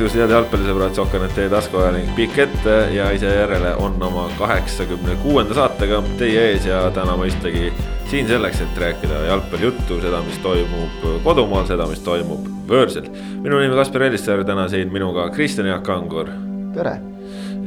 [0.00, 5.52] tervitus, head jalgpallisõbrad, Sokkernet teie taskuajaling pikk ette ja ise järele on oma kaheksakümne kuuenda
[5.58, 7.68] saatega teie ees ja täna mõistagi
[8.08, 13.10] siin selleks, et rääkida jalgpallijuttu, seda, mis toimub kodumaal, seda, mis toimub võõrsil.
[13.44, 16.32] minu nimi Kaspar Elissaar, täna siin minuga Kristjan Jaak Kangur.
[16.74, 17.00] tere.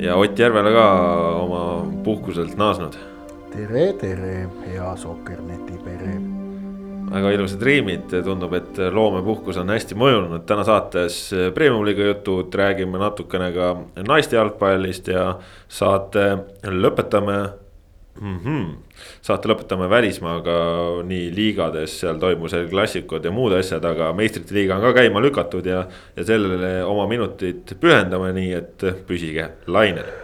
[0.01, 0.89] ja Ott Järvela ka
[1.37, 1.63] oma
[2.03, 2.97] puhkuselt naasnud.
[3.53, 6.17] tere, tere, hea Sokkerneti pere
[7.13, 11.17] väga ilusad riimid, tundub, et loomepuhkus on hästi mõjunud, täna saates
[11.55, 13.73] Premium-liiga jutud, räägime natukene ka
[14.07, 15.27] naiste jalgpallist ja
[15.71, 16.25] saate
[16.63, 17.37] lõpetame
[18.21, 18.39] mm.
[18.39, 18.65] -hmm.
[19.21, 20.57] saate lõpetame välismaaga
[21.05, 25.65] nii liigades, seal toimus klassikud ja muud asjad, aga meistrite liiga on ka käima lükatud
[25.65, 25.85] ja.
[26.15, 30.22] ja sellele oma minutid pühendame, nii et püsige lainel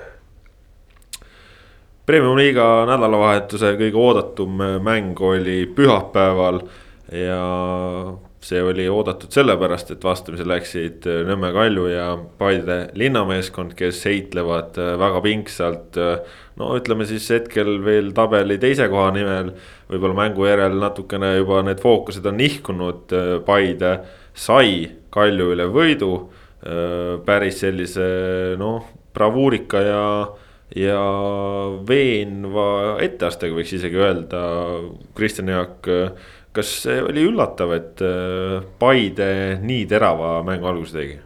[2.10, 6.56] Premium-liiga nädalavahetuse kõige oodatum mäng oli pühapäeval
[7.14, 7.44] ja
[8.42, 12.08] see oli oodatud sellepärast, et vastamisi läksid Nõmme Kalju ja
[12.42, 16.02] Paide linnameeskond, kes heitlevad väga pingsalt.
[16.58, 19.54] no ütleme siis hetkel veel tabeli teise koha nimel,
[19.94, 23.96] võib-olla mängu järel natukene juba need fookused on nihkunud, Paide
[24.34, 26.14] sai Kalju üle võidu.
[27.26, 28.82] päris sellise noh,
[29.14, 30.06] bravuurika ja
[30.78, 31.00] ja
[31.88, 34.42] veenva etteastega võiks isegi öelda,
[35.17, 35.89] Kristjan Jaak,
[36.56, 39.31] kas see oli üllatav, et äh, Paide
[39.64, 41.17] nii terava mängu alguse tegi?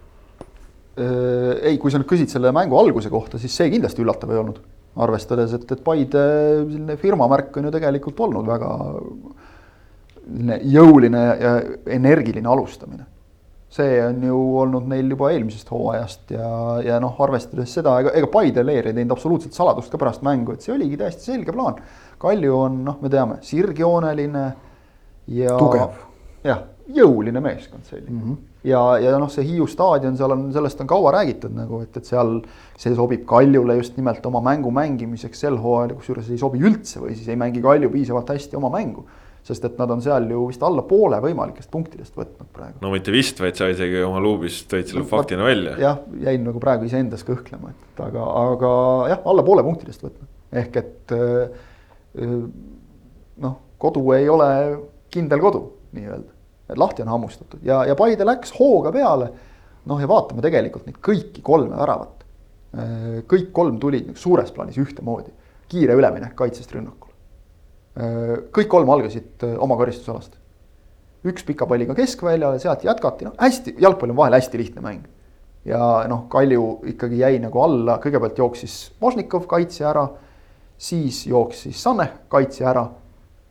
[0.94, 4.42] Äh, ei, kui sa nüüd küsid selle mängu alguse kohta, siis see kindlasti üllatav ei
[4.44, 4.62] olnud.
[4.94, 6.22] arvestades, et, et Paide
[6.70, 8.70] selline firmamärk on ju tegelikult olnud väga
[10.70, 11.56] jõuline ja
[11.96, 13.08] energiline alustamine
[13.74, 16.50] see on ju olnud neil juba eelmisest hooajast ja,
[16.86, 20.54] ja noh, arvestades seda, ega, ega Paide Leer ei teinud absoluutselt saladust ka pärast mängu,
[20.54, 21.80] et see oligi täiesti selge plaan.
[22.22, 24.46] Kalju on noh, me teame, sirgjooneline
[25.34, 25.58] ja.
[25.58, 25.98] tugev.
[26.46, 26.62] jah,
[26.94, 28.22] jõuline meeskond selline mm.
[28.28, 28.38] -hmm.
[28.70, 32.06] ja, ja noh, see Hiiu staadion, seal on, sellest on kaua räägitud nagu, et, et
[32.06, 32.42] seal
[32.78, 37.18] see sobib Kaljule just nimelt oma mängu mängimiseks sel hooajal, kusjuures ei sobi üldse või
[37.18, 39.08] siis ei mängi Kalju piisavalt hästi oma mängu
[39.44, 42.80] sest et nad on seal ju vist alla poole võimalikest punktidest võtnud praegu.
[42.84, 45.76] no mitte vist, vaid sa isegi oma luubis tõid selle no, faktina välja.
[45.82, 48.72] jah, jäin nagu praegu iseendas kõhklema, et aga, aga
[49.12, 50.32] jah, alla poole punktidest võtnud.
[50.64, 51.16] ehk et
[53.44, 54.50] noh, kodu ei ole
[55.12, 55.64] kindel kodu
[55.98, 56.32] nii-öelda.
[56.72, 59.32] et lahti on hammustatud ja, ja Paide läks hooga peale.
[59.86, 62.24] noh, ja vaatame tegelikult neid kõiki kolme väravat.
[63.28, 65.36] kõik kolm tulid suures plaanis ühtemoodi.
[65.68, 67.03] kiire üleminek kaitsest rünnakule
[67.94, 70.40] kõik kolm algasid äh, oma karistusalast.
[71.24, 75.06] üks pika palliga keskväljale, sealt jätkati, noh hästi, jalgpall on vahel hästi lihtne mäng.
[75.66, 80.08] ja noh, Kalju ikkagi jäi nagu alla, kõigepealt jooksis Vožnikov kaitse ära,
[80.78, 82.88] siis jooksis Sanne kaitse ära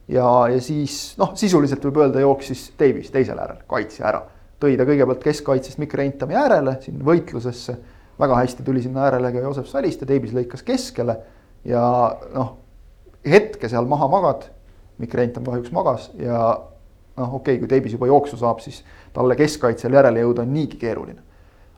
[0.09, 4.25] ja, ja siis noh, sisuliselt võib öelda, jooksis Davis teisel äärel kaitse ära.
[4.61, 7.77] tõi ta kõigepealt keskkaitsest Mikk Reintami äärele siin võitlusesse,
[8.19, 11.17] väga hästi tuli sinna äärele ka Joosep Saliste, Davis lõikas keskele
[11.65, 11.83] ja
[12.35, 12.62] noh
[13.27, 14.47] hetke seal maha magad,
[15.03, 16.38] Mikk Rentam kahjuks magas ja
[17.16, 18.83] noh, okei okay,, kui Teibis juba jooksu saab, siis
[19.15, 21.21] talle keskkaitsel järele jõuda on niigi keeruline.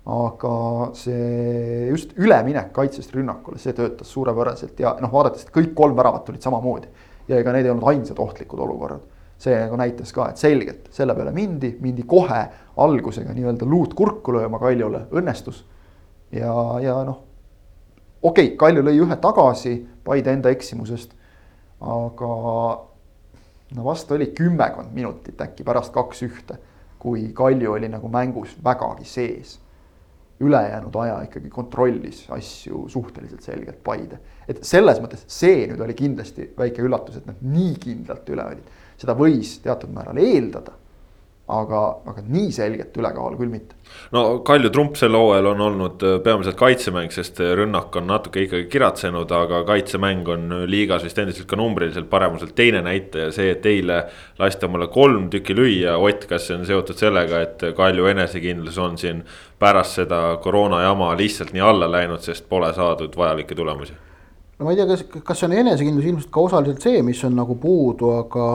[0.05, 0.55] aga
[1.01, 6.27] see just üleminek kaitsest rünnakule, see töötas suurepäraselt ja noh, vaadates, et kõik kolm väravat
[6.27, 6.89] tulid samamoodi.
[7.29, 9.01] ja ega need ei olnud ainsad ohtlikud olukorrad.
[9.39, 12.45] see nagu näitas ka, et selgelt selle peale mindi, mindi kohe
[12.77, 15.65] algusega nii-öelda luut kurku lööma Kaljule, õnnestus.
[16.33, 17.21] ja, ja noh,
[18.23, 21.15] okei okay,, Kalju lõi ühe tagasi Paide enda eksimusest
[21.81, 22.35] aga
[23.75, 26.59] no vast oli kümmekond minutit äkki pärast kaks-ühte,
[26.99, 29.61] kui Kalju oli nagu mängus vägagi sees.
[30.41, 34.19] ülejäänud aja ikkagi kontrollis asju suhteliselt selgelt Paide.
[34.49, 38.73] et selles mõttes see nüüd oli kindlasti väike üllatus, et nad nii kindlalt üle olid.
[38.99, 40.73] seda võis teatud määral eeldada
[41.49, 43.77] aga, aga nii selget ülekaalu küll mitte.
[44.17, 48.47] no Kalju trump sel hooajal on olnud äh, peamiselt kaitsemäng, sest äh, rünnak on natuke
[48.47, 53.51] ikkagi kiratsenud, aga kaitsemäng on äh, liigas vist endiselt ka numbriliselt paremuselt teine näitaja, see,
[53.53, 54.01] et eile
[54.41, 58.97] lasti omale kolm tükki lüüa, Ott, kas see on seotud sellega, et Kalju enesekindlus on
[59.01, 59.21] siin
[59.61, 63.93] pärast seda koroona jama lihtsalt nii alla läinud, sest pole saadud vajalikke tulemusi?
[64.59, 67.37] no ma ei tea, kas, kas see on enesekindlus ilmselt ka osaliselt see, mis on
[67.37, 68.49] nagu puudu, aga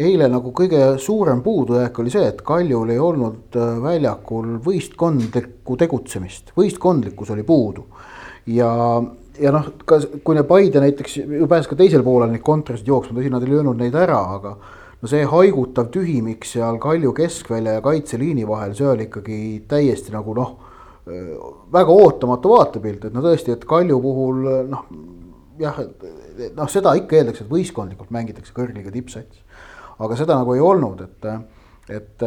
[0.00, 6.54] eile nagu kõige suurem puudujääk oli see, et Kaljul ei olnud äh, väljakul võistkondlikku tegutsemist,
[6.56, 7.86] võistkondlikkus oli puudu.
[8.46, 8.70] ja,
[9.40, 13.32] ja noh, kas, kui Paide näiteks ju pääses ka teisel poolel neid kontrasid jooksma, tõsi,
[13.32, 14.56] nad ei löönud neid ära, aga
[15.00, 20.36] no see haigutav tühimik seal Kalju keskvälja ja kaitseliini vahel, see oli ikkagi täiesti nagu
[20.38, 20.56] noh,
[21.10, 21.34] äh,
[21.72, 24.88] väga ootamatu vaatepilt, et no tõesti, et Kalju puhul noh,
[25.60, 25.84] jah,
[26.56, 29.44] noh, seda ikka eeldaks, et võistkondlikult mängitakse kõrgliga tippsats
[30.00, 31.26] aga seda nagu ei olnud, et,
[31.96, 32.24] et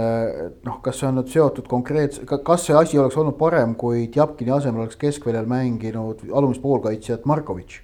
[0.64, 4.54] noh, kas see on nüüd seotud konkreetse, kas see asi oleks olnud parem, kui Tjapkini
[4.54, 7.82] asemel oleks keskväljal mänginud alumist poolkaitsjat Markovitš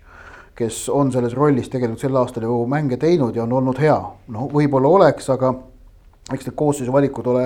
[0.59, 3.97] kes on selles rollis tegelikult sel aastal ju mänge teinud ja on olnud hea.
[4.35, 5.53] no võib-olla oleks, aga
[6.33, 7.45] eks need koosseisu valikud ole,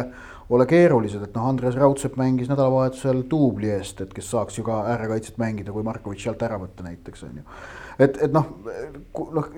[0.53, 4.81] ole keerulised, et noh, Andres Raudsepp mängis nädalavahetusel duubli eest, et kes saaks ju ka
[4.95, 7.45] äärekaitset mängida, kui Markovitš sealt ära võtta näiteks on ju.
[7.99, 8.49] et, et noh,
[9.37, 9.49] noh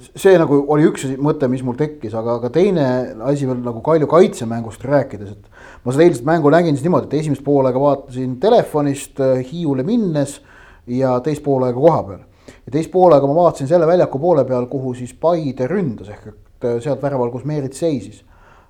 [0.00, 2.86] see nagu oli üks mõte, mis mul tekkis, aga, aga teine
[3.28, 5.62] asi veel nagu Kalju kaitsemängust rääkides, et.
[5.84, 10.38] ma seda eilset mängu nägin siis niimoodi, et esimest poolega vaatasin telefonist äh, Hiiule minnes
[10.86, 12.22] ja teist poolega koha peal
[12.66, 16.68] ja teist poolega ma vaatasin selle väljaku poole peal, kuhu siis Paide ründas ehk et
[16.68, 18.22] äh, sealt väraval, kus Meerit seisis.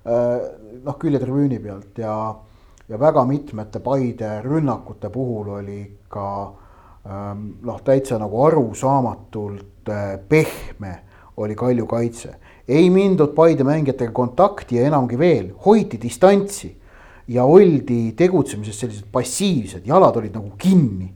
[0.03, 0.33] Äh,
[0.83, 2.17] noh, küljetribüüni pealt ja,
[2.89, 5.79] ja väga mitmete Paide rünnakute puhul oli
[6.11, 6.27] ka
[7.07, 9.91] ähm, noh, täitsa nagu arusaamatult
[10.29, 10.93] pehme
[11.37, 12.35] oli Kalju kaitse.
[12.67, 16.75] ei mindud Paide mängijatega kontakti ja enamgi veel, hoiti distantsi
[17.27, 21.13] ja oldi tegutsemises sellised passiivsed, jalad olid nagu kinni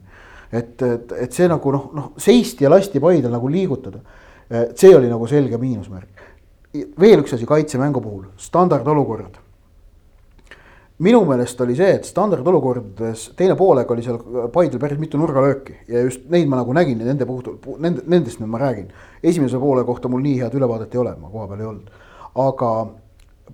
[0.52, 4.00] et, et, et see nagu noh, noh seisti ja lasti Paidel nagu liigutada.
[4.74, 6.22] see oli nagu selge miinusmärk.
[7.00, 9.36] veel üks asi kaitsemängu puhul, standardolukorrad.
[10.98, 14.18] Minu meelest oli see, et standardolukordades teine poolega oli seal
[14.54, 18.40] Paidel päris mitu nurgalööki ja just neid ma nagu nägin ja nende puhul, nende, nendest
[18.42, 18.88] nüüd ma räägin.
[19.22, 21.92] esimese poole kohta mul nii head ülevaadet ei ole, ma kohapeal ei olnud,
[22.46, 22.72] aga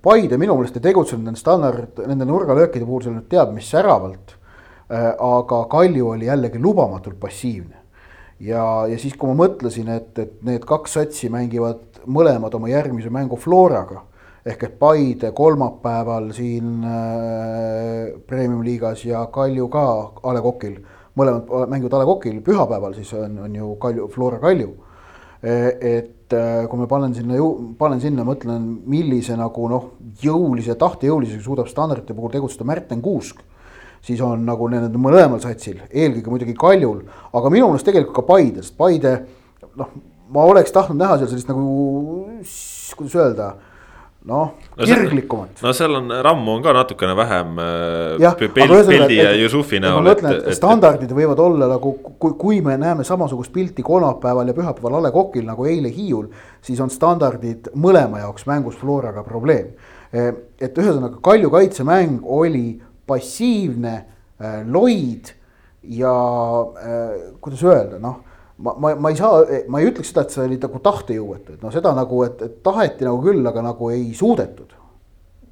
[0.04, 4.34] Paide minu meelest ei tegutsenud nende standard, nende nurgalöökide puhul seal nüüd teab mis säravalt
[4.92, 7.76] Äh, aga Kalju oli jällegi lubamatult passiivne.
[8.40, 13.08] ja, ja siis, kui ma mõtlesin, et, et need kaks satsi mängivad mõlemad oma järgmise
[13.08, 14.02] mängu Floraga
[14.44, 19.84] ehk et Paide kolmapäeval siin äh, premium-liigas ja Kalju ka
[20.22, 20.76] A Le Coqil,
[21.16, 24.74] mõlemad mängivad A Le Coqil, pühapäeval siis on, on ju Kalju, Flora Kalju.
[25.44, 27.40] E, et äh, kui ma panen sinna,
[27.80, 33.42] panen sinna, mõtlen, millise nagu noh, jõulise, tahtejõulisega suudab standardite puhul tegutseda Märten Kuusk
[34.04, 38.72] siis on nagu nendel mõlemal satsil, eelkõige muidugi Kaljul, aga minu meelest tegelikult ka Paides,
[38.76, 39.14] Paide
[39.80, 39.94] noh,
[40.34, 41.64] ma oleks tahtnud näha seal sellist nagu,
[42.98, 43.54] kuidas öelda
[44.24, 45.60] noh no, kirglikumat.
[45.62, 50.00] no seal on, Rammu on ka natukene vähem äh, ja, pildi ja Jusufi näol.
[50.00, 51.92] ma mõtlen, et, et standardid võivad olla nagu,
[52.22, 56.30] kui, kui me näeme samasugust pilti kolmapäeval ja pühapäeval A Le Coqil nagu eile Hiiul,
[56.64, 59.74] siis on standardid mõlema jaoks mängus Floraga probleem.
[60.14, 65.34] et ühesõnaga Kalju kaitsemäng oli passiivne äh, loid
[65.82, 66.14] ja
[66.80, 68.22] äh, kuidas öelda, noh
[68.56, 71.62] ma, ma, ma ei saa, ma ei ütleks seda, et see oli nagu tahtejõuetu, et
[71.64, 74.74] noh, seda nagu, et, et taheti nagu küll, aga nagu ei suudetud.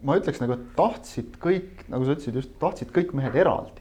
[0.03, 3.81] ma ütleks nagu, et tahtsid kõik, nagu sa ütlesid just, tahtsid kõik mehed eraldi.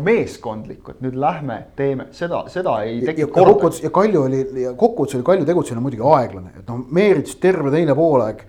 [0.00, 3.84] meeskondlikult, nüüd lähme, teeme seda, seda ei teki kordagi.
[3.84, 4.42] ja Kalju oli,
[4.72, 8.46] kokkuvõttes oli Kalju tegutsemine muidugi aeglane, et noh, Meerits terve teine poolaeg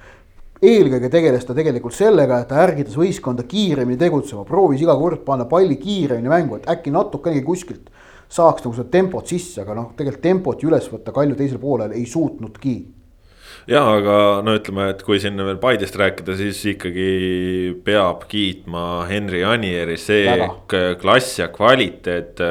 [0.62, 5.48] eelkõige tegeles ta tegelikult sellega, et ta ärgitas võistkonda kiiremini tegutsema, proovis iga kord panna
[5.50, 7.90] palli kiiremini mängu, et äkki natukenegi kuskilt
[8.32, 11.96] saaks nagu seda tempot sisse, aga noh, tegelikult tempot ju üles võtta Kalju teisel poolel
[11.98, 12.76] ei suutnudki
[13.70, 14.16] ja aga
[14.46, 20.26] no ütleme, et kui siin veel Paidest rääkida, siis ikkagi peab kiitma Henri Anieri, see
[20.30, 20.96] Väga.
[21.02, 22.42] klass ja kvaliteet,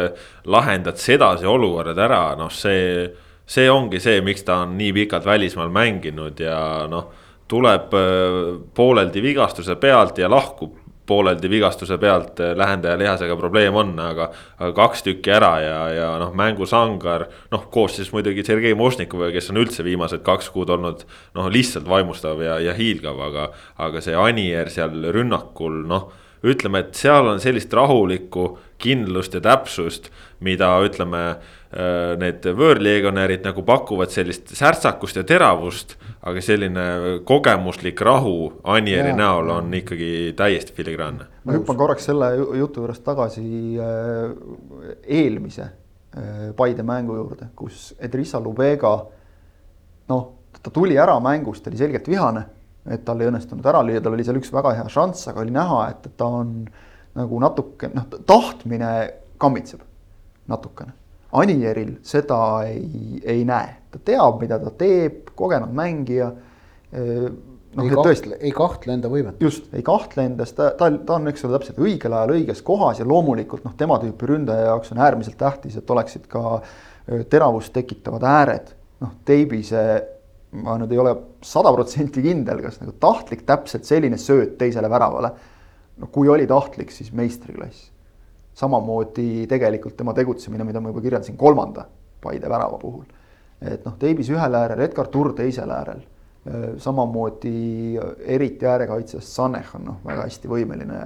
[0.50, 3.09] lahendad sedasi olukorrad ära, noh, see.
[3.50, 7.09] see ongi see, miks ta on nii pikalt välismaal mänginud ja noh
[7.50, 10.76] tuleb äh, pooleldi vigastuse pealt ja lahkub
[11.11, 16.09] pooleldi vigastuse pealt äh, lähendaja lihasega probleem on, aga, aga kaks tükki ära ja, ja
[16.23, 17.26] noh, mängusangar.
[17.50, 21.05] noh, koos siis muidugi Sergei Mošnikoviga, kes on üldse viimased kaks kuud olnud
[21.37, 26.11] noh, lihtsalt vaimustav ja, ja hiilgav, aga, aga see Anier seal rünnakul, noh
[26.47, 30.09] ütleme, et seal on sellist rahulikku kindlust ja täpsust,
[30.40, 31.37] mida ütleme,
[31.71, 35.97] need võõrleegionärid nagu pakuvad sellist särtsakust ja teravust.
[36.27, 36.85] aga selline
[37.25, 41.27] kogemuslik rahu Anieri näol on ikkagi täiesti filigraanne.
[41.45, 44.35] ma hüppan korraks selle jutu juurest tagasi äh,
[45.07, 48.97] eelmise äh, Paide mängu juurde, kus Edrissa Lubega
[50.09, 50.27] noh,
[50.62, 52.45] ta tuli ära mängust, oli selgelt vihane
[52.89, 55.53] et tal ei õnnestunud ära lüüa, tal oli seal üks väga hea šanss, aga oli
[55.55, 56.55] näha, et, et ta on
[57.19, 58.91] nagu natuke noh, tahtmine
[59.41, 59.83] kammitseb
[60.50, 60.95] natukene.
[61.32, 66.30] Anieril seda ei, ei näe, ta teab, mida ta teeb, kogenud mängija.
[66.90, 68.34] noh, et tõesti.
[68.40, 69.40] ei kahtle enda võimetes.
[69.40, 72.99] just, ei kahtle endas, ta, ta, ta on, eks ole, täpselt õigel ajal õiges kohas
[72.99, 76.60] ja loomulikult noh, tema tüüpi ründaja jaoks on äärmiselt tähtis, et oleksid ka
[77.30, 78.75] teravust tekitavad ääred.
[79.00, 79.84] noh, Teibise
[80.50, 81.14] ma nüüd ei ole
[81.46, 85.32] sada protsenti kindel, kas nagu tahtlik täpselt selline sööt teisele väravale.
[86.00, 87.89] no kui oli tahtlik, siis meistriklass.
[88.54, 91.87] Samamoodi tegelikult tema tegutsemine, mida ma juba kirjeldasin kolmanda
[92.21, 93.04] Paide värava puhul.
[93.61, 96.02] et noh, Teibis ühel äärel, Edgar Turr teisel äärel.
[96.78, 101.02] samamoodi eriti äärekaitses Saneh on noh, väga hästi võimeline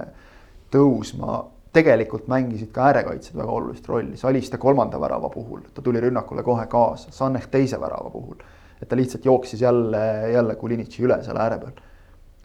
[0.71, 1.43] tõusma.
[1.75, 6.67] tegelikult mängisid ka äärekaitsjad väga olulist rolli, Saliste kolmanda värava puhul, ta tuli rünnakule kohe
[6.67, 8.35] kaasa, Saneh teise värava puhul.
[8.81, 11.83] et ta lihtsalt jooksis jälle, jälle Kulinitši üle seal ääre peal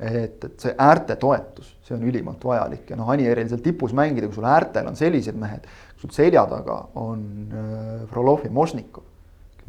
[0.01, 4.29] et, et see äärte toetus, see on ülimalt vajalik ja noh, Anieril seal tipus mängida,
[4.29, 5.67] kui sul äärtel on sellised mehed,
[6.01, 9.05] sul selja taga on äh, Frolov ja Možnikov.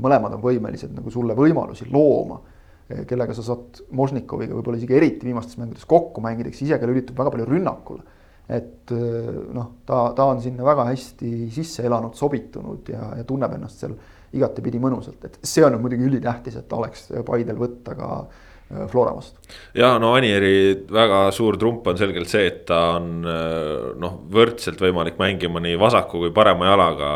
[0.02, 2.40] mõlemad on võimelised nagu sulle võimalusi looma,
[2.88, 6.90] äh, kellega sa saad Možnikoviga võib-olla isegi eriti viimastes mängudes kokku mängida, kes ise ka
[6.90, 8.08] lülitub väga palju rünnakule.
[8.52, 13.58] et äh, noh, ta, ta on sinna väga hästi sisse elanud, sobitunud ja, ja tunneb
[13.58, 13.98] ennast seal
[14.32, 18.51] igatepidi mõnusalt, et see on muidugi ülitähtis, et oleks Paidel võtta ka äh, Äh,
[18.92, 19.40] Flora vastu.
[19.76, 24.80] ja no Anieri väga suur trump on selgelt see, et ta on äh, noh, võrdselt
[24.82, 27.12] võimalik mängima nii vasaku kui parema jalaga.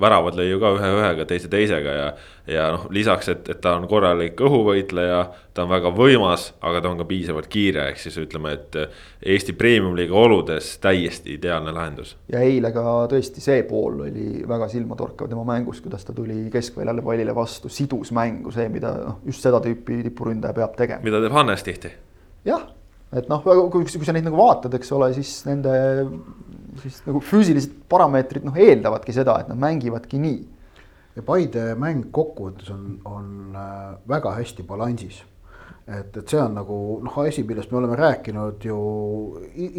[0.00, 2.08] väravad lõi ju ka ühe ühega, teise teisega ja,
[2.48, 5.20] ja noh, lisaks, et, et ta on korralik õhuvõitleja.
[5.54, 8.76] ta on väga võimas, aga ta on ka piisavalt kiire, ehk siis ütleme, et
[9.22, 12.16] Eesti premium-liiga oludes täiesti ideaalne lahendus.
[12.32, 17.02] ja eile ka tõesti see pool oli väga silmatorkav tema mängus, kuidas ta tuli keskväljale
[17.02, 21.04] pallile vastu, sidus mängu, see, mida noh, just seda tüüpi tipuründaja peab tegema.
[21.04, 21.92] mida teeb Hannes tihti.
[22.48, 22.68] jah,
[23.12, 25.74] et noh, kui, kui sa neid nagu vaatad, eks ole, siis nende
[26.82, 30.38] siis nagu füüsilised parameetrid noh, eeldavadki seda, et nad mängivadki nii.
[31.18, 35.18] Ja Paide mäng kokkuvõttes on, on äh, väga hästi balansis
[35.88, 38.78] et, et see on nagu noh, asi, millest me oleme rääkinud ju,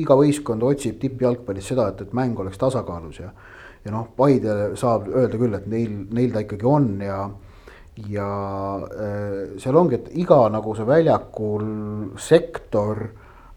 [0.03, 3.29] iga võistkond otsib tippjalgpallis seda, et, et mäng oleks tasakaalus ja.
[3.86, 7.22] ja noh, Paide saab öelda küll, et neil, neil ta ikkagi on ja
[8.08, 8.27] ja
[8.79, 11.65] äh, seal ongi, et iga nagu see väljakul
[12.22, 13.01] sektor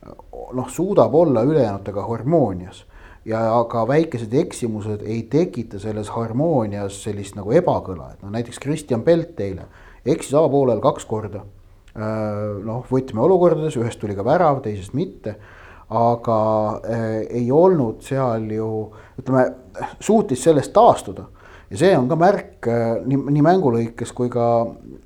[0.02, 2.82] noh, suudab olla ülejäänutega harmoonias.
[3.24, 9.04] Ja aga väikesed eksimused ei tekita selles harmoonias sellist nagu ebakõla, et noh, näiteks Kristjan
[9.06, 9.68] Pelt eile
[10.06, 11.44] eksis avapoolel kaks korda.
[11.92, 15.36] Äh, noh, võtmeolukordades, ühest tuli ka värav, teisest mitte.
[15.92, 16.38] Aga
[16.88, 18.68] äh, ei olnud seal ju
[19.20, 19.44] ütleme,
[20.00, 21.26] suutis sellest taastuda.
[21.72, 24.46] Ja see on ka märk äh, nii, nii mängu lõikes kui ka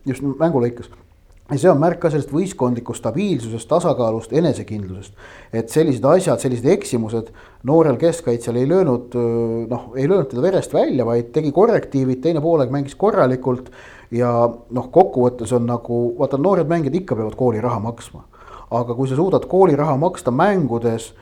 [0.07, 0.89] just mängu lõikes
[1.51, 5.15] ja see on märk ka sellest võistkondlikust stabiilsusest, tasakaalust, enesekindlusest.
[5.53, 7.31] et sellised asjad, sellised eksimused
[7.67, 9.15] noorel keskkaitsjal ei löönud,
[9.71, 13.71] noh, ei löönud teda verest välja, vaid tegi korrektiivid, teine poolaeg mängis korralikult.
[14.11, 14.31] ja
[14.71, 18.25] noh, kokkuvõttes on nagu, vaata noored mängijad ikka peavad kooliraha maksma.
[18.71, 21.13] aga kui sa suudad kooliraha maksta mängudes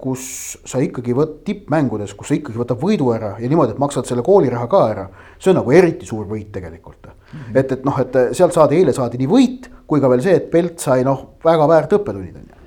[0.00, 0.24] kus
[0.68, 4.22] sa ikkagi võt-, tippmängudes, kus sa ikkagi võtad võidu ära ja niimoodi, et maksad selle
[4.26, 5.08] kooliraha ka ära.
[5.38, 7.38] see on nagu eriti suur võit tegelikult mm.
[7.38, 7.58] -hmm.
[7.58, 10.50] et, et noh, et sealt saadi, eile saadi nii võit kui ka veel see, et
[10.50, 12.58] Pelt sai noh, väga väärt õppetunnid on ju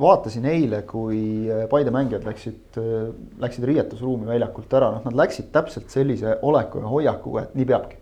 [0.00, 3.08] vaatasin eile, kui äh, Paide mängijad läksid, äh,
[3.40, 7.96] läksid riietusruumi väljakult ära, noh, nad läksid täpselt sellise oleku ja hoiakuga, et nii peabki.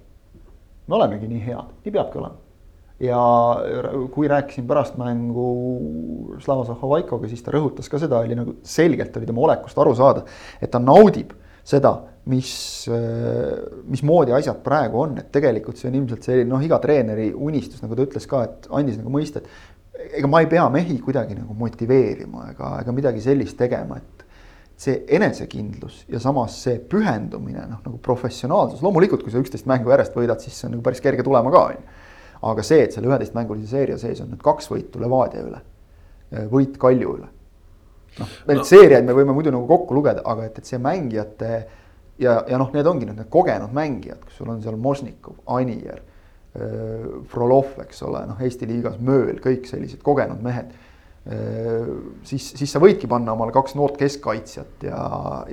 [0.87, 2.50] me olemegi nii head, nii peabki olema
[3.01, 3.21] ja
[4.13, 5.49] kui rääkisin pärast mängu
[6.45, 10.27] Slava Zahhovaikoga, siis ta rõhutas ka seda, oli nagu selgelt oli tema olekust aru saada,
[10.61, 11.33] et ta naudib
[11.65, 11.95] seda,
[12.31, 12.53] mis,
[13.89, 17.97] mismoodi asjad praegu on, et tegelikult see on ilmselt selline noh, iga treeneri unistus, nagu
[17.97, 21.57] ta ütles ka, et andis nagu mõista, et ega ma ei pea mehi kuidagi nagu
[21.57, 24.27] motiveerima ega, ega midagi sellist tegema, et
[24.81, 30.17] see enesekindlus ja samas see pühendumine noh, nagu professionaalsus, loomulikult, kui sa üksteist mängu järjest
[30.17, 31.99] võidad, siis see on nagu päris kerge tulema ka on ju
[32.43, 35.61] aga see, et selle üheteistmängulise seeria sees on nüüd kaks võitu Levadia üle,
[36.53, 37.29] võit Kalju üle.
[38.19, 38.67] noh, neid no.
[38.67, 41.51] seeriaid me võime muidu nagu kokku lugeda, aga et, et see mängijate
[42.19, 46.03] ja, ja noh, need ongi nüüd need kogenud mängijad, kus sul on seal Možnikov, Anier,
[47.31, 50.73] Frolov, eks ole, noh, Eesti liigas Mööl, kõik sellised kogenud mehed
[52.23, 55.01] siis, siis sa võidki panna omale kaks noort keskkaitsjat ja,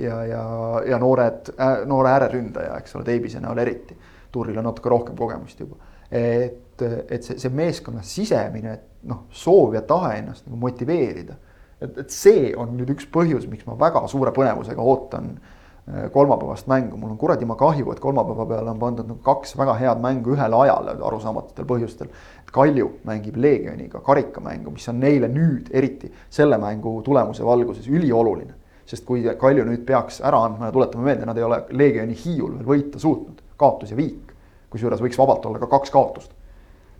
[0.00, 0.44] ja, ja,
[0.88, 1.52] ja noored,
[1.86, 3.96] noore ääreründaja, eks ole, Teibise näol eriti.
[4.32, 5.76] Turil on natuke rohkem kogemust juba.
[6.10, 11.36] et et, see, see meeskonna sisemine noh, soov ja tahe ennast nagu motiveerida.
[11.80, 16.66] et, et see on nüüd üks põhjus, miks ma väga suure põnevusega ootan äh, kolmapäevast
[16.70, 20.02] mängu, mul on kuradi ma kahju, et kolmapäeva peale on pandud nagu kaks väga head
[20.02, 22.10] mängu ühele ajale arusaamatutel põhjustel.
[22.52, 28.54] Kalju mängib Leegioniga karikamängu, mis on neile nüüd eriti selle mängu tulemuse valguses ülioluline.
[28.88, 32.54] sest kui Kalju nüüd peaks ära andma ja tuletame meelde, nad ei ole Leegioni Hiiul
[32.56, 34.32] veel võita suutnud, kaotus ja viik.
[34.70, 36.32] kusjuures võiks vabalt olla ka kaks kaotust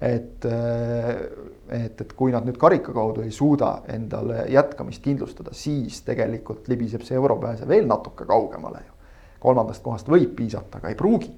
[0.01, 1.11] et, äh,
[1.85, 7.03] et, et kui nad nüüd karika kaudu ei suuda endale jätkamist kindlustada, siis tegelikult libiseb
[7.07, 8.95] see europääse veel natuke kaugemale ju.
[9.43, 11.31] kolmandast kohast võib piisata, aga ei pruugi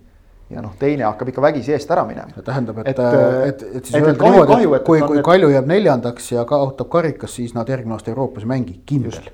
[0.50, 2.42] ja noh, teine hakkab ikka vägisi eest ära minema.
[2.44, 6.32] tähendab, et, et, äh, et, et siis öelda niimoodi, et kui, kui Kalju jääb neljandaks
[6.34, 9.30] ja kaotab karikas, siis nad järgmine aasta Euroopas ei mängi, kindel.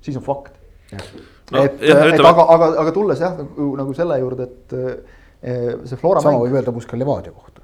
[0.00, 0.54] siis on fakt.
[1.50, 5.98] No, et, et aga, aga, aga tulles jah nagu, nagu selle juurde, et äh, see
[5.98, 6.22] Flora.
[6.22, 6.46] sama mäng...
[6.46, 7.59] võib öelda Muskal Levadia kohta.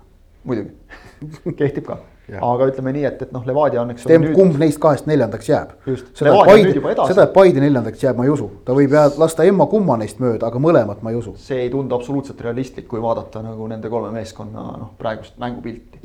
[0.46, 2.02] Muidugi kehtib ka.
[2.26, 2.42] Jah.
[2.42, 5.76] aga ütleme nii, et, et noh, Levadia on, eks see, kumb neist kahest neljandaks jääb.
[5.86, 7.14] Seda, et nüüd Paide, juba edasi.
[7.14, 8.48] seda, et Paide neljandaks jääb, ma ei usu.
[8.66, 11.36] ta võib jääda, lasta emma-kumma neist mööda, aga mõlemat ma ei usu.
[11.38, 16.02] see ei tundu absoluutselt realistlik, kui vaadata nagu nende kolme meeskonna noh, praegust mängupilti.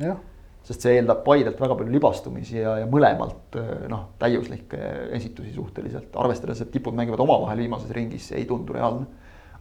[0.69, 3.57] sest see eeldab Paidelt väga palju libastumisi ja, ja mõlemalt
[3.89, 9.09] noh, täiuslikke esitusi suhteliselt, arvestades, et tipud mängivad omavahel viimases ringis, see ei tundu reaalne.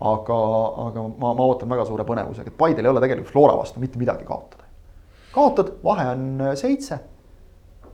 [0.00, 0.36] aga,
[0.90, 3.96] aga ma, ma ootan väga suure põnevusega, et Paidel ei ole tegelikult Flora vastu mitte
[3.98, 4.68] midagi kaotada.
[5.34, 6.98] Kaotad, vahe on äh, seitse.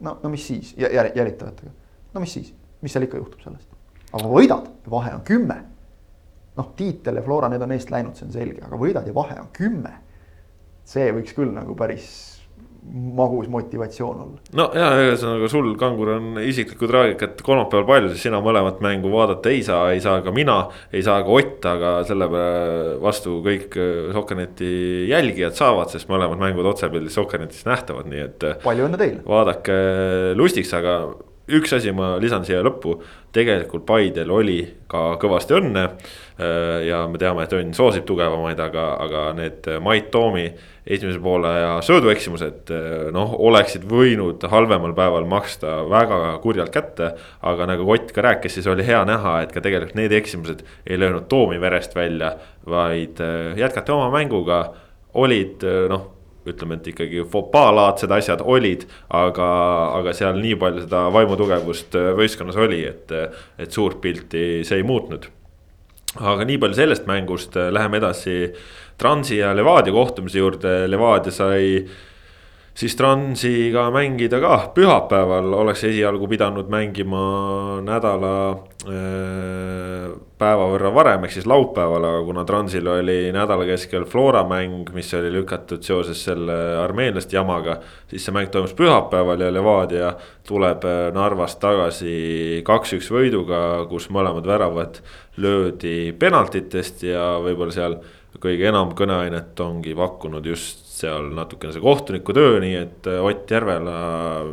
[0.00, 1.70] no, no mis siis jä- jälitavatega,
[2.14, 3.68] no mis siis, mis seal ikka juhtub sellest,
[4.12, 5.62] aga võidad, vahe on kümme.
[6.56, 9.40] noh, Tiitel ja Flora, need on eest läinud, see on selge, aga võidad ja vahe
[9.40, 9.92] on kümme.
[10.84, 12.35] see võiks küll nagu päris
[12.92, 14.40] magus motivatsioon olla.
[14.56, 19.52] no ja, ühesõnaga sul, Kangur, on isiklikku traagikat kolmapäeval palju, sest sina mõlemat mängu vaadata
[19.52, 20.58] ei saa, ei saa ka mina,
[20.94, 22.28] ei saa ka Ott, aga selle
[23.02, 24.70] vastu kõik äh, Sokkerneti
[25.10, 28.46] jälgijad saavad, sest mõlemad mängud otsepildis Sokkernetis nähtavad, nii et.
[28.46, 29.24] äh, palju õnne teile.
[29.26, 29.80] vaadake
[30.38, 31.00] lustiks, aga
[31.46, 32.96] üks asi ma lisan siia lõppu,
[33.34, 35.84] tegelikult Paidel oli ka kõvasti õnne.
[36.84, 40.50] ja me teame, et õnn soosib tugevamaid, aga, aga need Mait Toomi
[40.86, 42.70] esimese poole ja söödueksimused
[43.14, 47.12] noh, oleksid võinud halvemal päeval maksta väga kurjalt kätte.
[47.42, 50.98] aga nagu Ott ka rääkis, siis oli hea näha, et ka tegelikult need eksimused ei
[50.98, 53.18] löönud Toomi verest välja, vaid
[53.56, 54.64] jätkati oma mänguga,
[55.14, 56.12] olid noh
[56.50, 59.48] ütleme, et ikkagi fopaalaadsed asjad olid, aga,
[59.98, 63.14] aga seal nii palju seda vaimutugevust võistkonnas oli, et,
[63.58, 65.28] et suurt pilti see ei muutnud.
[66.16, 68.36] aga nii palju sellest mängust, läheme edasi
[68.98, 71.86] Transi ja Levadia kohtumise juurde, Levadia sai
[72.76, 77.20] siis Transiga mängida ka pühapäeval, oleks esialgu pidanud mängima
[77.84, 84.44] nädala äh, päeva võrra varem, ehk siis laupäeval, aga kuna Transil oli nädala keskel Flora
[84.48, 87.78] mäng, mis oli lükatud seoses selle armeenlaste jamaga.
[88.10, 90.12] siis see mäng toimus pühapäeval ja Levadia
[90.46, 95.00] tuleb äh, Narvast tagasi kaks-üks võiduga, kus mõlemad väravad
[95.40, 97.98] löödi penaltitest ja võib-olla seal
[98.42, 103.50] kõige enam kõneainet ongi pakkunud just seal natukene see kohtuniku töö, nii et äh, Ott
[103.52, 103.96] Järvela,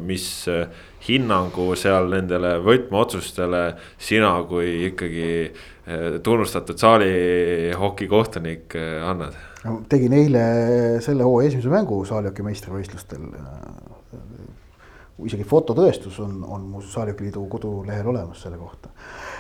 [0.04, 0.68] mis äh,
[1.08, 3.64] hinnangu seal nendele võtmeotsustele
[4.02, 9.40] sina kui ikkagi äh, tunnustatud saalihoki kohtunik annad?
[9.88, 10.44] tegin eile
[11.04, 13.30] selle hooaja esimese mängu saalihoki meistrivõistlustel.
[15.24, 18.92] isegi fototõestus on, on mu Saalihokiliidu kodulehel olemas selle kohta.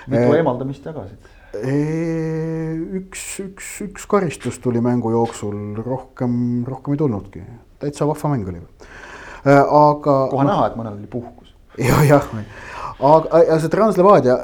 [0.07, 1.33] mitu eemaldamist jagasid?
[1.53, 7.43] Üks, üks, üks karistus tuli mängu jooksul, rohkem, rohkem ei tulnudki,
[7.83, 8.61] täitsa vahva mäng oli.
[9.45, 10.17] aga.
[10.31, 11.53] kohe näha, et mõnel oli puhkus.
[11.77, 12.29] ja, jah,
[12.99, 14.37] aga ja see Translevadia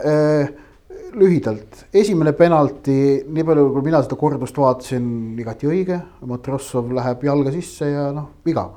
[1.17, 5.07] lühidalt, esimene penalti, nii palju kui mina seda kordust vaatasin,
[5.41, 5.97] igati õige,
[6.29, 8.67] Matrossov läheb jalga sisse ja noh, viga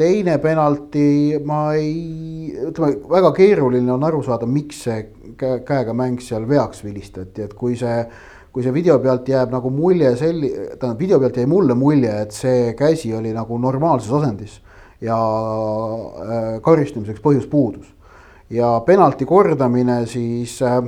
[0.00, 5.00] teine penalti, ma ei, ütleme väga keeruline on aru saada, miks see
[5.36, 8.04] käega mäng seal veaks vilistati, et kui see.
[8.50, 12.32] kui see video pealt jääb nagu mulje selli-, tähendab video pealt jäi mulle mulje, et
[12.34, 14.56] see käsi oli nagu normaalses asendis.
[15.00, 17.86] ja äh, karistamiseks põhjus puudus.
[18.50, 20.80] ja penalti kordamine siis äh,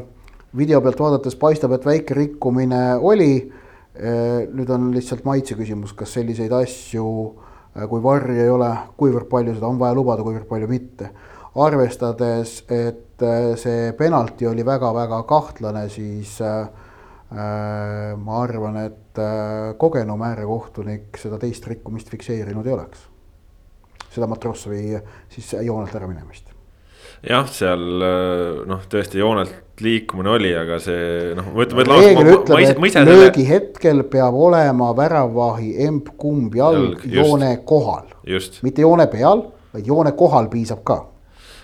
[0.57, 3.53] video pealt vaadates paistab, et väike rikkumine oli.
[3.93, 7.07] Äh, nüüd on lihtsalt maitse küsimus, kas selliseid asju
[7.89, 11.11] kui varri ei ole, kuivõrd palju seda on vaja lubada, kuivõrd palju mitte.
[11.53, 13.25] arvestades, et
[13.61, 16.69] see penalti oli väga-väga kahtlane, siis äh,
[18.17, 23.05] ma arvan, et äh, kogenum äärekohtunik seda teist rikkumist fikseerinud ei oleks.
[24.13, 24.99] seda Matrossovi
[25.33, 26.53] siis joonelt ära minemist
[27.29, 28.03] jah, seal
[28.69, 31.93] noh, tõesti joonelt liikumine oli, aga see noh, ma ütlen.
[31.93, 38.07] reegel ütleb, et löögi hetkel peab olema väravahi emb-kumb jalg, jalg joone kohal.
[38.63, 41.03] mitte joone peal, vaid joone kohal piisab ka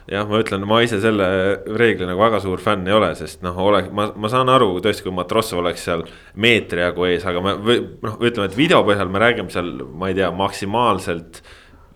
[0.08, 1.28] jah, ma ütlen, ma ise selle
[1.76, 5.04] reegli nagu väga suur fänn ei ole, sest noh, ole, ma, ma saan aru tõesti,
[5.04, 6.04] kui Matrossov oleks seal
[6.40, 10.10] meetri jagu ees, aga me või noh, ütleme, et video põhjal me räägime seal, ma
[10.10, 11.42] ei tea, maksimaalselt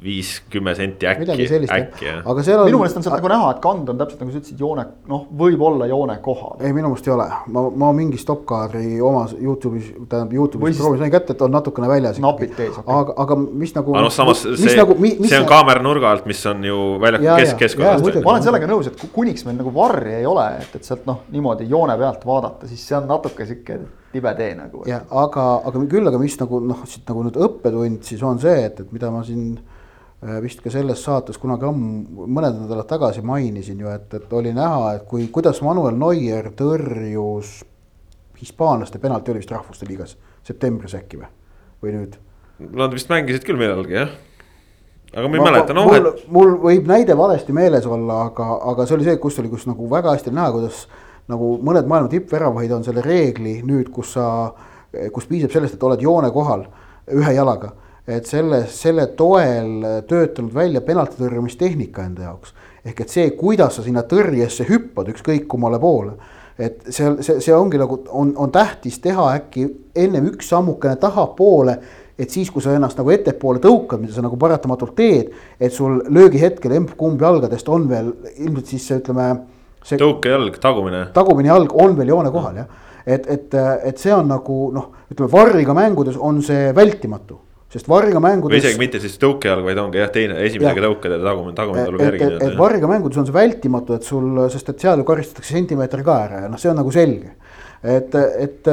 [0.03, 2.21] viis, kümme senti äkki, äkki jah.
[2.29, 2.69] aga seal on.
[2.69, 5.25] minu meelest on sealt nagu näha, et kand on täpselt nagu sa ütlesid, joone, noh,
[5.43, 6.57] võib-olla joone kohal.
[6.61, 11.15] ei, minu meelest ei ole, ma, ma mingi stopp-kaadri omas Youtube'is, tähendab Youtube'is proovis sain
[11.15, 12.21] kätte, et on natukene väljas.
[12.23, 13.97] napid ees okay., aga, aga mis nagu.
[13.97, 17.41] aga noh, samas see, nagu, mis, see on kaamera nurga alt, mis on ju väljaku
[17.45, 18.23] kesk, keskkonnas.
[18.23, 21.25] ma olen sellega nõus, et kuniks meil nagu varri ei ole, et, et sealt noh,
[21.33, 23.81] niimoodi joone pealt vaadata, siis see on natuke sihuke
[24.13, 24.85] tibe tee nagu.
[24.89, 28.67] ja aga, aga küll, aga mis nagu noh, siit nagu nüüd õppetund siis on see,
[28.69, 29.55] et, et mida ma siin
[30.43, 34.95] vist ka selles saates kunagi ammu, mõned nädalad tagasi mainisin ju, et, et oli näha,
[34.97, 37.63] et kui, kuidas Manuel Neuer tõrjus
[38.43, 41.31] hispaanlaste penalti oli vist Rahvuste Liigas septembris äkki või,
[41.83, 42.19] või nüüd?
[42.79, 44.13] Nad vist mängisid küll millalgi jah.
[45.13, 48.99] aga ma ei mäleta, noh et mul võib näide valesti meeles olla, aga, aga see
[48.99, 50.87] oli see, kus oli, kus nagu väga hästi näha, kuidas
[51.31, 54.27] nagu mõned maailma tippväravaid on selle reegli nüüd, kus sa,
[55.15, 56.67] kus piisab sellest, et oled joone kohal
[57.11, 57.73] ühe jalaga.
[58.07, 62.55] Et selle, selle toel töötanud välja penalti tõrjumistehnika enda jaoks.
[62.85, 66.13] ehk et see, kuidas sa sinna tõrjesse hüppad, ükskõik kummale poole.
[66.59, 71.79] et seal see, see ongi nagu on, on tähtis teha äkki ennem üks sammukene tahapoole
[72.19, 76.03] et siis, kui sa ennast nagu ettepoole tõukad, mida sa nagu paratamatult teed, et sul
[76.13, 79.29] löögihetkel emb-kumb jalgadest on veel ilmselt siis ütleme.
[79.89, 81.07] tõukejalg, tagumine.
[81.15, 82.69] tagumine jalg on veel joone kohal jah,
[83.07, 87.41] et, et, et see on nagu noh, ütleme varriga mängudes on see vältimatu
[87.73, 88.53] sest varriga mängudes.
[88.53, 92.07] või isegi mitte siis tõukejalg, vaid ongi jah, teine, esimesega tõukad ja tagumine, tagumine tuleb
[92.07, 92.27] järgi.
[92.29, 96.05] et, et varriga mängudes on see vältimatu, et sul, sest et seal ju karistatakse sentimeeter
[96.05, 97.33] ka ära ja noh, see on nagu selge.
[97.83, 98.73] et, et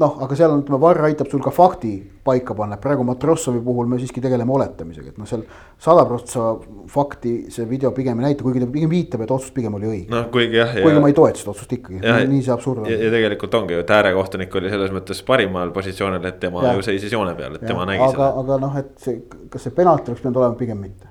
[0.00, 1.94] noh, aga seal on, ütleme, Varr aitab sul ka fakti
[2.30, 5.42] paika panna, praegu Matrossovi puhul me siiski tegeleme oletamisega, et noh, seal
[5.80, 6.46] sada prossa
[6.90, 10.08] fakti see video pigem ei näita, kuigi ta pigem viitab, et otsus pigem oli õige.
[10.14, 10.74] noh, kuigi jah.
[10.78, 12.90] kuigi ma ei toeta seda otsust ikkagi, nii see absurd on.
[12.90, 16.74] ja tegelikult ongi ju, et äärekohtunik oli selles mõttes parimal positsioonil, et tema ja.
[16.78, 17.72] ju seisis joone peal, et ja.
[17.72, 18.32] tema nägi aga, seda.
[18.44, 21.10] aga noh, et see, kas see penalt oleks pidanud olema, pigem mitte.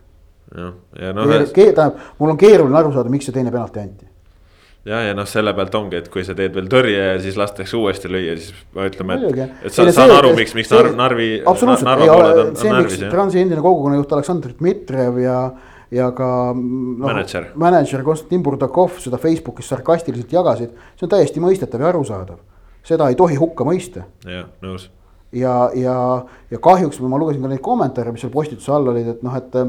[0.55, 1.36] jah, ja noh.
[1.49, 4.09] tähendab, mul on keeruline aru saada, miks see teine penalti anti
[4.89, 7.78] ja, ja noh, selle pealt ongi, et kui sa teed veel tõrje ja siis lastakse
[7.78, 8.54] uuesti lüüa, siis
[8.89, 11.30] ütleme, et, et sa saan aru, miks, miks see, Narvi.
[11.49, 15.39] absoluutselt, ei ole, see miks Transi endine kogukonnajuht Aleksandr Dmitrijev ja,
[15.95, 17.08] ja ka no,.
[17.08, 17.52] mänedžer.
[17.60, 22.41] mänedžer Konstantin Burdakov seda Facebookis sarkastiliselt jagasid, see on täiesti mõistetav ja arusaadav.
[22.86, 24.08] seda ei tohi hukka mõista.
[24.25, 24.89] jah, nõus.
[25.36, 25.99] ja, ja,
[26.49, 29.62] ja kahjuks ma lugesin ka neid kommentaare, mis seal postituse all olid, et noh, et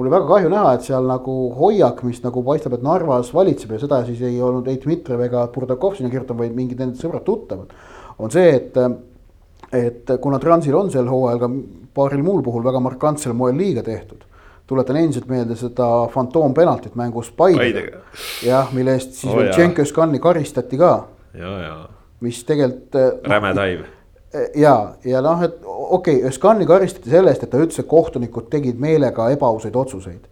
[0.00, 3.74] mul oli väga kahju näha, et seal nagu hoiak, mis nagu paistab, et Narvas valitseb
[3.74, 7.74] ja seda siis ei olnud ei Dmitrijev ega Burdakov sinna kirjutanud, vaid mingid nende sõbrad-tuttavad.
[8.18, 8.80] on see, et,
[9.76, 11.52] et kuna Transil on sel hooajal ka
[12.00, 14.24] paaril muul puhul väga markantsel moel liiga tehtud
[14.70, 18.00] tuletan endiselt meelde seda fantoompenaltit mängus Paidega.
[18.46, 20.92] jah, mille eest siis oh, veel Tšenköskani karistati ka.
[22.20, 23.02] mis tegelikult.
[23.28, 23.88] räme taiv
[24.54, 28.50] ja, ja noh, et okei okay,, Özcani karistati selle eest, et ta ütles, et kohtunikud
[28.52, 30.28] tegid meelega ebaausaid otsuseid.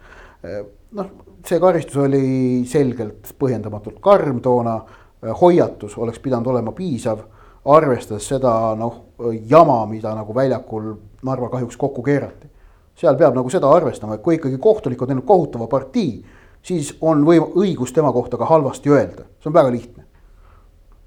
[0.98, 1.10] noh,
[1.46, 4.78] see karistus oli selgelt põhjendamatult karm toona,
[5.40, 7.24] hoiatus oleks pidanud olema piisav,
[7.68, 9.02] arvestades seda noh,
[9.50, 10.94] jama, mida nagu väljakul
[11.26, 12.46] Narva kahjuks kokku keerati.
[12.98, 16.22] seal peab nagu seda arvestama, et kui ikkagi kohtunik on teinud kohutava partii,
[16.62, 20.07] siis on võim-, õigus tema kohta ka halvasti öelda, see on väga lihtne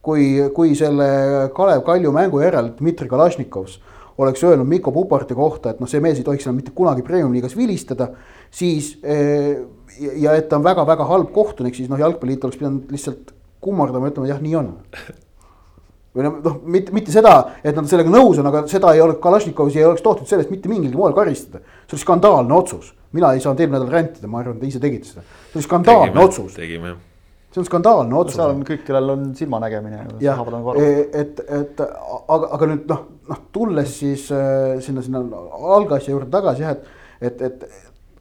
[0.01, 1.07] kui, kui selle
[1.55, 3.79] Kalev Kalju mängu järel Dmitri Kalašnikovs
[4.21, 7.55] oleks öelnud Mikko Puparti kohta, et noh, see mees ei tohiks enam mitte kunagi premium-liigas
[7.57, 8.11] vilistada,
[8.53, 9.61] siis eh,
[10.21, 13.33] ja et ta on väga-väga halb kohtunik, siis noh, jalgpalliliit oleks pidanud lihtsalt
[13.63, 14.71] kummardama ja ütlema, jah, nii on.
[16.15, 19.21] või noh, noh, mitte, mitte seda, et nad sellega nõus on, aga seda ei oleks,
[19.23, 21.63] Kalašnikovi ei oleks tohtinud sellest mitte mingilgi moel karistada.
[21.85, 25.13] see oli skandaalne otsus, mina ei saanud eelmine nädal rändida, ma arvan, te ise tegite
[25.13, 26.59] seda, see oli skandaalne tegime, otsus.
[26.59, 27.07] tegime jah
[27.51, 28.37] see on skandaalne otsus.
[28.39, 30.05] seal on kõik, kellel on silmanägemine.
[30.23, 30.41] jah,
[30.79, 30.89] e,
[31.21, 35.23] et, et aga, aga nüüd noh, noh tulles siis äh, sinna, sinna
[35.75, 37.65] algasja juurde tagasi jah, et, et, et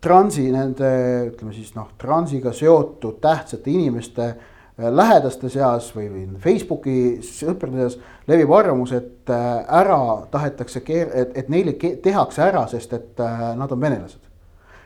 [0.02, 0.88] transi nende
[1.28, 8.00] ütleme siis noh, transiga seotud tähtsate inimeste äh, lähedaste seas või, või Facebooki sõprade seas
[8.30, 9.46] levib arvamus, et äh,
[9.80, 10.00] ära
[10.32, 13.24] tahetakse, et, et neile tehakse ära, sest et
[13.56, 14.26] nad on venelased.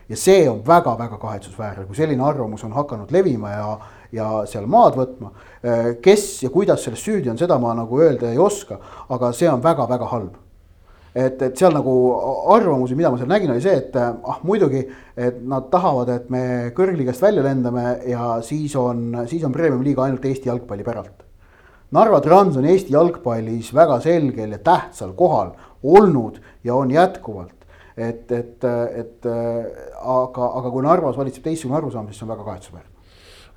[0.05, 3.69] ja see on väga-väga kahetsusväärne, kui selline arvamus on hakanud levima ja
[4.13, 5.31] ja seal maad võtma.
[5.65, 9.49] Äh, kes ja kuidas selles süüdi on, seda ma nagu öelda ei oska, aga see
[9.51, 10.41] on väga-väga halb
[11.15, 11.91] et, et seal nagu
[12.53, 14.83] arvamusi, mida ma seal nägin, oli see, et äh, ah muidugi,
[15.15, 20.25] et nad tahavad, et me kõrgliigast välja lendame ja siis on, siis on premium-liiga ainult
[20.27, 21.23] Eesti jalgpalli päralt.
[21.95, 25.53] Narva Trans on Eesti jalgpallis väga selgel ja tähtsal kohal
[25.85, 27.53] olnud ja on jätkuvalt.
[27.95, 28.63] et, et,
[28.99, 32.94] et aga, aga kui Narvas valitseb teistsugune arusaam, siis see on väga kahetsusväärne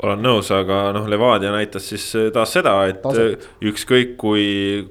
[0.03, 3.43] olen nõus, aga noh, Levadia näitas siis äh, taas seda, et Taset.
[3.43, 4.45] Äh, ükskõik kui,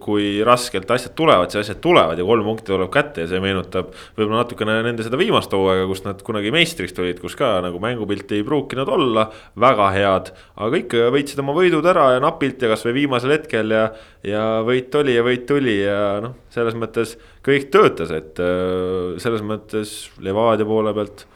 [0.04, 3.93] kui raskelt asjad tulevad, siis asjad tulevad ja kolm punkti tuleb kätte ja see meenutab
[4.17, 8.41] võib-olla natukene nende seda viimast hooaega, kus nad kunagi meistriks tulid, kus ka nagu mängupilti
[8.41, 10.34] ei pruukinud olla väga head.
[10.67, 13.88] aga ikka võitsid oma võidud ära ja napilt ja kasvõi viimasel hetkel ja,
[14.28, 17.15] ja võit oli ja võit tuli ja noh, selles mõttes
[17.48, 21.28] kõik töötas, et äh, selles mõttes Levadia poole pealt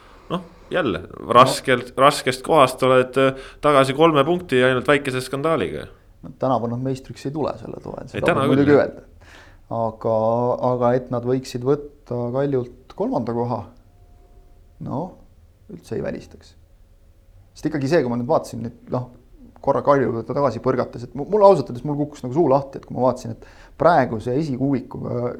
[0.71, 5.87] jälle raskelt no., raskest kohast oled äh, tagasi kolme punkti ja ainult väikese skandaaliga.
[6.39, 9.05] Tänavu nad meistriks ei tule selle toel, seda võib muidugi öelda.
[9.73, 10.17] aga,
[10.71, 13.63] aga et nad võiksid võtta Kaljult kolmanda koha,
[14.85, 15.07] noh,
[15.71, 16.55] üldse ei välistaks.
[17.55, 19.09] sest ikkagi see, kui ma nüüd vaatasin nüüd noh,
[19.61, 22.87] korra Kalju juurde tagasi põrgates, et mul ausalt öeldes mul kukkus nagu suu lahti, et
[22.87, 23.45] kui ma vaatasin, et
[23.81, 25.33] praeguse esikuuikuga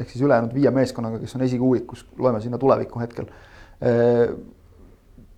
[0.00, 3.30] ehk siis ülejäänud viie meeskonnaga, kes on esikuuikus, loeme sinna tulevikku hetkel.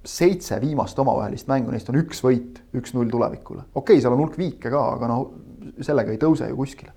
[0.06, 3.66] Seitse viimast omavahelist mängu, neist on üks võit, üks-null tulevikule.
[3.74, 5.26] okei okay,, seal on hulk viike ka, aga noh,
[5.82, 6.94] sellega ei tõuse ju kuskile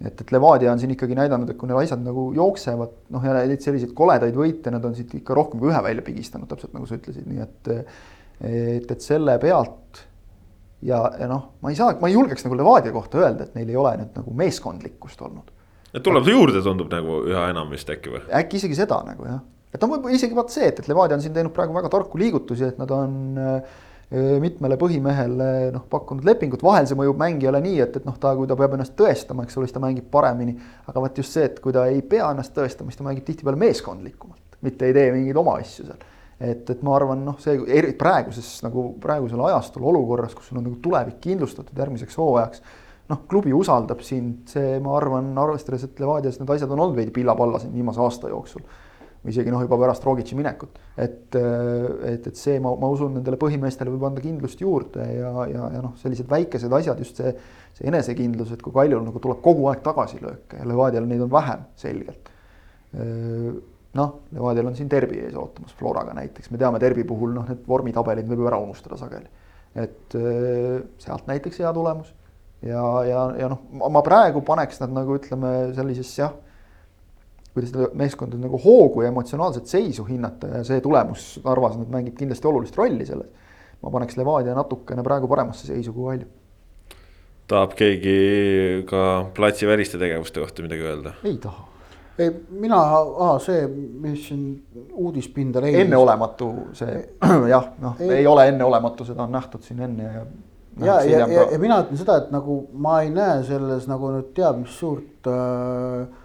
[0.00, 3.36] et, et Levadia on siin ikkagi näidanud, et kui need asjad nagu jooksevad, noh ja
[3.40, 6.88] neid selliseid koledaid võite, nad on siit ikka rohkem kui ühe välja pigistanud, täpselt nagu
[6.88, 7.72] sa ütlesid, nii et
[8.40, 10.00] et, et selle pealt
[10.86, 13.68] ja, ja noh, ma ei saa, ma ei julgeks nagu Levadia kohta öelda, et neil
[13.68, 15.52] ei ole nüüd nagu meeskondlikkust olnud.
[15.92, 18.24] et tuleb juurde, tundub nagu üha enam vist äkki või?
[18.40, 21.22] äkki isegi seda nagu jah, et noh, võib-olla isegi vaat see, et, et Levadia on
[21.24, 23.78] siin teinud praegu väga tarku liigutusi, et nad on äh,
[24.10, 28.48] mitmele põhimehele noh, pakkunud lepingut, vahel see mõjub mängijale nii, et, et noh, ta, kui
[28.50, 30.56] ta peab ennast tõestama, eks ole, siis ta mängib paremini.
[30.90, 33.60] aga vot just see, et kui ta ei pea ennast tõestama, siis ta mängib tihtipeale
[33.60, 36.02] meeskondlikumalt, mitte ei tee mingeid oma asju seal.
[36.40, 40.66] et, et ma arvan, noh, see eri, praeguses nagu praegusel ajastul olukorras, kus sul on
[40.66, 42.66] nagu tulevik kindlustatud järgmiseks hooajaks.
[43.14, 47.14] noh, klubi usaldab sind, see, ma arvan, arvestades, et Levadias need asjad on olnud veidi
[47.14, 48.66] pilla-palla siin viimase aasta jooksul
[49.20, 50.78] või isegi noh, juba pärast Rogitši minekut.
[50.96, 55.66] et, et, et see, ma, ma usun, nendele põhimeestele võib anda kindlust juurde ja, ja,
[55.76, 57.32] ja noh, sellised väikesed asjad, just see,
[57.76, 61.66] see enesekindlus, et kui Kaljul nagu tuleb kogu aeg tagasilööke ja Levadial neid on vähem
[61.80, 62.32] selgelt.
[64.00, 67.66] noh, Levadial on siin derbi ees ootamas, Floraga näiteks, me teame derbi puhul noh, need
[67.68, 69.28] vormitabelid võib ju ära unustada sageli.
[69.76, 70.16] et
[70.98, 72.14] sealt näiteks hea tulemus
[72.64, 73.60] ja, ja, ja noh,
[73.92, 76.32] ma praegu paneks nad nagu ütleme sellisesse jah
[77.54, 82.18] kuidas seda meeskonda nagu hoogu ja emotsionaalset seisu hinnata ja see tulemus Narvas nüüd mängib
[82.18, 83.30] kindlasti olulist rolli selles.
[83.82, 86.28] ma paneks Levadia natukene praegu paremasse seisu kui Kalju.
[87.50, 89.02] tahab keegi ka
[89.34, 91.14] platsiväliste tegevuste kohta midagi öelda?
[91.24, 91.66] ei taha.
[92.18, 92.78] ei, mina,
[93.42, 93.66] see,
[94.04, 94.44] mis siin
[94.92, 95.80] uudispinda leidis.
[95.86, 97.02] enneolematu see
[97.54, 100.24] jah, noh, ei ole enneolematu, seda on nähtud siin enne ja.
[100.86, 104.30] ja, ja, ja, ja mina ütlen seda, et nagu ma ei näe selles nagu nüüd
[104.38, 106.19] teab mis suurt äh,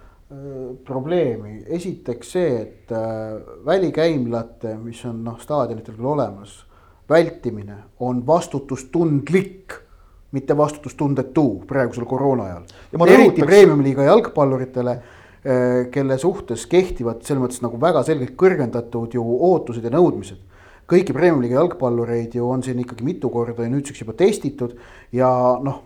[0.86, 6.58] probleemi, esiteks see, et äh, välikäimlate, mis on noh, staadionitel küll olemas,
[7.10, 9.76] vältimine on vastutustundlik,
[10.36, 12.66] mitte vastutustundetu praegusel koroona ajal.
[13.08, 19.84] eriti premium-liiga jalgpalluritele, äh, kelle suhtes kehtivad selles mõttes nagu väga selgelt kõrgendatud ju ootused
[19.84, 20.42] ja nõudmised
[20.90, 24.76] kõiki premium-liiga jalgpallureid ju on siin ikkagi mitu korda ja nüüdseks juba testitud
[25.16, 25.30] ja
[25.66, 25.82] noh,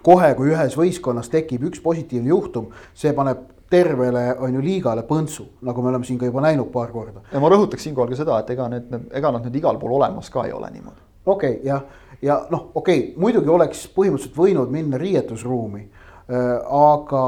[0.00, 5.46] kohe, kui ühes võistkonnas tekib üks positiivne juhtum, see paneb tervele on ju liigale põntsu,
[5.64, 7.24] nagu me oleme siin ka juba näinud paar korda.
[7.32, 10.30] ja ma rõhutaks siinkohal ka seda, et ega need, ega nad nüüd igal pool olemas
[10.32, 11.00] ka ei ole niimoodi.
[11.26, 11.82] okei okay,, jah,
[12.22, 16.48] ja noh, okei okay,, muidugi oleks põhimõtteliselt võinud minna riietusruumi äh,.
[16.82, 17.26] aga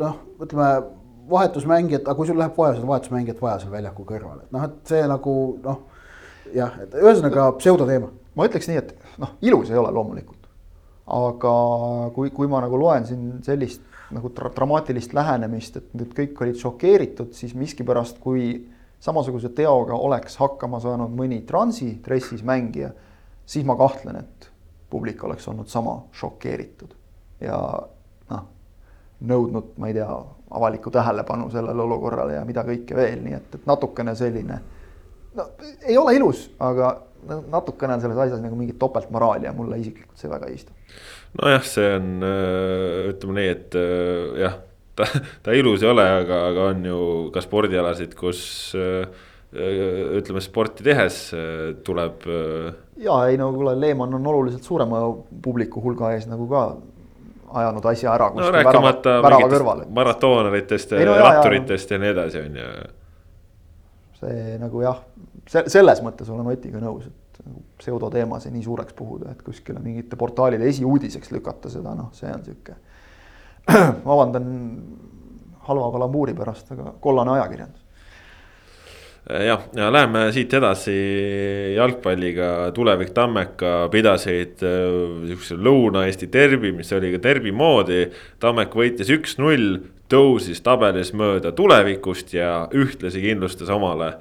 [0.00, 0.68] noh, ütleme
[1.30, 4.92] vahetusmängijad, aga kui sul läheb vaja seda vahetusmängijat vaja seal väljaku kõrval, et noh, et
[4.92, 5.80] see nagu noh,
[6.56, 8.12] jah, et ühesõnaga pseudoteema.
[8.34, 10.48] ma ütleks nii, et noh, ilus ei ole loomulikult.
[11.14, 11.54] aga
[12.14, 13.82] kui, kui ma nagu loen siin sellist
[14.14, 18.54] nagu dra dramaatilist lähenemist, et nüüd kõik olid šokeeritud, siis miskipärast, kui
[19.04, 22.92] samasuguse teoga oleks hakkama saanud mõni transi dressis mängija,
[23.46, 24.48] siis ma kahtlen, et
[24.90, 26.94] publik oleks olnud sama šokeeritud
[27.42, 27.58] ja
[28.30, 28.46] noh,
[29.20, 30.08] nõudnud, ma ei tea,
[30.54, 34.60] avalikku tähelepanu sellele olukorrale ja mida kõike veel, nii et, et natukene selline.
[35.34, 35.48] no
[35.82, 36.94] ei ole ilus, aga
[37.50, 40.72] natukene on selles asjas nagu mingit topeltmoraali ja mulle isiklikult see väga ei istu
[41.40, 44.56] nojah, see on, äh, ütleme nii, et äh, jah,
[44.98, 45.08] ta,
[45.44, 46.98] ta ilus ei ole, aga, aga on ju
[47.34, 48.40] ka spordialasid, kus
[48.78, 49.06] äh,
[49.54, 51.28] ütleme sporti tehes
[51.86, 52.24] tuleb.
[52.98, 55.04] ja ei no kuule, Leemann on oluliselt suurema
[55.44, 56.64] publiku hulga ees nagu ka
[57.60, 58.32] ajanud asja ära.
[58.34, 59.14] no rääkimata
[59.94, 62.72] maratoonaritest ja ratturitest ja nii edasi, on ju.
[64.18, 64.98] see nagu jah,
[65.48, 70.68] selles mõttes olen Otiga nõus, et nagu pseudoteemasi nii suureks puhuda, et kuskile mingite portaalide
[70.70, 72.76] esiuudiseks lükata seda, noh, see on sihuke.
[74.08, 74.46] vabandan
[75.68, 77.80] halva kalambuuri pärast, aga kollane ajakirjandus.
[79.24, 80.94] jah, ja läheme siit edasi
[81.76, 88.04] jalgpalliga, Tulevik Tammeka pidasid sihukese Lõuna-Eesti derbi, mis oli ka derbi moodi.
[88.40, 89.78] Tammek võitis üks-null,
[90.12, 94.12] tõusis tabelis mööda tulevikust ja ühtlasi kindlustas omale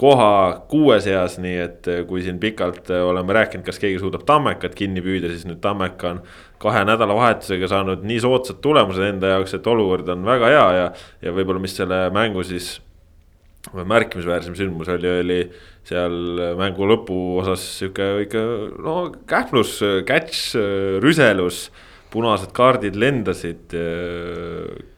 [0.00, 4.24] koha kuue seas, nii et eh, kui siin pikalt eh, oleme rääkinud, kas keegi suudab
[4.28, 6.22] Tammekat kinni püüda, siis nüüd Tammeka on
[6.60, 10.86] kahe nädalavahetusega saanud nii soodsad tulemused enda jaoks, et olukord on väga hea ja,
[11.26, 12.78] ja võib-olla, mis selle mängu siis
[13.76, 15.40] märkimisväärsem sündmus oli, oli
[15.84, 16.14] seal
[16.56, 18.44] mängu lõpuosas sihuke ikka
[18.80, 18.94] no
[19.28, 19.76] kähmlus,
[20.08, 20.56] catch,
[21.04, 21.66] rüselus,
[22.12, 23.76] punased kaardid lendasid,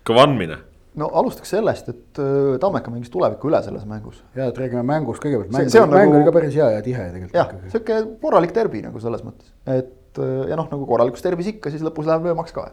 [0.06, 0.62] kõva andmine
[1.00, 4.20] no alustaks sellest, et äh, Tammeka mängis tuleviku üle selles mängus.
[4.36, 6.16] ja, et räägime mängust kõigepealt, mäng, mäng nagu...
[6.18, 7.36] oli ka päris hea ja tihe tegelikult.
[7.36, 11.72] jah, sihuke korralik derbi nagu selles mõttes, et äh, ja noh, nagu korralikus derbis ikka,
[11.72, 12.68] siis lõpus läheb löömaks ka.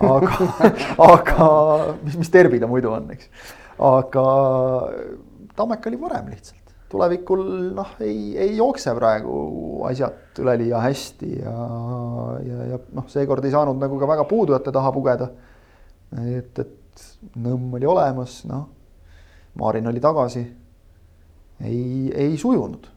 [0.00, 0.48] aga
[1.10, 1.50] aga
[2.04, 3.28] mis, mis derbi ta muidu on, eks.
[3.90, 4.24] aga
[5.58, 6.56] Tammeka oli parem lihtsalt
[6.90, 7.44] tulevikul
[7.76, 11.54] noh, ei, ei jookse praegu asjad üleliia hästi ja,
[12.42, 15.28] ja, ja noh, seekord ei saanud nagu ka väga puudujate taha pugeda.
[16.18, 16.79] et, et
[17.20, 18.64] Nõmm oli olemas, noh,
[19.60, 20.46] Marin oli tagasi.
[21.60, 22.88] ei, ei sujunud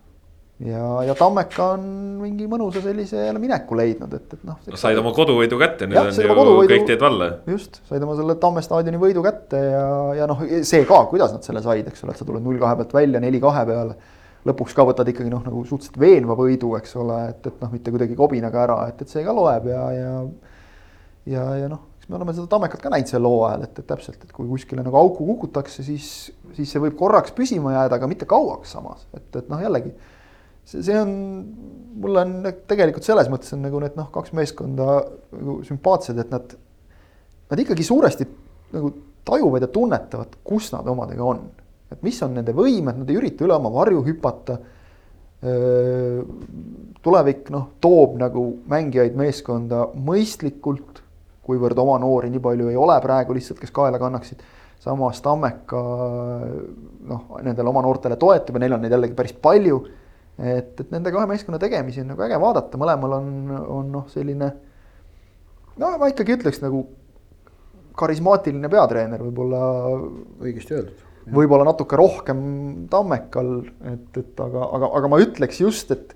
[0.61, 1.83] ja, ja Tammeka on
[2.21, 4.59] mingi mõnusa sellise jälle mineku leidnud, et, et noh.
[4.69, 7.29] no said oma koduvõidu kätte, nüüd ja, on ju koduvõidu, kõik teed valla.
[7.49, 9.85] just, said oma selle Tamme staadioni võidu kätte ja,
[10.21, 12.77] ja noh, see ka, kuidas nad selle said, eks ole, et sa tuled null kahe
[12.79, 13.97] pealt välja neli kahe peale.
[14.47, 17.93] lõpuks ka võtad ikkagi noh, nagu suhteliselt veenva võidu, eks ole, et, et noh, mitte
[17.95, 20.13] kuidagi kobinaga ära, et, et see ka loeb ja, ja.
[21.33, 24.19] ja, ja noh, eks me oleme seda Tammekat ka näinud sel hooajal, et, et täpselt,
[24.25, 26.07] et kui kuskile nagu auku kukutakse, siis,
[26.57, 29.93] siis see võib korraks püsima jääda, aga mitte kauaks samas, et, et noh, jällegi
[30.65, 31.13] see, see on,
[32.03, 32.35] mulle on
[32.67, 34.99] tegelikult selles mõttes on nagu need noh, kaks meeskonda
[35.31, 36.55] nagu sümpaatsed, et nad,
[37.51, 38.27] nad ikkagi suuresti
[38.75, 41.43] nagu tajuvad ja tunnetavad, kus nad omadega on.
[41.93, 44.57] et mis on nende võimed, nad ei ürita üle oma varju hüpata.
[47.03, 50.92] tulevik noh, toob nagu mängijaid meeskonda mõistlikult,
[51.43, 54.43] kuivõrd oma noori nii palju ei ole praegu lihtsalt, kes kaela kannaksid
[54.83, 55.81] samas Tammeka
[57.07, 59.83] noh, nendele oma noortele toetab ja neil on neid jällegi päris palju
[60.39, 63.31] et, et nende kahe meeskonna tegemisi on nagu äge vaadata, mõlemal on,
[63.77, 64.49] on noh, selline.
[65.81, 66.85] no ma ikkagi ütleks nagu
[67.97, 69.63] karismaatiline peatreener võib-olla.
[70.41, 71.03] õigesti öeldud.
[71.33, 72.39] võib-olla natuke rohkem
[72.91, 73.55] Tammekal,
[73.93, 76.15] et, et aga, aga, aga ma ütleks just, et.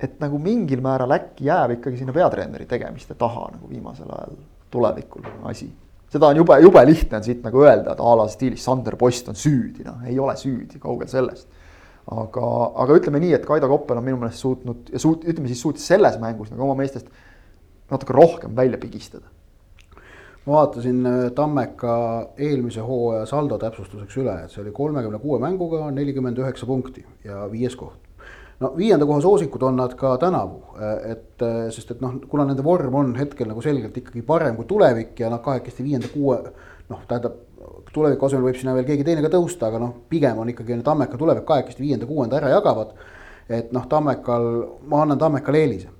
[0.00, 4.38] Et nagu mingil määral äkki jääb ikkagi sinna peatreeneri tegemiste taha nagu viimasel ajal
[4.70, 5.70] tulevikul asi
[6.12, 9.28] seda on jube, jube lihtne on siit nagu öelda, et a la stiilis Sander Post
[9.28, 11.48] on süüdi, noh, ei ole süüdi, kaugel sellest
[12.06, 12.48] aga,
[12.82, 15.86] aga ütleme nii, et Kaido Koppel on minu meelest suutnud ja suut-, ütleme siis suutis
[15.88, 17.10] selles mängus nagu oma meestest
[17.90, 19.26] natuke rohkem välja pigistada.
[20.46, 21.94] ma vaatasin äh, Tammeka
[22.38, 27.48] eelmise hooaja saldo täpsustuseks üle, et see oli kolmekümne kuue mänguga nelikümmend üheksa punkti ja
[27.50, 27.98] viies koht.
[28.60, 32.46] No viienda koha soosikud on nad ka tänavu, äh, et äh, sest et noh, kuna
[32.48, 36.38] nende vorm on hetkel nagu selgelt ikkagi parem kui tulevik ja nad kahekesti viienda-kuue
[36.88, 37.42] noh, tähendab
[37.92, 41.18] tuleviku asemel võib sinna veel keegi teine ka tõusta, aga noh, pigem on ikkagi Tammeka
[41.20, 42.96] tulevik kahekesti viienda-kuuenda ära jagavad.
[43.48, 44.46] et noh, Tammekal,
[44.90, 45.92] ma annan Tammekale eelise.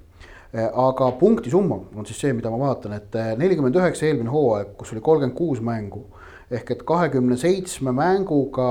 [0.52, 4.32] Eh, aga punkti summa on siis see, mida ma vaatan, et eh, nelikümmend üheksa eelmine
[4.32, 6.02] hooaeg, kus oli kolmkümmend kuus mängu.
[6.50, 8.68] Ehk et kahekümne seitsme mänguga,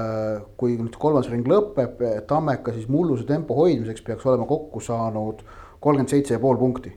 [0.00, 5.44] eh, kui nüüd kolmas ring lõpeb, Tammeka siis mulluse tempo hoidmiseks peaks olema kokku saanud
[5.80, 6.94] kolmkümmend seitse ja pool punkti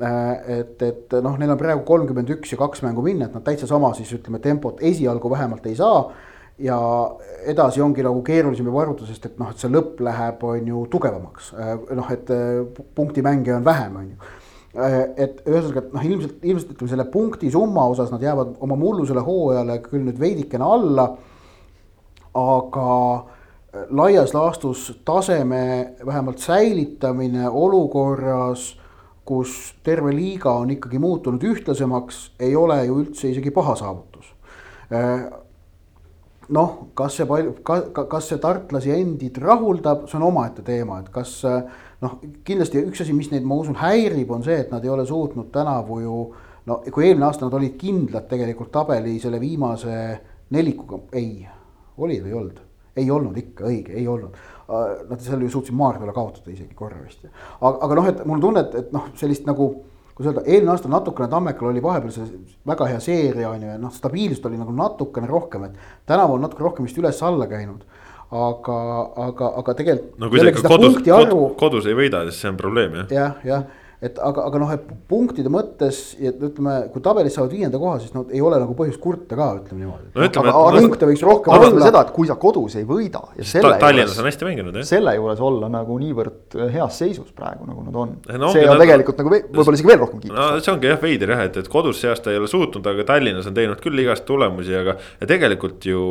[0.00, 3.44] Äh, et, et noh, neil on praegu kolmkümmend üks ja kaks mängu minna, et nad
[3.44, 6.10] täitsa sama siis ütleme tempot esialgu vähemalt ei saa.
[6.60, 6.76] ja
[7.48, 10.82] edasi ongi nagu keerulisem juba arvutada, sest et noh, et see lõpp läheb, on ju
[10.92, 11.46] tugevamaks.
[11.56, 14.30] Äh, noh, et äh, punktimänge on vähem, on ju
[14.70, 19.22] et ühesõnaga, et noh, ilmselt, ilmselt ütleme selle punkti summa osas nad jäävad oma mullusele
[19.26, 21.08] hooajale küll nüüd veidikene alla.
[22.34, 22.90] aga
[23.90, 28.76] laias laastus taseme vähemalt säilitamine olukorras
[29.30, 34.32] kus terve liiga on ikkagi muutunud ühtlasemaks, ei ole ju üldse isegi paha saavutus.
[34.90, 35.28] Äh,
[36.56, 41.36] noh, kas see palju, kas see tartlasi endid rahuldab, see on omaette teema, et kas
[41.46, 41.62] äh,
[42.00, 45.06] noh, kindlasti üks asi, mis neid, ma usun, häirib, on see, et nad ei ole
[45.08, 46.16] suutnud tänavu ju
[46.68, 49.94] no kui eelmine aasta nad olid kindlad tegelikult tabeli selle viimase
[50.54, 51.46] nelikuga, ei,
[51.98, 52.66] olid või ei olnud?
[53.00, 54.34] ei olnud ikka, õige, ei olnud
[54.70, 57.24] Äh, nad seal ju suutsid Maardule kaotada isegi korra vist.
[57.26, 59.66] aga, aga noh, et mul on tunne, et, et noh, sellist nagu
[60.14, 62.28] kuidas öelda, eelmine aasta natukene Tammekal oli vahepeal see
[62.68, 66.46] väga hea seeria on ju, ja noh, stabiilsust oli nagu natukene rohkem, et tänavu on
[66.46, 67.82] natuke rohkem vist üles-alla käinud.
[68.30, 68.78] Aga,
[69.26, 70.18] aga, aga tegelikult.
[70.22, 70.98] no kui sa ikka kodus,
[71.58, 73.14] kodus ei võida, siis see on probleem jah.
[73.16, 77.76] jah, jah et aga, aga noh, et punktide mõttes ja ütleme, kui tabelis saavad viienda
[77.80, 80.24] koha, siis no ei ole nagu põhjust kurta ka, ütleme niimoodi no,.
[80.24, 81.82] aga, aga punkte võiks rohkem olla.
[81.84, 83.20] seda, et kui sa kodus ei võida.
[83.36, 84.86] Ta, Tallinnas on hästi mänginud jah.
[84.88, 88.52] selle juures olla nagu niivõrd heas seisus praegu, nagu nad on no,.
[88.54, 88.84] see on nad...
[88.86, 90.38] tegelikult nagu võib-olla isegi veel rohkem kiita.
[90.38, 93.04] no see ongi jah veider jah, et, et kodus see aasta ei ole suutnud, aga
[93.12, 94.96] Tallinnas on teinud küll igast tulemusi, aga.
[95.20, 96.06] ja tegelikult ju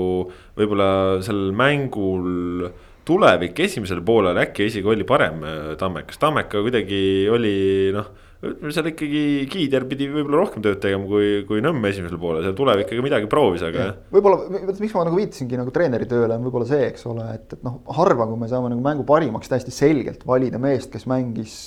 [0.60, 0.92] võib-olla
[1.26, 2.70] sellel mängul
[3.10, 7.02] tulevik esimesel poolel äkki isegi oli parem äh, Tammekas, Tammeka kuidagi
[7.34, 7.54] oli
[7.96, 12.56] noh seal ikkagi Kiider pidi võib-olla rohkem tööd tegema kui, kui Nõmme esimesel poolel, seal
[12.56, 13.90] tuleb ikkagi midagi proovis, aga.
[14.14, 17.66] võib-olla, miks ma nagu viitasingi nagu treeneri tööle on võib-olla see, eks ole, et, et
[17.68, 21.58] noh, harva, kui me saame nagu mängu parimaks täiesti selgelt valida meest, kes mängis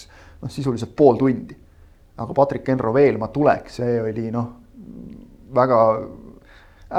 [0.41, 1.59] noh, sisuliselt pool tundi.
[2.23, 4.49] aga Patrick Enro Veelma tulek, see oli noh,
[5.53, 5.79] väga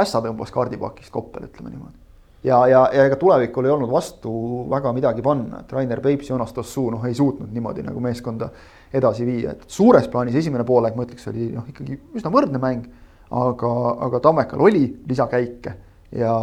[0.03, 2.02] ässa tõmbas kaardipakist Koppel, ütleme niimoodi.
[2.43, 4.33] Ja, ja, ja ega tulevikul ei olnud vastu
[4.71, 8.49] väga midagi panna, et Rainer Peips, Jonas Tossuu noh, ei suutnud niimoodi nagu meeskonda
[8.93, 12.91] edasi viia, et suures plaanis esimene poolaeg ma ütleks, oli noh, ikkagi üsna võrdne mäng.
[13.33, 13.69] aga,
[14.05, 15.71] aga Tammekal oli lisakäike
[16.13, 16.33] ja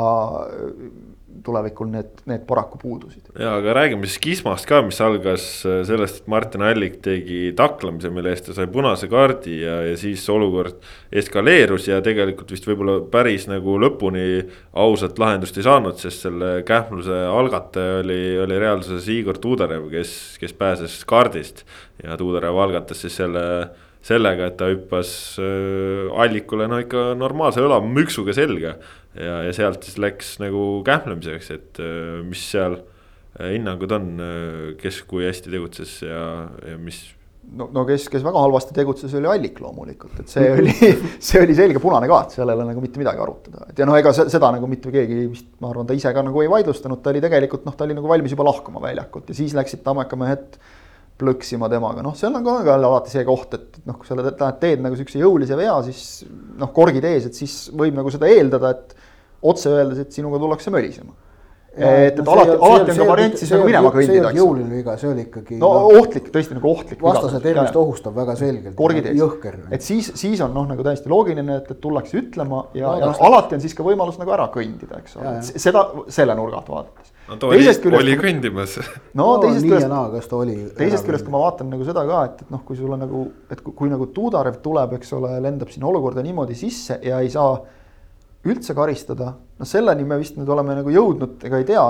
[1.44, 3.30] tulevikul need, need paraku puudusid.
[3.38, 8.12] ja aga räägime siis Kismast ka, mis algas äh, sellest, et Martin Allik tegi taklamise,
[8.14, 10.80] mille eest ta sai punase kaardi ja, ja siis olukord
[11.12, 14.26] eskaleerus ja tegelikult vist võib-olla päris nagu lõpuni
[14.72, 20.56] ausat lahendust ei saanud, sest selle kähmluse algataja oli, oli reaalsuses Igor Tuudarev, kes, kes
[20.56, 21.64] pääses kaardist.
[22.02, 23.46] ja Tuudarev algatas siis selle
[24.04, 25.10] sellega, et ta hüppas
[25.42, 28.78] äh, allikule no ikka normaalse õlamüksuga selga
[29.14, 34.66] ja, ja sealt siis läks nagu kähmlemiseks, et äh, mis seal äh, hinnangud on, äh,
[34.80, 36.22] kes kui hästi tegutses ja,
[36.66, 37.02] ja mis
[37.56, 40.74] no, no kes, kes väga halvasti tegutses, oli Allik loomulikult, et see oli,
[41.30, 43.98] see oli selge punane kaart, seal ei ole nagu mitte midagi arutada, et ja noh,
[43.98, 47.14] ega seda nagu mitte keegi vist, ma arvan, ta ise ka nagu ei vaidlustanud, ta
[47.14, 50.60] oli tegelikult noh, ta oli nagu valmis juba lahkuma väljakult ja siis läksid Tammeka mehed
[51.20, 54.40] plõksima temaga, noh, seal on ka, ka alati see koht, et noh, kui sa lähed,
[54.62, 56.26] teed nagu siukse jõulise vea, siis
[56.60, 58.94] noh, korgid ees, et siis võib nagu seda eeldada, et
[59.40, 61.12] otse öeldes, et sinuga tullakse mölisema.
[61.70, 65.10] et, et no, alati, alati on ka variant siis nagu minema kõndida, jõuline viga, see
[65.12, 65.60] oli ikkagi.
[65.60, 66.98] no ohtlik, tõesti nagu ohtlik.
[67.04, 68.74] vastase tervist ohustab väga selgelt.
[68.78, 69.20] korgid ees.
[69.20, 69.60] jõhker.
[69.70, 73.12] et siis, siis on noh, nagu täiesti loogiline, et, et tullakse ütlema ja no,, ja
[73.12, 76.74] noh, alati on siis ka võimalus nagu ära kõndida, eks ole, seda selle nurga alt
[76.74, 78.76] vaadates no ta oli, küljest, oli kõndimas.
[79.18, 80.56] no teisest küljest, kas ta oli.
[80.78, 83.26] teisest küljest, kui ma vaatan nagu seda ka, et, et noh, kui sul on nagu,
[83.50, 87.30] et kui, kui nagu Tuudarev tuleb, eks ole, lendab sinna olukorda niimoodi sisse ja ei
[87.32, 87.54] saa
[88.50, 91.86] üldse karistada, noh selleni me vist nüüd oleme nagu jõudnud, ega ei tea,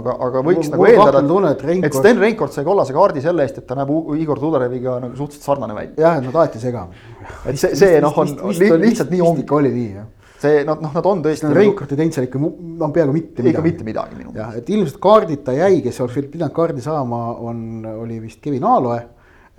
[0.00, 1.88] aga, aga võiks mul, nagu mul eeldada, et, Reinkord...
[1.88, 5.46] et Sten Reinkord sai kollase kaardi selle eest, et ta näeb Igor Tudoreviga nagu suhteliselt
[5.46, 5.96] sarnane välja.
[6.02, 7.04] jah, et nad alati segama.
[7.46, 9.46] et see, see noh, on vist, vist, lihtsalt nii ongi.
[9.60, 10.08] oli nii jah
[10.40, 11.46] see noh, noh, nad on tõesti.
[11.46, 11.58] Nagu...
[11.58, 13.52] Reinkord ei teinud seal ikka noh, peaaegu mitte midagi.
[13.54, 14.40] ikka mitte midagi minu meelest.
[14.40, 19.00] jah, et ilmselt kaardita jäi, kes oleks pidanud kaardi saama, on, oli vist Kevin Aaloe.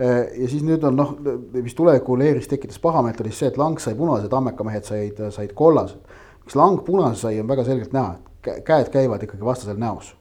[0.01, 1.11] ja siis nüüd on noh,
[1.53, 5.53] mis tuleviku leeris tekitas pahameelt, oli see, et Lang sai punase, Tammeka mehed said, said
[5.53, 6.01] kollased.
[6.41, 10.15] miks Lang punase sai, on väga selgelt näha, et käed käivad ikkagi vastasel näos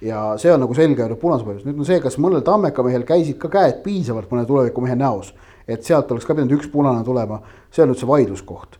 [0.00, 3.36] ja see on nagu selge punase põhjus, nüüd on see, kas mõnel Tammeka mehel käisid
[3.42, 5.34] ka käed piisavalt mõne tulevikumehe näos,
[5.68, 8.79] et sealt oleks ka pidanud üks punane tulema, see on nüüd see vaidluskoht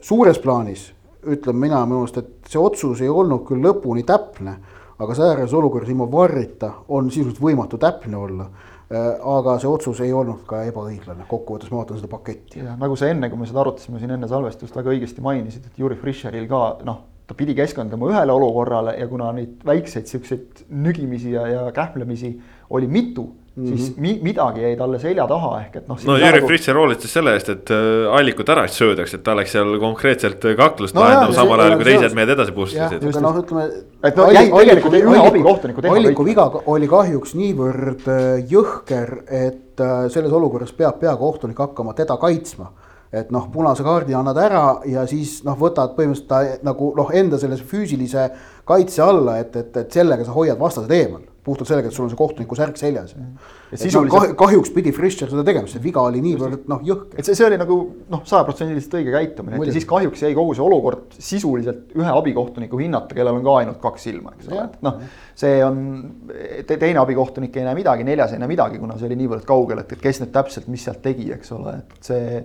[0.00, 0.88] suures plaanis
[1.28, 4.56] ütlen mina minu arust, et see otsus ei olnud küll lõpuni täpne,
[5.02, 10.12] aga säärases olukorras ilma varrita on sisuliselt võimatu täpne olla äh, aga see otsus ei
[10.12, 12.62] olnud ka ebaõiglane, kokkuvõttes ma vaatan seda paketti.
[12.62, 15.96] nagu sa enne, kui me seda arutasime siin enne salvestust väga õigesti mainisid, et Juri
[16.00, 21.46] Fischeril ka noh, ta pidi keskenduma ühele olukorrale ja kuna neid väikseid siukseid nügimisi ja,
[21.48, 22.34] ja kähmlemisi
[22.74, 23.76] oli mitu Mm -hmm.
[23.76, 25.98] siis mi midagi jäi talle selja taha ehk et noh.
[26.06, 26.46] no Jüri nagu...
[26.46, 30.44] Fritser hoolitses selle eest, et äh, allikut ära ei söödaks, et ta oleks seal konkreetselt
[30.44, 33.04] äh, kaklust no, lahendama, samal ajal kui teised mehed edasi pustisid.
[33.04, 33.66] aga noh, ütleme.
[34.08, 35.96] et no jäi tegelikult ühe abikohtuniku teha.
[35.96, 38.22] alliku viga oli kahjuks niivõrd äh,
[38.54, 39.82] jõhker, et
[40.14, 42.70] selles olukorras peab peakohtunik hakkama teda kaitsma
[43.12, 47.36] et noh, punase kaardi annad ära ja siis noh, võtad põhimõtteliselt ta nagu noh, enda
[47.38, 48.30] selle füüsilise
[48.64, 52.10] kaitse alla, et, et, et sellega sa hoiad vastased eemal puhtalt sellega, et sul on
[52.12, 53.16] see kohtuniku särk seljas.
[53.16, 53.46] Mm..
[53.72, 57.18] et sisuliselt no, kahjuks pidi Fischer seda tegema, see viga oli niivõrd noh jõhker.
[57.18, 57.78] et see, see oli nagu
[58.12, 62.78] noh, sajaprotsendiliselt õige käitumine, et ja siis kahjuks jäi kogu see olukord sisuliselt ühe abikohtuniku
[62.82, 65.00] hinnata, kellel on ka ainult kaks silma, eks ole, et noh.
[65.42, 65.80] see on
[66.28, 69.82] te,, teine abikohtunik ei näe midagi, neljas ei näe midagi, kuna see oli niivõrd kaugel,
[69.82, 72.38] et, et kes nüüd täpselt, mis sealt tegi, eks ole, et see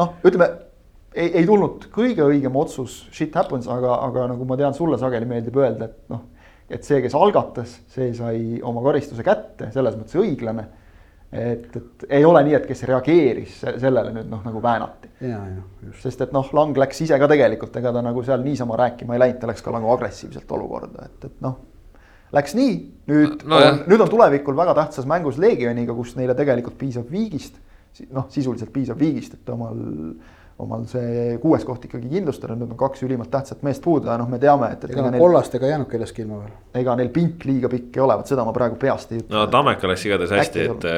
[0.00, 0.48] noh, ütleme
[1.12, 5.28] ei, ei tulnud kõige õigem otsus, shit happens, aga, aga nagu ma tean, sulle sageli
[5.28, 6.24] meeldib öelda, et noh
[6.70, 10.66] et see, kes algatas, see sai oma karistuse kätte, selles mõttes õiglane.
[11.32, 15.10] et, et ei ole nii, et kes reageeris sellele nüüd noh, nagu väänati.
[16.02, 19.24] sest et noh, Lang läks ise ka tegelikult, ega ta nagu seal niisama rääkima ei
[19.24, 21.58] läinud, ta läks ka nagu agressiivselt olukorda, et, et noh.
[22.32, 22.72] Läks nii,
[23.08, 27.56] nüüd no, on, nüüd on tulevikul väga tähtsas mängus Leegioniga, kus neile tegelikult piisab viigist.
[28.12, 29.78] noh, sisuliselt piisab viigist, et omal
[30.58, 34.26] omal see kuues koht ikkagi kindlustada, nüüd on kaks ülimalt tähtsat meest puudu ja noh,
[34.30, 34.94] me teame, et, et.
[34.94, 36.56] ega nad kollastega ei jäänud kellestki ilma veel.
[36.80, 39.36] ega neil pink liiga pikk ei ole, vot seda ma praegu peast ei ütle.
[39.36, 40.88] no Tammeka läks igatahes hästi, et,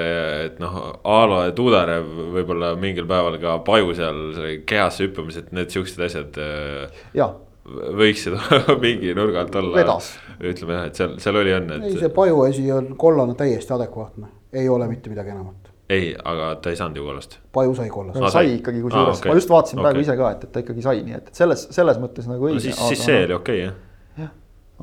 [0.47, 2.09] et noh, Aalo ja Tuudarev
[2.39, 4.25] võib-olla mingil päeval ka Paju seal
[4.69, 6.41] kehasse hüppamised, need siuksed asjad.
[6.41, 7.37] Äh, jah
[7.71, 8.35] võiksid
[8.83, 9.99] mingi nurga alt olla.
[10.41, 11.91] ütleme jah, et seal, seal oli õnne et....
[11.91, 15.60] ei, see Paju asi on kollane täiesti adekvaatne, ei ole mitte midagi enamat
[15.91, 17.36] ei, aga ta ei saanud ju kollast.
[17.55, 18.32] Paju sai kollast no,.
[18.32, 19.30] sai ikkagi kusjuures ah,, okay.
[19.30, 19.86] ma just vaatasin okay.
[19.86, 22.51] praegu ise ka, et, et ta ikkagi sai, nii et, et selles, selles mõttes nagu
[22.51, 22.64] õige no,.
[22.66, 23.78] siis, siis see oli okei okay, jah.
[24.24, 24.34] jah,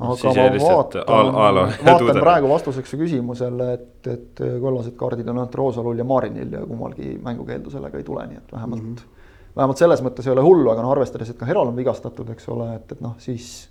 [0.08, 5.98] aga ma vaatan, vaatan praegu vastuseks su küsimusele, et, et kollased kaardid on ainult Roosalul
[5.98, 8.98] ja Marinil ja kummalgi mängukeeldu sellega ei tule, nii et vähemalt mm.
[8.98, 9.14] -hmm
[9.58, 12.46] vähemalt selles mõttes ei ole hullu, aga noh, arvestades, et ka Herol on vigastatud, eks
[12.54, 13.68] ole, et, et noh, siis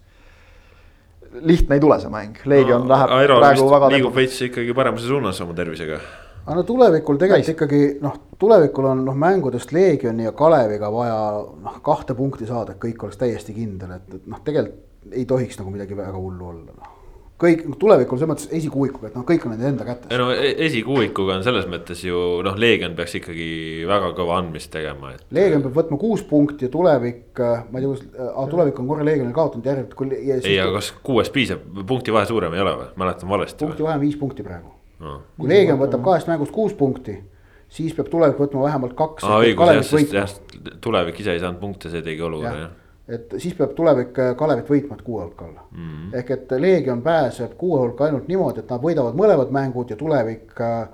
[1.47, 5.07] lihtne ei tule see mäng, Leegion no, läheb Aero praegu väga liigub veits ikkagi paremuse
[5.09, 5.99] suunas oma tervisega.
[6.47, 7.53] Aga no tulevikul tegelikult Näis.
[7.55, 12.83] ikkagi noh, tulevikul on noh, mängudest Leegioni ja Kaleviga vaja noh, kahte punkti saada, et
[12.83, 14.85] kõik oleks täiesti kindel, et, et noh, tegelikult
[15.15, 16.95] ei tohiks nagu midagi väga hullu olla, noh
[17.41, 20.09] kõik tulevikul selles mõttes esikuuikuga, et noh, kõik on nende enda kätes.
[20.17, 23.49] no e-, esikuuikuga on selles mõttes ju noh, Leegion peaks ikkagi
[23.89, 25.25] väga kõva andmist tegema, et.
[25.37, 28.89] Leegion peab võtma kuus punkti ja tulevik, äh, ma ei tea, kus äh,, tulevik on
[28.89, 29.93] korra Leegionil kaotanud järjelt.
[30.41, 33.61] ei, aga kas kuuest piisab, punkti vahe suurem ei ole või, mäletan valesti.
[33.65, 34.73] punkti vahe on viis punkti praegu.
[34.97, 37.19] Kui Leegion võtab kahest mängust kuus punkti,
[37.69, 39.23] siis peab tulevik võtma vähemalt kaks.
[40.81, 42.75] tulevik ise ei saanud punkte, see tegi olukorra jah
[43.07, 45.87] et siis peab tulevik äh, Kalevit võitma, et kuue hulka olla mm.
[45.87, 46.17] -hmm.
[46.19, 50.61] ehk et Leegion pääseb kuue hulka ainult niimoodi, et nad võidavad mõlemad mängud ja tulevik
[50.61, 50.89] äh,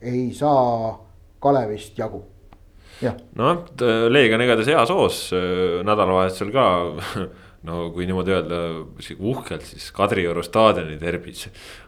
[0.00, 0.98] ei saa
[1.40, 2.24] Kalevist jagu.
[3.34, 3.64] noh,
[4.08, 6.66] Leegion igatahes heas hoos äh, nädalavahetusel ka
[7.68, 8.60] no kui niimoodi öelda,
[9.18, 11.46] uhkelt siis Kadrioru staadioni derbis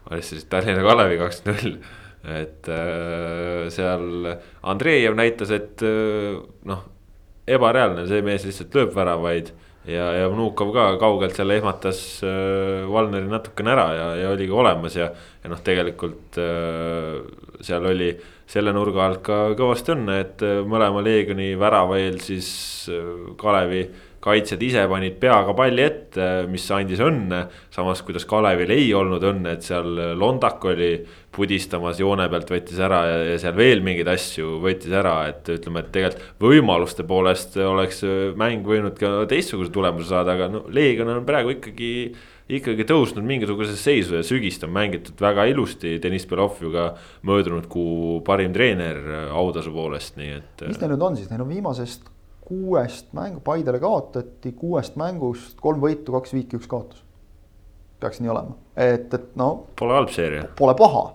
[0.09, 1.77] alistasid Tallinna Kalevi kaks-null
[2.25, 4.33] et äh, seal
[4.65, 6.83] Andreev näitas, et äh, noh
[7.45, 9.51] ebareaalne, see mees lihtsalt lööb väravaid.
[9.85, 14.57] ja, ja Vnukov ka kaugelt seal ehmatas äh, Valneri natukene ära ja, ja oli ka
[14.63, 15.11] olemas ja,
[15.43, 16.39] ja noh, tegelikult
[17.61, 18.09] seal oli
[18.49, 22.49] selle nurga alt ka kõvasti õnne, et äh, mõlema Leegioni värava eel siis
[22.93, 23.85] äh, Kalevi
[24.25, 27.43] kaitsjad ise panid peaga palli ette, mis andis õnne.
[27.73, 30.89] samas, kuidas Kalevil ei olnud õnne, et seal Londak oli
[31.35, 35.83] pudistamas joone pealt, võttis ära ja, ja seal veel mingeid asju võttis ära, et ütleme,
[35.83, 38.01] et tegelikult võimaluste poolest oleks
[38.39, 41.91] mäng võinud ka teistsuguse tulemuse saada, aga no Leegion on praegu ikkagi
[42.45, 46.91] ikkagi tõusnud mingisugusesse seisu ja sügist on mängitud väga ilusti, Deniss Belov ju ka
[47.25, 48.99] möödunud kuu parim treener
[49.33, 50.67] autasu poolest, nii et.
[50.67, 52.05] mis neil nüüd on siis, neil on viimasest
[52.45, 57.01] kuuest mängu, Paidele kaotati kuuest mängust kolm võitu, kaks viiki, üks kaotus.
[57.99, 59.49] peaks nii olema, et, et no.
[59.79, 60.45] Pole halb seeria.
[60.59, 61.07] Pole paha,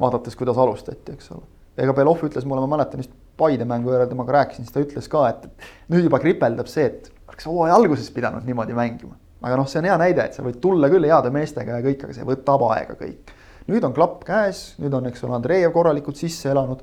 [0.00, 1.46] vaadates, kuidas alustati, eks ole.
[1.80, 5.06] ega Belov ütles mulle, ma mäletan vist Paide mängu järel temaga rääkisin, siis ta ütles
[5.08, 5.46] ka, et
[5.88, 9.14] nüüd juba kripeldab see, et oleks hooaja alguses pidanud niimoodi mängima.
[9.40, 12.06] Aga noh, see on hea näide, et sa võid tulla küll heade meestega ja kõik,
[12.06, 13.36] aga see võtab aega kõik.
[13.70, 16.82] nüüd on klapp käes, nüüd on, eks ole, Andreev korralikult sisse elanud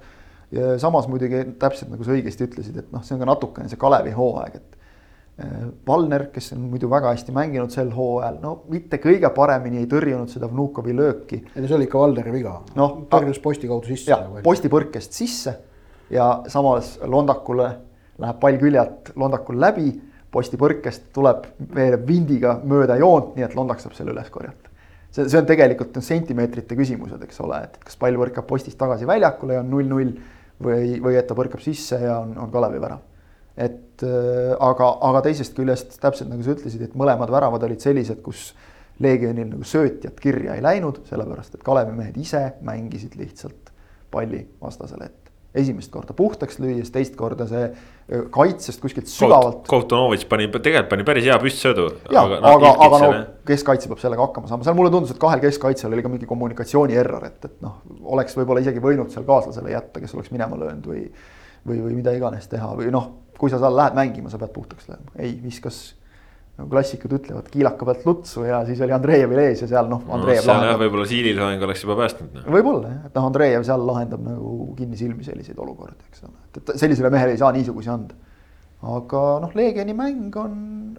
[0.56, 3.80] ja samas muidugi täpselt nagu sa õigesti ütlesid, et noh, see on ka natukene see
[3.82, 4.74] Kalevi hooaeg, et.
[5.38, 9.90] Äh, Valner, kes on muidu väga hästi mänginud sel hooajal, no mitte kõige paremini ei
[9.92, 11.44] tõrjunud seda Vnukovi lööki.
[11.54, 14.10] ei no see oli ikka Valneri viga no,, tõrjus posti kaudu sisse.
[14.10, 15.54] jah, posti põrkest sisse
[16.10, 17.70] ja samas Londakule
[18.18, 19.92] läheb pall küljelt Londakul läbi,
[20.38, 24.68] posti põrkest tuleb, veereb vindiga mööda joont, nii et Londak saab selle üles korjata
[25.12, 29.58] see, see on tegelikult sentimeetrite küsimused, eks ole, et kas pall põrkab postist tagasi väljakule
[29.58, 30.16] ja on null-null
[30.64, 33.04] või, või et ta põrkab sisse ja on, on Kalevi värav.
[33.58, 38.22] et äh, aga, aga teisest küljest täpselt nagu sa ütlesid, et mõlemad väravad olid sellised,
[38.26, 38.52] kus
[39.02, 43.74] Leegionil nagu söötjat kirja ei läinud, sellepärast et Kalevi mehed ise mängisid lihtsalt
[44.14, 47.70] palli vastasele ette esimest korda puhtaks lüües, teist korda see
[48.34, 49.66] kaitsest kuskilt sügavalt.
[49.68, 51.88] Kohtunovitš pani, tegelikult pani päris hea püstsõidu.
[52.14, 53.10] ja, aga, aga, aga no
[53.48, 57.00] keskkaitse peab sellega hakkama saama, seal mulle tundus, et kahel keskkaitsjal oli ka mingi kommunikatsiooni
[57.00, 57.82] error, et, et noh,
[58.16, 61.08] oleks võib-olla isegi võinud seal kaaslasele jätta, kes oleks minema löönud või.
[61.68, 64.88] või, või mida iganes teha või noh, kui sa seal lähed mängima, sa pead puhtaks
[64.88, 65.82] lööma, ei viskas
[66.58, 70.02] nagu klassikud ütlevad, kiilaka pealt lutsu ja siis oli Andreevil ees ja seal noh.
[70.10, 72.46] no seal jah, võib-olla Siilil loeng oleks juba päästnud no..
[72.56, 77.12] võib-olla jah, et noh, Andreev seal lahendab nagu kinnisilmi selliseid olukordi, eks ole, et, sellisele
[77.14, 78.18] mehele ei saa niisugusi anda.
[78.90, 80.56] aga noh, Leegioni mäng on,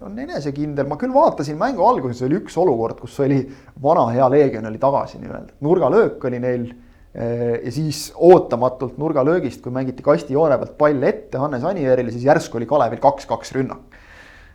[0.07, 3.41] on enesekindel, ma küll vaatasin mängu alguses oli üks olukord, kus oli
[3.83, 9.75] vana hea Leegion oli tagasi nii-öelda, nurgalöök oli neil eh, ja siis ootamatult nurgalöögist, kui
[9.75, 13.99] mängiti kastijoone pealt pall ette Hannes Anierile, siis järsku oli Kalevil kaks-kaks rünnak.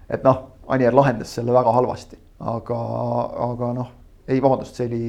[0.08, 2.18] et noh Anier lahendas selle väga halvasti,
[2.54, 2.78] aga,
[3.50, 3.90] aga noh,
[4.28, 5.04] ei vabandust, see oli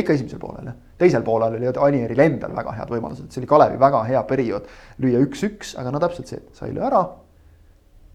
[0.00, 0.76] ikka esimesel poolel jah.
[0.98, 4.68] teisel poolel oli Anieril endal väga head võimalused, see oli Kalevi väga hea periood
[5.02, 7.02] lüüa üks-üks, aga no täpselt see, et sa ei löö ära.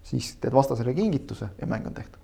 [0.08, 2.22] siis teed vastasele kingituse ja mäng on tehtud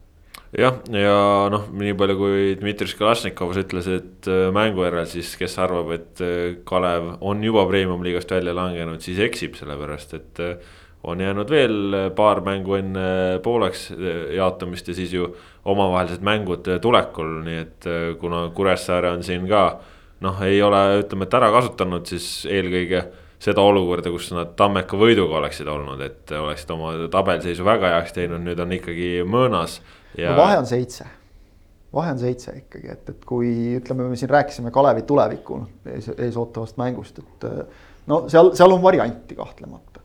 [0.57, 1.17] jah, ja
[1.53, 6.21] noh, nii palju kui Dmitri Kalašnikov ütles, et äh, mängu järel siis, kes arvab, et
[6.23, 11.97] äh, Kalev on juba premium-liigast välja langenud, siis eksib, sellepärast et äh, on jäänud veel
[12.15, 13.89] paar mängu enne pooleks
[14.35, 15.27] jaotamist ja siis ju
[15.65, 19.65] omavahelised mängud tulekul, nii et äh, kuna Kuressaare on siin ka
[20.23, 23.03] noh, ei ole, ütleme, et ära kasutanud, siis eelkõige
[23.43, 28.43] seda olukorda, kus nad Tammeka võiduga oleksid olnud, et oleksid oma tabelseisu väga heaks teinud,
[28.45, 29.81] nüüd on ikkagi mõõnas
[30.15, 30.31] ja....
[30.31, 31.07] no vahe on seitse,
[31.95, 33.51] vahe on seitse ikkagi, et, et kui
[33.81, 35.59] ütleme, me siin rääkisime Kalevi tuleviku
[35.91, 40.02] ees, ees ootavast mängust, et äh, no seal, seal on varianti kahtlemata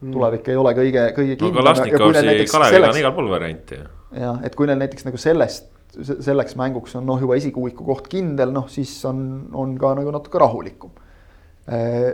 [0.00, 3.90] tulevik ei ole kõige, kõige no Kalašnikovsi Kaleviga on igal pool variante ju.
[4.20, 8.52] jah, et kui neil näiteks nagu sellest, selleks mänguks on noh, juba esikuuiku koht kindel,
[8.54, 9.20] noh siis on,
[9.56, 10.92] on ka nagu natuke rahulikum
[11.72, 12.12] äh,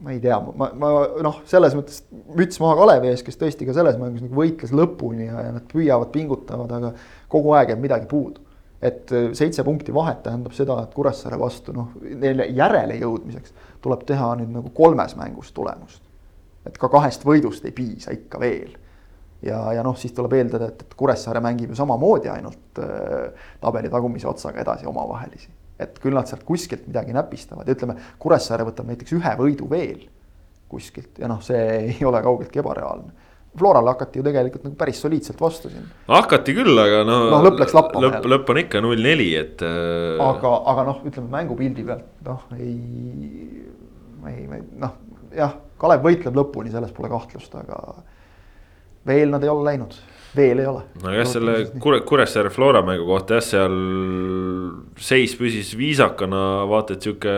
[0.00, 0.90] ma ei tea, ma, ma
[1.24, 2.00] noh, selles mõttes
[2.36, 5.66] müts maha Kalevi ees, kes tõesti ka selles mängus nagu võitles lõpuni ja, ja nad
[5.68, 6.92] püüavad, pingutavad, aga
[7.32, 8.46] kogu aeg jääb midagi puudu.
[8.80, 13.52] et äh, seitse punkti vahet tähendab seda, et Kuressaare vastu noh, neile järele jõudmiseks
[13.84, 16.00] tuleb teha nüüd nagu kolmes mängus tulemust.
[16.66, 18.76] Et ka kahest võidust ei piisa ikka veel.
[19.42, 23.88] ja, ja noh, siis tuleb eeldada, et, et Kuressaare mängib ju samamoodi ainult äh, tabeli
[23.92, 25.50] tagumise otsaga edasi omavahelisi
[25.80, 30.04] et küll nad sealt kuskilt midagi näpistavad ja ütleme, Kuressaare võtab näiteks ühe võidu veel
[30.70, 33.28] kuskilt ja noh, see ei ole kaugeltki ebareaalne.
[33.58, 35.88] Florale hakati ju tegelikult nagu päris soliidselt vastu siin.
[36.06, 38.04] hakati küll, aga no, no lõpp läks lappama.
[38.04, 39.64] lõpp, lõpp on ikka null neli, et.
[39.66, 42.76] Äh, aga, aga noh, ütleme mängupildi pealt noh, ei,
[44.30, 44.94] ei, noh
[45.34, 47.80] jah, Kalev võitleb lõpuni, selles pole kahtlust, aga
[49.08, 49.96] veel nad ei ole läinud
[50.36, 50.82] veel ei ole.
[51.02, 53.76] no jah, selle Kure-, Kuressaare Flora mängu kohta jah, seal
[55.00, 57.36] seis püsis viisakana, vaata et sihuke.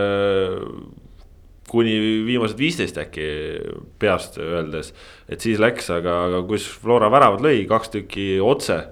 [1.73, 1.93] kuni
[2.27, 3.27] viimased viisteist äkki
[3.97, 4.91] peast öeldes,
[5.25, 8.83] et siis läks, aga, aga kus Flora väravad lõi, kaks tükki otse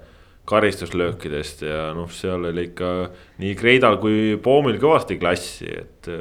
[0.52, 2.92] karistuslöökidest ja noh, seal oli ikka
[3.42, 6.12] nii Kreidal kui Poomil kõvasti klassi, et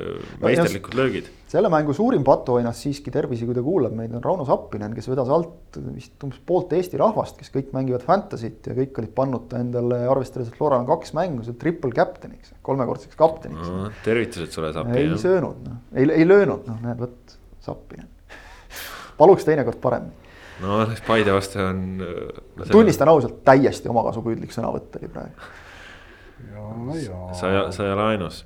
[0.42, 4.94] meisterlikud löögid selle mängu suurim patuoinas siiski, tervisi, kui ta kuulab meid, on Rauno Sappinen,
[4.96, 9.12] kes vedas alt vist umbes poolt Eesti rahvast, kes kõik mängivad Fantasy't ja kõik olid
[9.18, 13.92] pannud ta endale, arvestades, et Floral on kaks mängu, seal triple captain'iks, kolmekordseks kapteniks no,.
[14.06, 15.12] tervitused sulle, Sappinen.
[15.12, 17.36] ei söönud, noh, ei, ei löönud, noh, näed, vot,
[17.68, 18.08] Sappinen
[19.22, 20.31] paluks teinekord paremini.
[20.62, 22.66] No Paide vastu on no,.
[22.72, 25.52] tunnistan ausalt, täiesti omakasupüüdlik sõnavõtt oli praegu.
[27.34, 28.46] Sa, sa ei ole ainus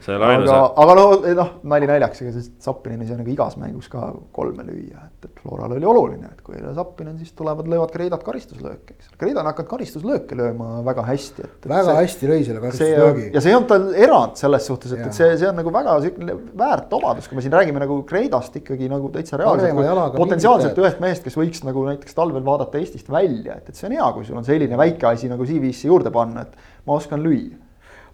[0.00, 0.50] sa ei ole ainus.
[0.50, 1.04] aga, aga no
[1.38, 5.28] noh, nali naljaks, ega see Zappinen ei saa nagu igas mängus ka kolme lüüa, et,
[5.28, 9.10] et Floral oli oluline, et kui ei ole Zappinen, siis tulevad, löövad Kreidad karistuslööke, eks.
[9.20, 13.26] Kreida on hakanud karistuslööke lööma väga hästi, et, väga see, hästi lõi selle karistuslöögi.
[13.34, 15.98] ja see ei olnud tal erand selles suhtes, et, et see, see on nagu väga
[16.06, 20.16] siukene väärt obadus, kui me siin räägime nagu Kreidast ikkagi nagu täitsa reaalselt.
[20.16, 23.98] potentsiaalselt ühest mehest, kes võiks nagu näiteks talvel vaadata Eestist välja, et, et see on
[23.98, 27.68] hea, kui sul on selline väike asi nagu CV-sse juurde panna, et ma oskan lüüa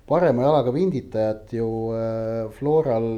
[0.08, 3.08] parema jalaga vinditajat ju äh, Floral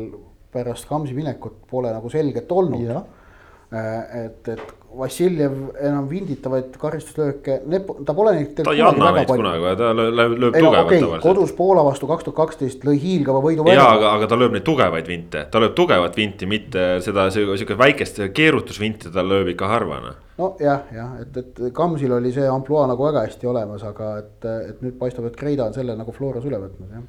[0.53, 2.87] pärast Kamsi minekut pole nagu selget olnud.
[2.87, 7.59] Äh, et, et Vassiljev enam vinditavaid karistuslööke,
[8.07, 8.53] ta pole neid.
[8.59, 11.24] ta ei anna neid kunagi, ta lööb, tugevat okay, tavaliselt.
[11.24, 13.66] kodus Poola vastu kaks tuhat kaksteist lõi hiilgava võidu.
[13.72, 17.78] jaa, aga, aga ta lööb neid tugevaid vinte, ta lööb tugevat vinti, mitte seda sihuke
[17.78, 22.86] väikest keerutusvinti ta lööb ikka harva noh nojah, jah, et, et Kamsil oli see ampluaa
[22.90, 26.44] nagu väga hästi olemas, aga et, et nüüd paistab, et Kreida on selle nagu Floras
[26.49, 27.07] üle võtnud, jah.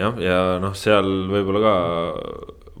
[0.00, 1.74] jah, ja noh, seal võib-olla ka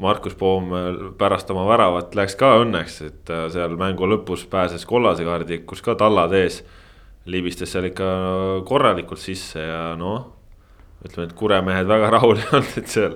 [0.00, 0.72] Markus Poom
[1.18, 5.94] pärast oma väravat läks ka õnneks, et seal mängu lõpus pääses kollase kaardi, kus ka
[5.98, 6.64] tallad ees.
[7.24, 8.06] libistas seal ikka
[8.68, 10.26] korralikult sisse ja noh,
[11.06, 13.14] ütleme, et kuremehed väga rahul ei olnud, et seal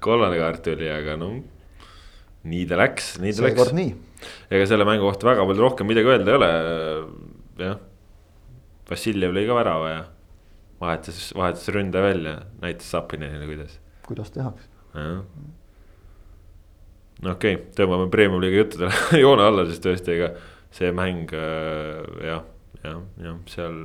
[0.00, 1.32] kollane kaart tuli, aga no
[2.48, 4.24] nii ta läks, nii ta Seekord läks.
[4.48, 6.50] ega selle mängu kohta väga palju rohkem midagi öelda ei ole,
[7.66, 7.78] jah.
[8.90, 10.00] Vassiljev lõi ka värava ja
[10.80, 13.80] vahetas, vahetas ründaja välja, näitas Sapinenile, kuidas.
[14.06, 14.70] kuidas tehakse.
[17.24, 18.92] No okei okay,, tõmbame premium liiga juttudele
[19.24, 20.32] joone alla, sest tõesti, ega
[20.74, 22.44] see mäng äh, jah,
[22.84, 23.80] jah, jah, seal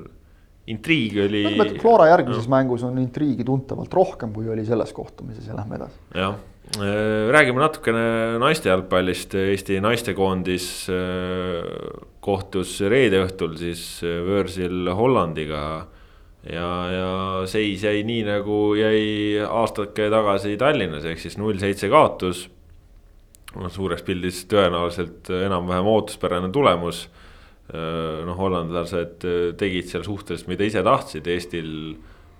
[0.71, 1.45] intriig oli.
[1.77, 2.55] Flora järgmises no.
[2.55, 5.99] mängus on intriigi tuntavalt rohkem, kui oli selles kohtumises ja lähme edasi.
[6.17, 6.38] jah,
[6.73, 11.67] Äh, räägime natukene naiste jalgpallist, Eesti naistekoondis äh,
[12.25, 15.86] kohtus reede õhtul siis võõrsil Hollandiga.
[16.41, 17.11] ja, ja
[17.49, 22.47] seis jäi nii nagu jäi aastake tagasi Tallinnas, ehk siis null seitse kaotus.
[23.55, 27.07] Noh, suures pildis tõenäoliselt enam-vähem ootuspärane tulemus.
[27.65, 29.23] noh, hollandlased
[29.57, 31.71] tegid seal suhteliselt, mida ise tahtsid, Eestil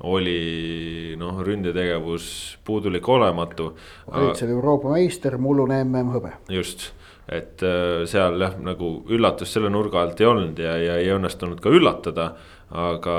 [0.04, 3.72] oli noh, ründetegevus puudulik, olematu.
[4.12, 6.34] olid seal Euroopa meister, mullune mm hõbe.
[6.50, 6.92] just,
[7.32, 11.62] et äh, seal jah, nagu üllatust selle nurga alt ei olnud ja, ja ei õnnestunud
[11.64, 12.34] ka üllatada.
[12.76, 13.16] aga,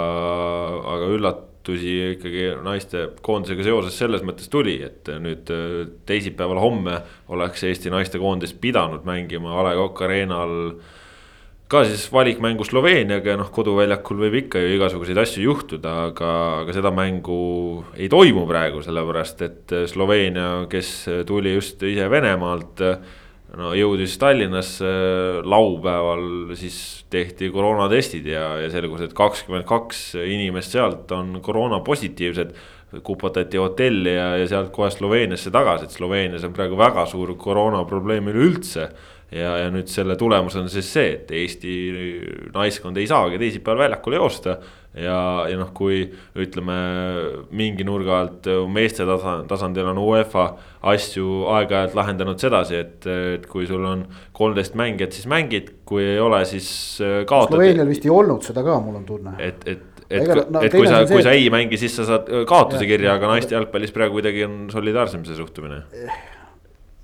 [0.92, 1.08] aga
[1.66, 7.90] üllatusi ikkagi naiste koondisega seoses selles mõttes tuli, et nüüd äh, teisipäeval, homme oleks Eesti
[7.90, 10.80] naistekoondis pidanud mängima A Le Coq Arena'l
[11.68, 16.76] ka siis valikmängu Sloveeniaga ja noh, koduväljakul võib ikka ju igasuguseid asju juhtuda, aga, aga
[16.76, 20.92] seda mängu ei toimu praegu, sellepärast et Sloveenia, kes
[21.26, 22.84] tuli just ise Venemaalt.
[23.54, 24.88] No jõudis Tallinnasse
[25.46, 32.56] laupäeval, siis tehti koroonatestid ja, ja selgus, et kakskümmend kaks inimest sealt on koroona positiivsed
[33.06, 38.30] kupatati hotelli ja, ja sealt kohe Sloveeniasse tagasi, et Sloveenias on praegu väga suur koroonaprobleem
[38.32, 38.88] üleüldse
[39.34, 41.76] ja, ja nüüd selle tulemus on siis see, et Eesti
[42.54, 44.58] naiskond ei saagi teisipäeval väljakule joosta.
[44.96, 45.18] Ja,
[45.50, 46.02] ja noh, kui
[46.38, 46.76] ütleme
[47.56, 49.06] mingi nurga alt meeste
[49.48, 50.46] tasandil on UEFA
[50.92, 56.22] asju aeg-ajalt lahendanud sedasi, et, et kui sul on kolmteist mängijat, siis mängid, kui ei
[56.22, 56.68] ole, siis
[57.28, 57.56] kaotad.
[57.56, 59.36] Sloveenial vist ei olnud seda ka, mul on tunne.
[59.42, 62.86] et, et et, no, et kui sa, kui sa ei mängi, siis sa saad kaotuse
[62.86, 65.80] kirja, aga naiste jalgpallis praegu kuidagi on solidaarsem see suhtumine.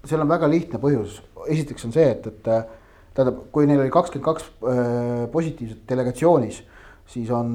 [0.07, 1.19] seal on väga lihtne põhjus,
[1.51, 2.53] esiteks on see, et, et
[3.17, 6.63] tähendab, kui neil oli kakskümmend kaks äh, positiivset delegatsioonis,
[7.11, 7.53] siis on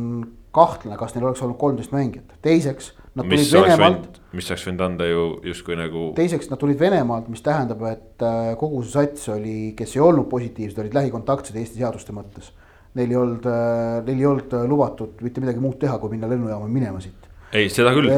[0.57, 2.93] kahtlane, kas neil oleks olnud kolmteist mängijat, teiseks.
[3.17, 6.07] mis oleks võinud, mis oleks võinud anda ju justkui nagu.
[6.17, 10.29] teiseks, nad tulid Venemaalt, mis tähendab, et äh, kogu see sats oli, kes ei olnud
[10.31, 12.51] positiivsed, olid lähikontaktsed Eesti seaduste mõttes.
[12.97, 16.69] Neil ei olnud, äh, neil ei olnud lubatud mitte midagi muud teha, kui minna lennujaama
[16.71, 18.09] minema siit ei, seda küll.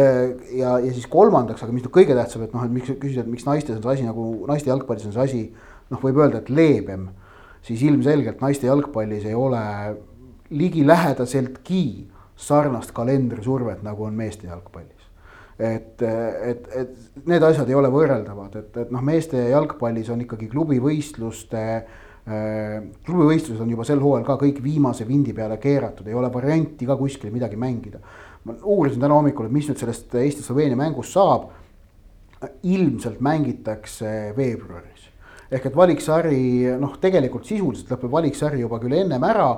[0.57, 3.29] ja, ja siis kolmandaks, aga mis nüüd kõige tähtsam, et noh, et miks küsida, et
[3.29, 5.41] miks naistes on see asi nagu, naiste jalgpallis on see asi
[5.91, 7.09] noh, võib öelda, et leebem.
[7.65, 9.59] siis ilmselgelt naiste jalgpallis ei ole
[10.49, 11.83] ligilähedaseltki
[12.39, 14.95] sarnast kalendrisurvet, nagu on meeste jalgpallis.
[15.59, 20.47] et, et, et need asjad ei ole võrreldavad, et, et noh, meeste jalgpallis on ikkagi
[20.51, 21.65] klubivõistluste
[22.29, 26.97] klubivõistlused on juba sel hooajal ka kõik viimase vindi peale keeratud, ei ole varianti ka
[26.99, 27.99] kuskil midagi mängida.
[28.43, 31.49] ma uurisin täna hommikul, et mis nüüd sellest Eesti-Sloveenia mängust saab.
[32.63, 35.09] ilmselt mängitakse veebruaris
[35.51, 39.49] ehk et valiksari noh, tegelikult sisuliselt lõpeb valiksari juba küll ennem ära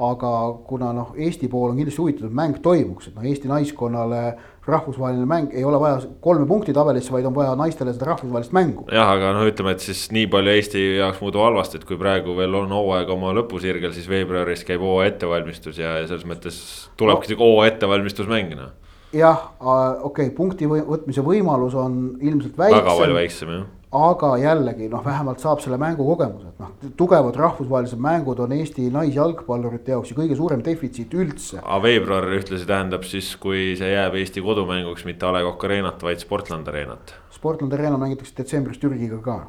[0.00, 0.30] aga
[0.68, 4.22] kuna noh, Eesti pool on kindlasti huvitatud, mäng toimuks, et noh, Eesti naiskonnale
[4.70, 8.86] rahvusvaheline mäng ei ole vaja kolme punkti tabelisse, vaid on vaja naistele seda rahvusvahelist mängu.
[8.92, 12.36] jah, aga noh, ütleme, et siis nii palju Eesti jaoks muutub halvasti, et kui praegu
[12.38, 16.60] veel on hooaeg oma lõpusirgel, siis veebruaris käib hooaja ettevalmistus ja, ja selles mõttes
[17.00, 17.42] tulebki no.
[17.44, 18.76] hooaja ettevalmistusmäng noh
[19.16, 22.78] jah, okei okay,, punkti või, võtmise võimalus on ilmselt väiksem.
[22.78, 27.34] väga palju väiksem jah aga jällegi noh, vähemalt saab selle mängu kogemuse, et noh, tugevad
[27.38, 31.58] rahvusvahelised mängud on Eesti naisjalgpallurite jaoks ju kõige suurem defitsiit üldse.
[31.58, 36.04] aga veebruar ühtlasi tähendab siis, kui see jääb Eesti kodumänguks, mitte A Le Coq Arenat,
[36.06, 37.16] vaid Sportland Arenat.
[37.34, 39.40] Sportland Arena mängitakse detsembris Türgiga ka.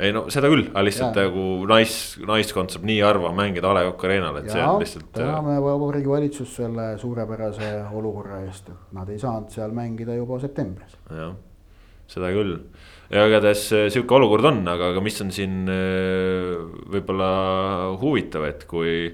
[0.00, 3.84] ei no seda küll, aga lihtsalt nagu nais, naiskond saab nii harva mängida A Le
[3.90, 5.10] Coq Arenal, et ja, see on lihtsalt.
[5.18, 10.96] täname Vabariigi Valitsust selle suurepärase olukorra eest, et nad ei saanud seal mängida juba septembris.
[11.12, 11.36] jah,
[12.08, 12.56] seda küll
[13.12, 16.56] ja igatahes äh, sihuke olukord on, aga, aga mis on siin äh,
[16.92, 17.30] võib-olla
[18.00, 19.12] huvitav, et kui.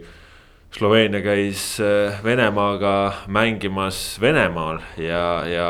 [0.69, 5.69] Sloveenia käis äh, Venemaaga mängimas Venemaal ja, ja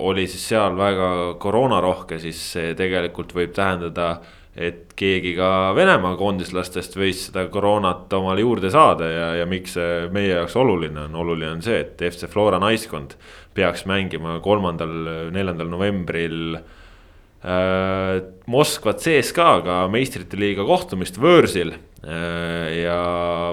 [0.00, 4.14] oli siis seal väga koroonarohke, siis see tegelikult võib tähendada
[4.56, 10.06] et keegi ka Venemaa koondislastest võis seda koroonat omale juurde saada ja, ja miks see
[10.14, 13.18] meie jaoks oluline on, oluline on see, et FC Flora naiskond
[13.52, 14.96] peaks mängima kolmandal,
[15.36, 16.64] neljandal novembril äh,
[17.44, 21.74] Moskva CSKA-ga meistrite liiga kohtumist võõrsil.
[22.04, 22.96] Äh, ja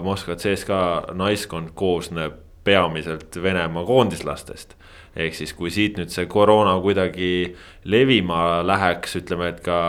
[0.03, 4.77] Moskva CSKA naiskond koosneb peamiselt Venemaa koondislastest.
[5.15, 7.51] ehk siis, kui siit nüüd see koroona kuidagi
[7.83, 9.79] levima läheks, ütleme, et ka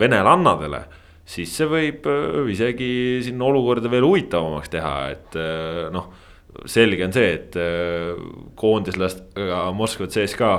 [0.00, 0.86] venelannadele
[1.28, 5.36] siis see võib äh, isegi siin olukorda veel huvitavamaks teha, et
[5.92, 6.08] noh.
[6.64, 7.58] selge on see, et
[8.56, 10.54] koondislastega Moskva CSKA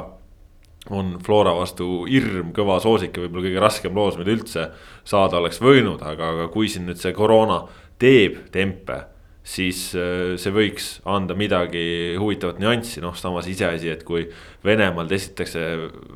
[0.91, 4.67] on Flora vastu hirm kõva soosik ja võib-olla kõige raskem loos, mida üldse
[5.07, 7.63] saada oleks võinud, aga, aga kui siin nüüd see koroona
[8.01, 9.03] teeb tempe.
[9.43, 14.23] siis äh, see võiks anda midagi huvitavat nüanssi, noh samas iseasi, et kui
[14.63, 15.65] Venemaal testitakse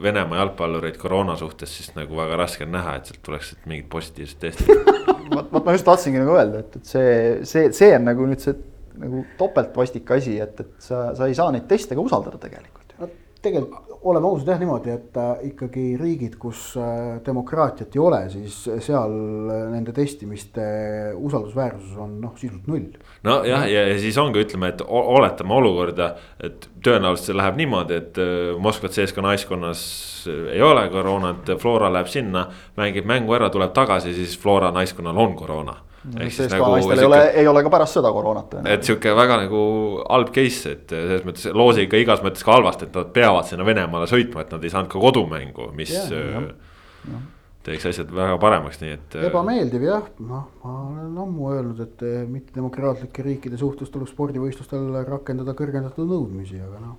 [0.04, 4.40] Venemaa jalgpallureid koroona suhtes, siis nagu väga raske on näha, et sealt tuleks mingid positiivsed
[4.40, 4.72] testid
[5.36, 7.12] vot, vot ma just tahtsingi nagu öelda, et, et see,
[7.44, 8.56] see, see on nagu nüüd see
[8.98, 12.96] nagu topeltvastik asi, et, et sa, sa ei saa neid teste ka usaldada tegelikult.
[13.02, 13.12] no
[13.44, 18.60] tegelikult oleme ausad jah niimoodi, et äh, ikkagi riigid, kus äh, demokraatiat ei ole, siis
[18.86, 19.16] seal
[19.54, 20.66] äh, nende testimiste
[21.18, 22.88] usaldusväärsus on noh, sisuliselt null.
[23.28, 26.12] nojah, ja, ja siis ongi, ütleme, et oletame olukorda,
[26.44, 28.22] et tõenäoliselt see läheb niimoodi, et
[28.62, 29.82] Moskva CSKA naiskonnas
[30.28, 32.48] ei ole koroonat, Flora läheb sinna,
[32.80, 35.78] mängib mängu ära, tuleb tagasi, siis Flora naiskonnal on koroona
[36.16, 36.70] ehk siis nagu.
[36.74, 38.58] naistel ei ole, ei ole ka pärast seda koroonat.
[38.74, 39.62] et sihuke väga nagu
[40.04, 43.66] halb case, et selles mõttes loosi ikka igas mõttes ka halvasti, et nad peavad sinna
[43.68, 46.52] Venemaale sõitma, et nad ei saanud ka kodumängu, mis yeah,.
[47.08, 47.26] Äh,
[47.68, 49.18] teeks asjad väga paremaks, nii et.
[49.18, 55.56] Äh, ebameeldiv jah, noh, ma olen ammu öelnud, et mittedemokraatlike riikide suhtes tuleb spordivõistlustel rakendada
[55.58, 56.98] kõrgendatud nõudmisi, aga noh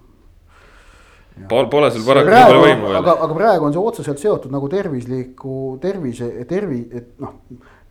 [1.46, 2.96] Pole, pole sul paraku nii palju võimu veel.
[2.98, 7.36] aga, aga praegu on see otseselt seotud nagu tervisliku tervise, tervi, et noh,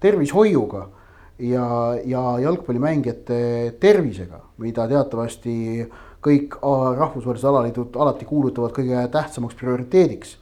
[0.04, 0.82] tervishoiuga
[1.40, 1.68] ja,
[2.06, 3.40] ja jalgpallimängijate
[3.82, 5.86] tervisega, mida teatavasti
[6.24, 10.38] kõik rahvusvahelised alaliidud alati kuulutavad kõige tähtsamaks prioriteediks.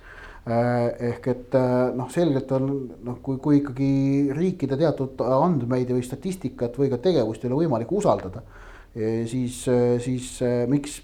[0.45, 1.55] ehk et
[1.97, 2.67] noh, selgelt on
[3.03, 7.91] noh, kui, kui ikkagi riikide teatud andmeid või statistikat või ka tegevust ei ole võimalik
[7.91, 8.43] usaldada,
[8.93, 9.63] siis,
[10.05, 10.27] siis
[10.69, 10.99] miks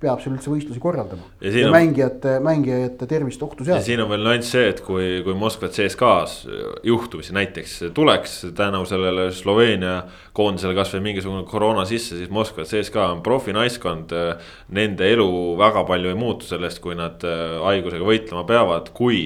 [0.00, 1.24] peab seal üldse võistlusi korraldama.
[1.40, 1.74] ja, ja on...
[1.74, 3.80] mängijate, mängijate tervist ohtu seada.
[3.84, 6.44] siin on veel nüanss see, et kui, kui Moskva CSKA-s
[6.86, 10.02] juhtumisi näiteks tuleks tänu sellele Sloveenia
[10.36, 14.12] koondisele kasvõi mingisugune koroona sisse, siis Moskva CSKA on profinaiskond.
[14.76, 19.22] Nende elu väga palju ei muutu sellest, kui nad äh, haigusega võitlema peavad, kui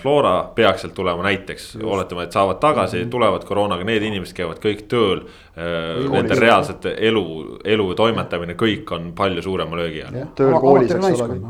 [0.00, 3.10] Flora peaks sealt tulema näiteks, oletame, et saavad tagasi mm, -hmm.
[3.10, 5.24] tulevad koroonaga, need inimesed käivad kõik tööl.
[5.54, 7.24] Äh, nende reaalsete elu,
[7.64, 10.24] elu toimetamine, kõik on palju suurema löögi all.
[10.34, 11.40] tööl koolis, eks ole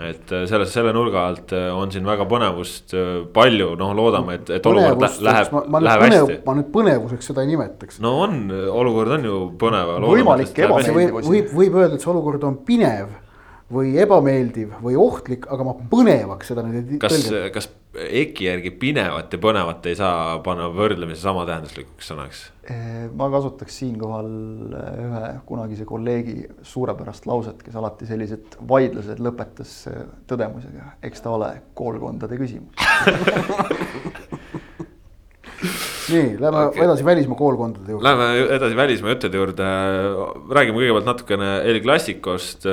[0.00, 2.94] et äh, selles, selle nurga alt on siin väga põnevust
[3.34, 6.36] palju, noh, loodame, et, et olukord läheb, läheb hästi.
[6.46, 7.98] ma nüüd põnevuseks seda ei nimetaks.
[8.00, 9.96] no on, olukord on ju põnev.
[10.04, 11.26] võimalik ebameeldiv.
[11.26, 13.10] võib, võib öelda, et see olukord on pinev
[13.70, 19.32] või ebameeldiv või ohtlik, aga ma põnevaks seda nüüd ei kas, kas EKI järgi pinevat
[19.34, 22.42] ja põnevat ei saa panna võrdlemisi samatähenduslikuks sõnaks?
[23.18, 24.28] ma kasutaks siinkohal
[24.78, 31.34] äh, ühe kunagise kolleegi suurepärast lauset, kes alati sellised vaidlused lõpetas äh, tõdemusega, eks ta
[31.34, 32.78] ole koolkondade küsimus
[35.60, 36.84] nii, lähme okay.
[36.84, 38.06] edasi välismaa koolkondade juurde.
[38.06, 39.66] Lähme edasi välismaa juttude juurde.
[40.56, 42.64] räägime kõigepealt natukene El Clasicost.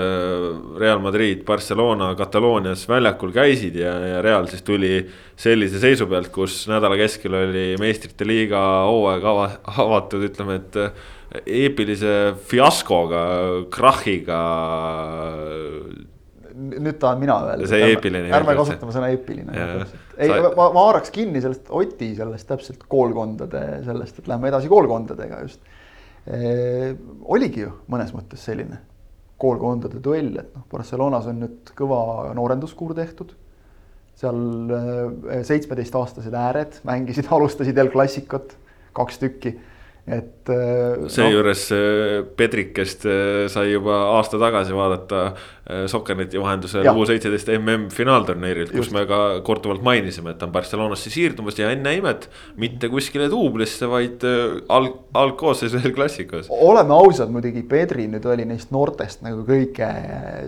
[0.79, 4.93] Real Madrid, Barcelona, Kataloonias väljakul käisid ja, ja Real siis tuli
[5.35, 9.49] sellise seisu pealt, kus nädala keskel oli meistrite liiga hooaeg ava,
[9.83, 12.13] avatud, ütleme, et eepilise
[12.47, 13.23] fiaskoga,
[13.73, 14.41] krahhiga
[16.57, 17.67] nüüd tahan mina öelda.
[17.69, 18.31] see eepiline.
[18.33, 19.53] ärme kasutame sõna eepiline.
[20.17, 24.69] Ei Sa..., ma, ma haaraks kinni sellest Oti sellest täpselt koolkondade sellest, et lähme edasi
[24.71, 25.61] koolkondadega just
[26.25, 26.93] e,.
[27.25, 28.81] oligi ju mõnes mõttes selline
[29.37, 33.35] koolkondade duell, et noh, Barcelonas on nüüd kõva noorenduskuur tehtud.
[34.17, 34.39] seal
[35.45, 38.55] seitsmeteistaastased ääred mängisid, alustasid El Clasicut,
[38.97, 39.53] kaks tükki
[40.07, 40.49] et.
[40.49, 41.79] Äh, seejuures no.
[42.39, 48.91] Pedrikest äh, sai juba aasta tagasi vaadata äh, Sokkerneti vahendusel U seitseteist MM finaalturniirilt, kus
[48.95, 52.29] me ka korduvalt mainisime, et ta on Barcelonasse siirdumas ja enne imet.
[52.55, 54.23] mitte kuskile duublisse, vaid
[54.73, 56.47] alg, algkoosseisu El Clasicos.
[56.49, 59.91] oleme ausad, muidugi Pedri nüüd oli neist noortest nagu kõige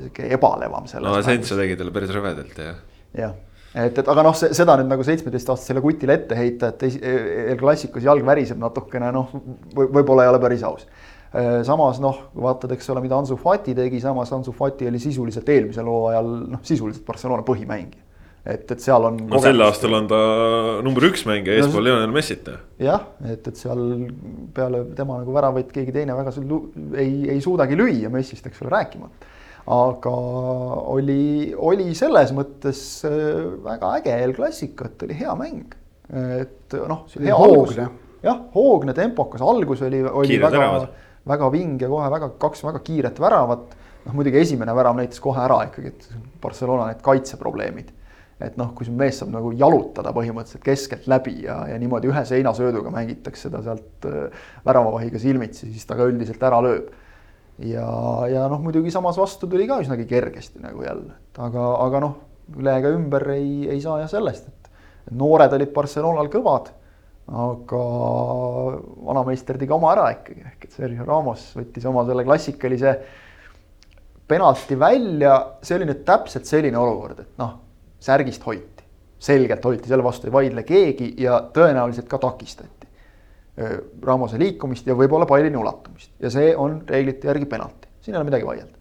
[0.06, 0.88] sihuke ebalevam.
[1.04, 2.82] no Asensio tegi talle päris rõvedalt jah.
[3.18, 3.38] jah
[3.74, 8.26] et, et aga noh, seda nüüd nagu seitsmeteistaastasele kutile ette heita, et El Classicus jalg
[8.26, 9.32] väriseb natukene, noh,
[9.78, 10.88] võib-olla ei ole päris aus.
[11.30, 15.50] Äh, samas noh, vaatad, eks ole, mida Ansu Fati tegi, samas Ansu Fati oli sisuliselt
[15.54, 18.08] eelmisel hooajal noh, sisuliselt Barcelona põhimängija.
[18.50, 19.20] et, et seal on.
[19.30, 20.20] no sel aastal on ta
[20.82, 22.50] number üks mängija eespool no, Lionel Messit.
[22.82, 23.84] jah, et, et seal
[24.56, 26.34] peale tema nagu väravaid keegi teine väga
[26.98, 29.29] ei, ei suudagi lüüa Messist, eks ole, rääkimata
[29.70, 30.14] aga
[30.90, 35.76] oli, oli selles mõttes äh, väga äge El Clasico, et oli hea mäng.
[36.10, 37.78] et noh, hea algus.
[38.24, 40.88] jah, hoogne, tempokas, algus oli, oli Kiired väga,
[41.30, 43.78] väga vinge kohe väga, kaks väga kiiret väravat.
[44.08, 46.10] noh, muidugi esimene värav näitas kohe ära ikkagi, et
[46.42, 47.94] Barcelona need kaitseprobleemid
[48.40, 52.22] et noh, kui su mees saab nagu jalutada põhimõtteliselt keskelt läbi ja, ja niimoodi ühe
[52.26, 56.88] seinasööduga mängitakse ta sealt äh, väravavahiga silmitsi, siis ta ka üldiselt ära lööb
[57.66, 57.90] ja,
[58.32, 62.18] ja noh, muidugi samas vastu tuli ka üsnagi kergesti nagu jälle, et aga, aga noh,
[62.58, 64.70] üle ega ümber ei, ei saa jah sellest, et,
[65.20, 66.76] noored olid Barcelonal kõvad.
[67.30, 67.80] aga
[69.06, 72.94] vanameister tegi oma ära ikkagi, ehk et Sergio Ramos võttis oma selle klassikalise
[74.30, 77.54] penalti välja, see oli nüüd täpselt selline olukord, et noh,
[78.02, 78.86] särgist hoiti,
[79.22, 82.79] selgelt hoiti, selle vastu ei vaidle keegi ja tõenäoliselt ka takistati.
[84.06, 88.30] Ramose liikumist ja võib-olla pallini ulatumist ja see on reeglite järgi penalti, siin ei ole
[88.30, 88.76] midagi vaielda.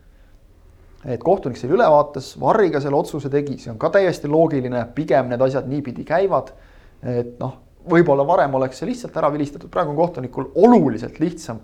[1.14, 5.32] et kohtunik selle üle vaatas, Varriga selle otsuse tegi, see on ka täiesti loogiline, pigem
[5.32, 6.52] need asjad niipidi käivad.
[7.02, 7.56] et noh,
[7.90, 11.60] võib-olla varem oleks see lihtsalt ära vilistatud, praegu on kohtunikul oluliselt lihtsam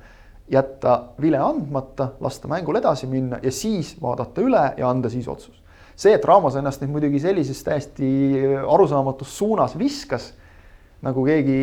[0.50, 5.62] jätta vile andmata, lasta mängul edasi minna ja siis vaadata üle ja anda siis otsus.
[5.96, 8.08] see, et Ramos ennast nüüd muidugi sellises täiesti
[8.68, 10.32] arusaamatus suunas viskas
[11.04, 11.58] nagu keegi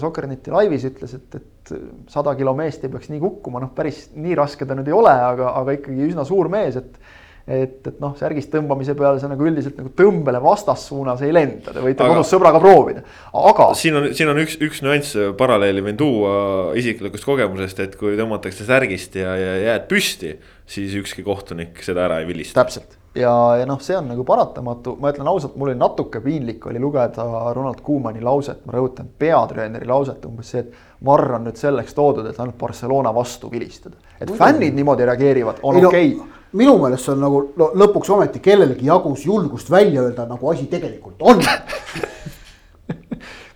[0.00, 1.74] Sokkerneti laivis ütles, et, et
[2.12, 5.12] sada kilo meest ei peaks nii kukkuma, noh, päris nii raske ta nüüd ei ole,
[5.12, 6.98] aga, aga ikkagi üsna suur mees, et
[7.44, 11.82] et, et noh, särgist tõmbamise peale sa nagu üldiselt nagu tõmbele vastassuunas ei lenda, te
[11.84, 13.04] võite aga, kodus sõbraga proovida,
[13.36, 13.66] aga.
[13.76, 16.36] siin on, siin on üks, üks nüanss, paralleeli võin tuua
[16.80, 20.32] isiklikust kogemusest, et kui tõmmatakse särgist ja, ja jääd püsti,
[20.66, 22.62] siis ükski kohtunik seda ära ei vilista.
[22.62, 26.66] täpselt ja, ja noh, see on nagu paratamatu, ma ütlen ausalt, mul oli natuke piinlik
[26.66, 31.60] oli lugeda Ronald Koemani lauset, ma rõhutan peatreeneri lauset umbes see, et Marr on nüüd
[31.60, 33.96] selleks toodud, et ainult Barcelona vastu vilistada.
[34.20, 34.38] et Muidu.
[34.40, 38.86] fännid niimoodi reageerivad, on okei okay minu meelest see on nagu no lõpuks ometi kellelegi
[38.86, 41.42] jagus julgust välja öelda, nagu asi tegelikult on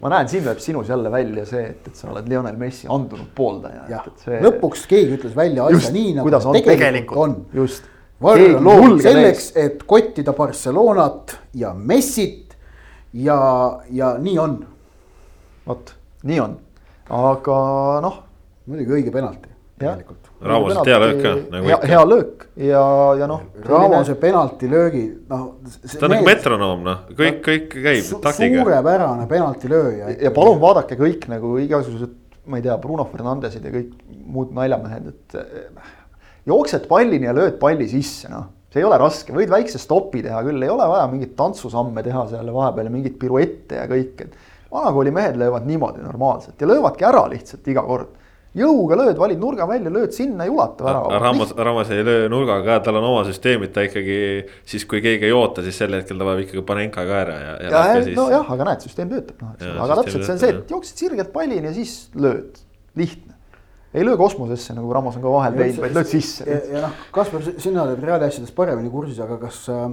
[0.02, 3.30] ma näen, siin tuleb sinus jälle välja see, et, et sa oled Lionel Messi andunud
[3.34, 4.02] pooldaja.
[4.22, 4.40] see...
[4.44, 7.36] lõpuks keegi ütles välja asja nii nagu kuidas on tegelikult, on.
[7.62, 7.88] just.
[8.22, 12.56] Varro loodud selleks, et kottida Barcelonat ja Messit
[13.14, 13.38] ja,
[13.94, 14.56] ja nii on.
[15.66, 15.92] vot,
[16.26, 16.56] nii on,
[17.18, 17.60] aga
[18.06, 18.24] noh.
[18.66, 22.82] muidugi õige penalti tegelikult Raamoselt hea löök ka nagu hea löök ja,
[23.18, 23.40] ja noh.
[23.66, 25.46] Raamose penaltilöögi, noh.
[25.98, 28.62] ta on nagu metronoom noh, kõik, kõik käib su taktiga.
[28.62, 30.12] suurepärane penaltilööja.
[30.22, 32.12] ja palun vaadake kõik nagu igasugused,
[32.46, 33.96] ma ei tea, Bruno Fernandesid ja kõik
[34.28, 35.40] muud naljamehed, et.
[35.42, 35.96] Eh,
[36.46, 38.46] jooksed pallini ja lööd palli sisse, noh.
[38.70, 42.28] see ei ole raske, võid väikse stopi teha küll, ei ole vaja mingeid tantsusamme teha
[42.30, 44.38] seal vahepeal ja mingeid piruette ja kõik, et.
[44.70, 48.14] vanakooli mehed löövad niimoodi normaalselt ja löövadki ära lihtsalt iga kord
[48.58, 51.20] jõuga lööd, valid nurga välja, lööd sinna ja ulata värava.
[51.22, 54.18] Ramos, Ramos ei löö nurgaga ka, tal on oma süsteemid, ta ikkagi
[54.68, 57.56] siis, kui keegi ei oota, siis sel hetkel ta paneb ikkagi Panenka ka ära ja,
[57.62, 57.72] ja.
[57.72, 58.18] ja siis...
[58.18, 61.02] nojah, aga näed, süsteem töötab, noh, eks ole, aga täpselt see on see, et jooksed
[61.04, 62.62] sirgelt pallini ja siis lööd,
[62.98, 63.36] lihtne
[63.96, 66.44] ei löö kosmosesse, nagu Ramos on ka vahel teinud, vaid lööd sisse.
[66.44, 69.86] ja, ja noh, Kaspar, sina oled Reali asjadest paremini kursis, aga kas äh,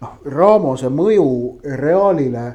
[0.00, 1.26] noh, Ramose mõju
[1.80, 2.46] Realile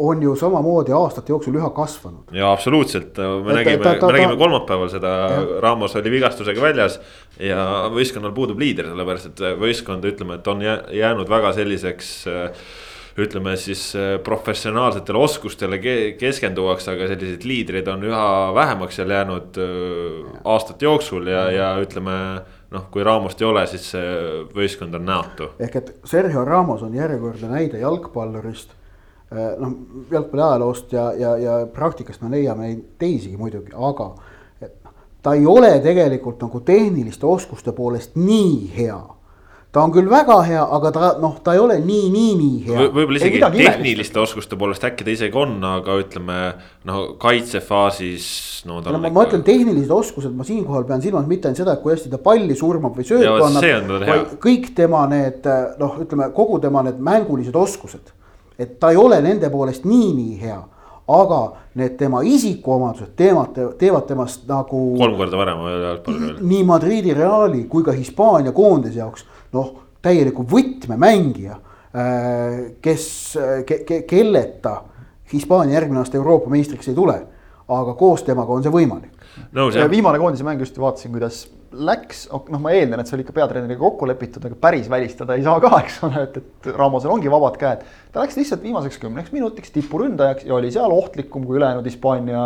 [0.00, 2.32] on ju samamoodi aastate jooksul üha kasvanud.
[2.32, 5.14] ja absoluutselt, me et, nägime, me nägime kolmapäeval seda,
[5.60, 7.00] Ramos oli vigastusega väljas.
[7.40, 12.14] ja võistkonnal puudub liider, sellepärast et võistkond, ütleme, et on jäänud väga selliseks
[13.20, 13.82] ütleme siis
[14.24, 15.80] professionaalsetele oskustele
[16.16, 18.24] keskenduvaks, aga selliseid liidreid on üha
[18.56, 19.60] vähemaks seal jäänud
[20.44, 22.16] aastate jooksul ja, ja ütleme
[22.70, 24.10] noh, kui Ramost ei ole, siis see
[24.54, 25.50] võistkond on näotu.
[25.60, 28.78] ehk et Sergio Ramos on järjekordne näide jalgpallurist
[29.30, 29.76] noh,
[30.10, 34.10] jalgpalli ajaloost ja, ja, ja praktikast me leiame neid teisigi muidugi, aga
[34.60, 39.00] et noh, ta ei ole tegelikult nagu tehniliste oskuste poolest nii hea
[39.70, 42.76] ta on küll väga hea, aga ta noh, ta ei ole nii, nii, nii hea
[42.80, 42.86] v.
[42.96, 46.38] võib-olla isegi tehniliste oskuste poolest äkki ta isegi on, aga ütleme
[46.90, 48.26] noh, kaitsefaasis
[48.66, 48.80] no,.
[48.82, 51.94] no ma, ma ütlen tehnilised oskused, ma siinkohal pean silmas mitte ainult seda, et kui
[51.94, 55.46] hästi ta palli surmab või söötu annab, kõik tema need
[55.78, 58.10] noh, ütleme kogu tema need mängulised oskused
[58.60, 60.60] et ta ei ole nende poolest nii, nii hea
[61.10, 61.40] aga
[61.80, 64.82] need tema isikuomadused teevad, teevad temast nagu.
[64.98, 66.36] kolm korda parema jalgpalluri.
[66.52, 73.08] nii Madridi Reali kui ka Hispaania koondise jaoks noh, täieliku võtmemängija, äh, kes
[73.66, 74.76] ke,, ke, kelleta
[75.32, 77.18] Hispaania järgmine aasta Euroopa meistriks ei tule.
[77.78, 79.20] Aga koos temaga on see võimalik
[79.90, 83.78] viimane koondise mäng just vaatasin, kuidas läks, noh, ma eeldan, et see oli ikka peatreeneriga
[83.78, 87.58] kokku lepitud, aga päris välistada ei saa ka, eks ole, et, et Ramosel ongi vabad
[87.60, 87.84] käed.
[88.10, 92.44] ta läks lihtsalt viimaseks kümneks minutiks tipuründajaks ja oli seal ohtlikum, kui ülejäänud Hispaania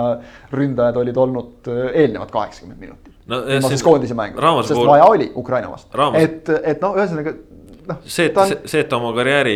[0.53, 3.41] ründajad olid olnud äh, eelnevad kaheksakümmend minutit no,.
[3.49, 7.37] viimases koondise mängus, sest vaja oli Ukraina vastu, et, et noh, ühesõnaga
[7.89, 8.01] noh.
[8.07, 9.55] see, et on..., see, et ta oma karjääri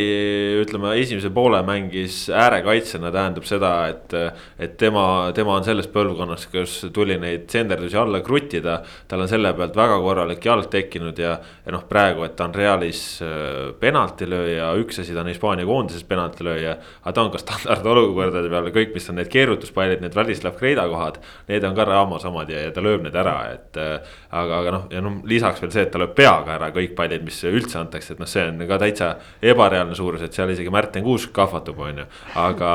[0.62, 4.16] ütleme, esimese poole mängis äärekaitsjana, tähendab seda, et.
[4.58, 5.04] et tema,
[5.34, 8.78] tema on sellest põlvkonnast, kus tuli neid tsenderdusi alla kruttida.
[9.08, 12.54] tal on selle pealt väga korralik jalg tekkinud ja, ja noh, praegu, et ta on
[12.54, 16.76] Realis äh, penaltilööja, üks asi, ta on Hispaania koondises penaltilööja.
[17.02, 21.20] aga ta on ka standardolukordade peal kõik, mis on need keerutuspallid, need Vladislav Kreida kohad.
[21.48, 24.76] Need on ka Ramos omad ja, ja ta lööb need ära, et äh, aga, aga
[24.76, 27.80] noh, ja noh, lisaks veel see, et ta lööb peaga ära kõik pallid, mis üldse
[27.80, 29.08] antakse et noh, see on ka täitsa
[29.46, 32.06] ebareaalne suurus, et seal isegi Märten Kuusk kahvatub, on ju.
[32.42, 32.72] aga,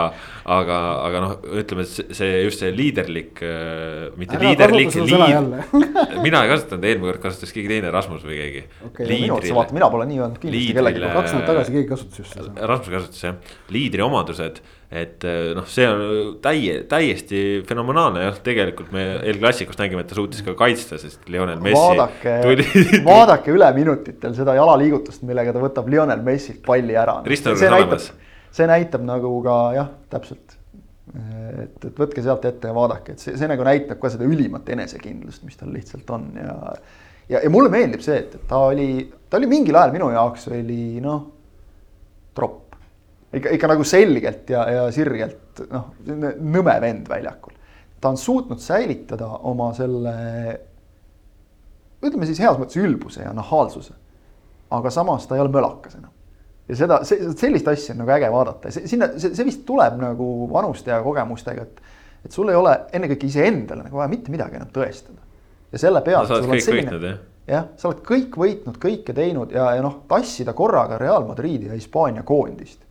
[0.55, 0.77] aga,
[1.09, 5.73] aga noh, ütleme, et see just see liiderlik, äh, mitte Ära liiderlik, liid.
[6.25, 9.09] mina ei kasutanud, eelmine kord kasutas keegi teine, Rasmus või keegi okay,.
[9.09, 11.03] Liidrile, mina pole nii öelnud kindlasti kellelegi.
[11.03, 12.55] kaks nädalat tagasi keegi kasutas just seda.
[12.71, 14.63] Rasmus kasutas jah, liidri omadused
[14.93, 16.01] et eh, noh, see on
[16.43, 21.25] täie, täiesti fenomenaalne jah, tegelikult me El Classicust nägime, et ta suutis ka kaitsta, sest
[21.33, 21.79] Lionel Messi.
[21.79, 22.65] vaadake tuli...
[23.07, 27.19] vaadake üle minutitel seda jalaliigutust, millega ta võtab Lionel Messilt palli ära.
[27.25, 28.05] see näitab,
[28.53, 30.59] see näitab nagu ka jah, täpselt.
[31.13, 34.69] et, et võtke sealt ette ja vaadake, et see, see nagu näitab ka seda ülimat
[34.75, 36.57] enesekindlust, mis tal lihtsalt on ja.
[37.33, 40.51] ja, ja mulle meeldib see, et, et ta oli, ta oli mingil ajal minu jaoks
[40.53, 41.25] oli noh,
[43.33, 47.55] ikka, ikka nagu selgelt ja, ja sirgelt noh, nõme vend väljakul.
[48.01, 50.13] ta on suutnud säilitada oma selle,
[52.03, 53.95] ütleme siis heas mõttes ülbuse ja nahaalsuse.
[54.73, 56.11] aga samas ta ei ole mölakas enam.
[56.67, 60.93] ja seda, sellist asja on nagu äge vaadata sinna, see, see vist tuleb nagu vanuste
[60.93, 65.21] ja kogemustega, et, et sul ei ole ennekõike iseendale nagu vaja mitte midagi enam tõestada.
[65.71, 66.35] ja selle pealt no,.
[66.35, 69.83] sa oled kõik selline, võitnud jah jah, sa oled kõik võitnud, kõike teinud ja, ja
[69.83, 72.82] noh, tassida korraga Real Madridi ja Hispaania koondist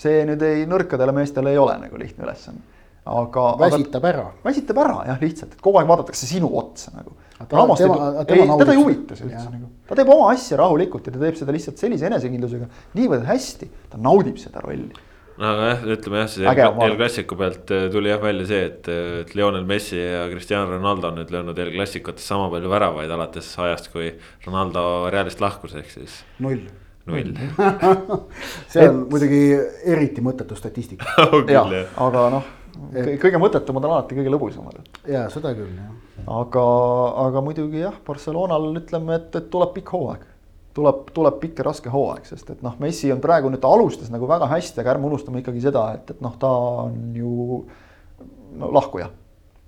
[0.00, 2.62] see nüüd ei, nõrkadele meestele ei ole nagu lihtne ülesanne.
[3.10, 3.46] aga.
[3.60, 4.26] väsitab ära.
[4.44, 7.16] väsitab ära jah, lihtsalt, et kogu aeg vaadatakse sinu otsa nagu.
[7.40, 7.94] Tema, tema,
[8.28, 11.38] ei, teda ei huvita see üldse nagu, ta teeb oma asja rahulikult ja ta teeb
[11.38, 12.66] seda lihtsalt sellise enesekindlusega
[12.98, 14.92] niivõrd hästi, ta naudib seda rolli
[15.40, 18.90] no aga jah, ütleme jah, see El Clasico pealt äh, tuli jah välja see, et,
[18.92, 23.12] äh, et Lionel Messi ja Cristiano Ronaldo on nüüd löönud El Clasicotes sama palju väravaid
[23.16, 24.12] alates ajast, kui
[24.44, 26.20] Ronaldo Realist lahkus, ehk siis.
[26.44, 26.66] null.
[27.10, 27.34] Null
[28.72, 29.12] see on et...
[29.12, 29.42] muidugi
[29.94, 32.50] eriti mõttetu statistika jah, aga noh,
[33.22, 34.82] kõige mõttetumad on alati kõige lõbusamad.
[35.10, 35.94] ja seda küll jah.
[36.40, 36.66] aga,
[37.26, 40.26] aga muidugi jah, Barcelonal ütleme, et, et tuleb pikk hooaeg
[40.76, 44.10] tuleb, tuleb pikk ja raske hooaeg, sest et noh, Messi on praegu nüüd ta alustas
[44.12, 46.50] nagu väga hästi, aga ärme unustame ikkagi seda, et, et noh, ta
[46.86, 47.32] on ju
[48.56, 49.10] no, lahkuja.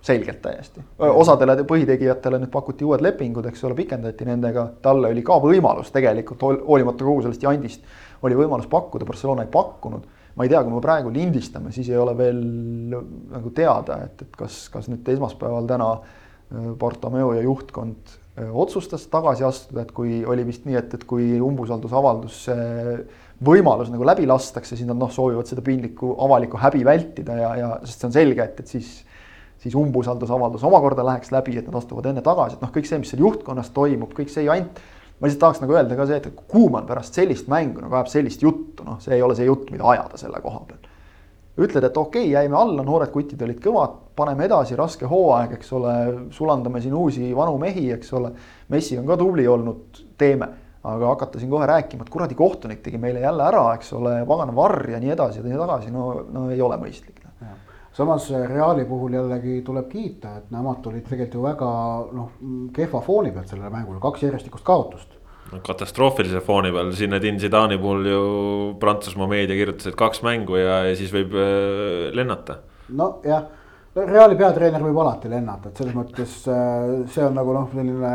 [0.03, 5.37] Selgelt täiesti, osadele põhitegijatele nüüd pakuti uued lepingud, eks ole, pikendati nendega, talle oli ka
[5.43, 7.85] võimalus tegelikult hoolimata kogu sellest jandist.
[8.23, 10.09] oli võimalus pakkuda, Barcelona ei pakkunud.
[10.37, 12.41] ma ei tea, kui me praegu lindistame, siis ei ole veel
[12.97, 15.93] nagu teada, et, et kas, kas nüüd esmaspäeval täna
[16.79, 18.19] Bartomeu ja juhtkond
[18.53, 22.47] otsustas tagasi astuda, et kui oli vist nii, et, et kui umbusaldusavaldus
[23.45, 27.71] võimalus nagu läbi lastakse, siis nad noh, soovivad seda piinlikku avalikku häbi vältida ja, ja
[27.85, 28.93] sest see on selge, et, et siis
[29.63, 33.13] siis umbusaldusavaldus omakorda läheks läbi, et nad astuvad enne tagasi, et noh, kõik see, mis
[33.15, 34.81] seal juhtkonnas toimub, kõik see jant.
[35.21, 38.43] ma lihtsalt tahaks nagu öelda ka see, et Kuumann pärast sellist mängu nagu ajab sellist
[38.43, 40.89] juttu, noh, see ei ole see jutt, mida ajada selle koha peal
[41.61, 45.73] ütled, et okei okay,, jäime alla, noored kutid olid kõvad, paneme edasi, raske hooaeg, eks
[45.77, 45.95] ole,
[46.33, 48.33] sulandame siin uusi vanu mehi, eks ole.
[48.73, 50.49] Messi on ka tubli olnud, teeme,
[50.89, 54.57] aga hakata siin kohe rääkima, et kuradi kohtunik tegi meile jälle ära, eks ole, pagana
[54.57, 57.22] varr ja nii edasi ja nii tagasi, no, no ei ole mõistlik
[57.93, 61.73] samas Reali puhul jällegi tuleb kiita, et nemad tulid tegelikult ju väga
[62.19, 62.31] noh,
[62.75, 65.19] kehva fooni pealt sellele mängule, kaks järjestikust kaotust.
[65.53, 68.23] Katastroofilise fooni peal, Zinedine Zidane'i puhul ju
[68.81, 72.63] Prantsusmaa meedia kirjutas, et kaks mängu ja, ja siis võib äh, lennata.
[72.89, 73.45] nojah,
[73.93, 78.13] Reali peatreener võib alati lennata, et selles mõttes äh, see on nagu noh, selline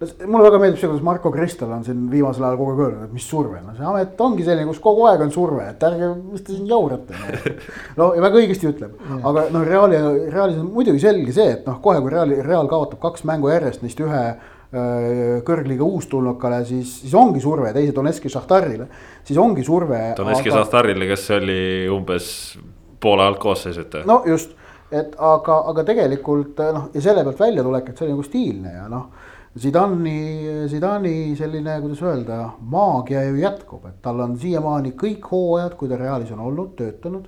[0.00, 3.16] mulle väga meeldib see, kuidas Marko Kristel on siin viimasel ajal kogu aeg öelnud, et
[3.16, 6.46] mis surve, no see amet ongi selline, kus kogu aeg on surve, et ärge, mis
[6.46, 7.58] te siin jaurate no..
[7.98, 10.00] no ja väga õigesti ütleb, aga noh, Reali,
[10.32, 13.84] Realis on muidugi selge see, et noh, kohe kui Reali, Real kaotab kaks mängu järjest,
[13.84, 14.24] neist ühe
[14.70, 18.86] kõrgliiga uustulnukale, siis, siis ongi surve, teise Donetski Šahtarile,
[19.26, 19.98] siis ongi surve.
[20.18, 20.60] Donetski aga...
[20.60, 22.28] Šahtarile, kes oli umbes
[23.02, 24.04] poole alt koosseisuta.
[24.06, 24.54] no just,
[24.92, 28.86] et aga, aga tegelikult noh, ja selle pealt väljatulek, et see oli nagu stiilne ja
[28.90, 29.19] noh.
[29.58, 35.90] Zidani, Zidani selline, kuidas öelda, maagia ju jätkub, et tal on siiamaani kõik hooajad, kui
[35.90, 37.24] ta Realis on olnud, töötanud,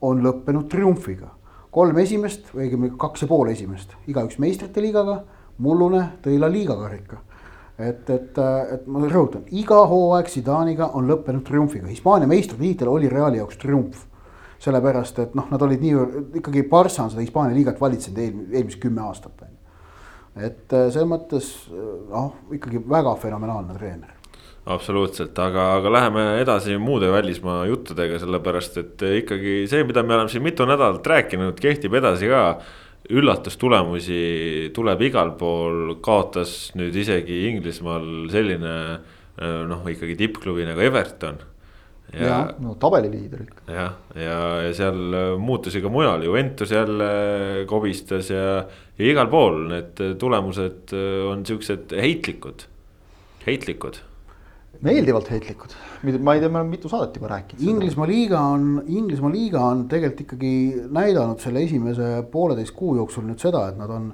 [0.00, 1.32] on lõppenud triumfiga.
[1.70, 5.24] kolm esimest õigemini kaks ja pool esimest, igaüks meistrite liigaga
[5.58, 7.18] mullune tõi La Liga karika.
[7.78, 8.38] et, et,
[8.72, 14.06] et ma rõhutan, iga hooaeg Zidaniga on lõppenud triumfiga, Hispaania meistritiitel oli Reali jaoks triumf.
[14.58, 16.06] sellepärast, et noh, nad olid nii,
[16.38, 19.55] ikkagi Barca on seda Hispaania liigat valitsenud eel, eelmised kümme aastat on ju.
[20.36, 24.16] Et äh, selles mõttes noh, ikkagi väga fenomenaalne treener
[24.66, 30.32] absoluutselt, aga, aga läheme edasi muude välismaa juttudega, sellepärast et ikkagi see, mida me oleme
[30.32, 32.42] siin mitu nädalat rääkinud, kehtib edasi ka
[33.14, 38.72] üllatustulemusi tuleb igal pool, kaotas nüüd isegi Inglismaal selline
[39.70, 41.38] noh, ikkagi tippklubi nagu Everton.
[42.10, 43.62] ja, ja, no tabeliliider ikka.
[43.70, 48.64] jah, ja, ja seal muutusi ka mujal, Juventus jälle kobistas ja,
[48.98, 50.92] ja igal pool need tulemused
[51.30, 52.68] on siuksed heitlikud,
[53.46, 54.02] heitlikud
[54.84, 55.74] meeldivalt heitlikud,
[56.20, 57.62] ma ei tea, me oleme mitu saadet juba rääkinud.
[57.64, 60.54] Inglismaa liiga on, Inglismaa liiga on tegelikult ikkagi
[60.92, 64.10] näidanud selle esimese pooleteist kuu jooksul nüüd seda, et nad on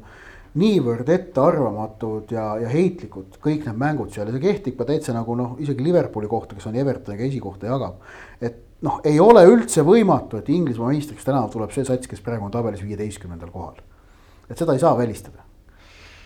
[0.60, 5.36] niivõrd ettearvamatud ja, ja heitlikud, kõik need mängud seal ja see kehtib ka täitsa nagu
[5.38, 8.02] noh, isegi Liverpooli kohta, kes on Evertoniga esikohta jagab.
[8.40, 12.46] et noh, ei ole üldse võimatu, et Inglismaa meistriks täna tuleb see sats, kes praegu
[12.46, 13.80] on tabelis viieteistkümnendal kohal.
[14.50, 15.42] Et seda ei saa välistada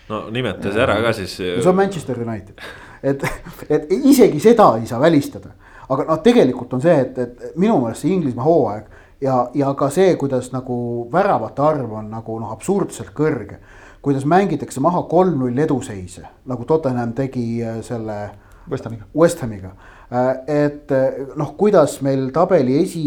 [0.09, 1.35] no nimeta see ära ka siis.
[1.37, 2.61] see on Manchester United,
[3.03, 3.25] et,
[3.69, 5.53] et isegi seda ei saa välistada.
[5.89, 8.87] aga noh, tegelikult on see, et, et minu meelest see Inglismaa hooaeg
[9.23, 13.61] ja, ja ka see, kuidas nagu väravate arv on nagu noh, absurdselt kõrge.
[14.01, 18.29] kuidas mängitakse maha kolm-null eduseise, nagu Tottenham tegi äh, selle.
[18.67, 19.05] West Hamiga.
[19.15, 19.69] West Hamiga,
[20.11, 20.29] äh,
[20.67, 23.03] et äh, noh, kuidas meil tabeli esi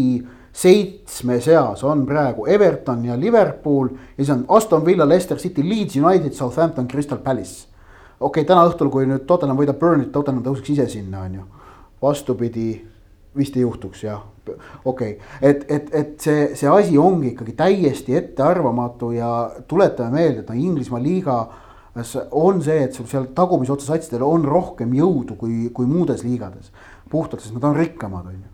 [0.53, 5.95] seitsme seas on praegu Everton ja Liverpool ja siis on Aston Villa, Leicester City, Leeds
[5.95, 7.67] United, Southampton, Crystal Palace.
[8.19, 11.47] okei okay,, täna õhtul, kui nüüd Tottenham võidab Burnit, Tottenham tõuseks ise sinna, on ju.
[12.01, 12.81] vastupidi,
[13.37, 14.21] vist ei juhtuks jah,
[14.85, 19.31] okei okay., et, et, et see, see asi ongi ikkagi täiesti ettearvamatu ja
[19.67, 21.41] tuletame meelde, et no Inglismaa liiga
[22.31, 26.71] on see, et seal tagumise otsa satsidel on rohkem jõudu kui, kui muudes liigades.
[27.11, 28.51] puhtalt, sest nad on rikkamad, on ju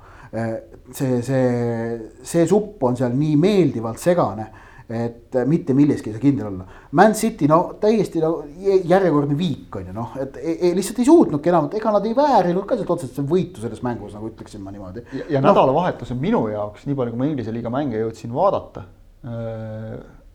[0.91, 4.47] see, see, see supp on seal nii meeldivalt segane
[4.87, 6.65] et mitte milleski ei saa kindel olla.
[6.95, 8.45] Man City no täiesti no
[8.87, 12.15] järjekordne viik on ju noh, et ei, ei, lihtsalt ei suutnudki enam, ega nad ei
[12.15, 15.03] väärinud ka sealt otseselt võitu selles mängus, nagu ütleksin ma niimoodi.
[15.11, 15.49] ja, ja no.
[15.49, 18.85] nädalavahetus on minu jaoks, nii palju kui ma Inglise liiga mänge jõudsin vaadata.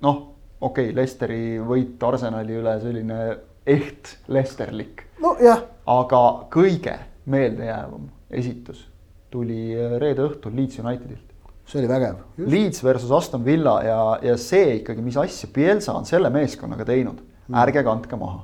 [0.05, 0.21] noh,
[0.61, 3.23] okei okay,, Lesteri võit Arsenali üle selline
[3.65, 5.07] eht lesterlik.
[5.25, 5.65] nojah.
[5.89, 6.23] aga
[6.53, 8.92] kõige meeldejäävam esitus
[9.33, 11.33] tuli reede õhtul Leeds Unitedilt
[11.73, 12.23] see oli vägev.
[12.37, 17.21] Leeds versus Aston Villa ja, ja see ikkagi, mis asja Pielsa on selle meeskonnaga teinud
[17.21, 18.43] mm., ärge kandke maha.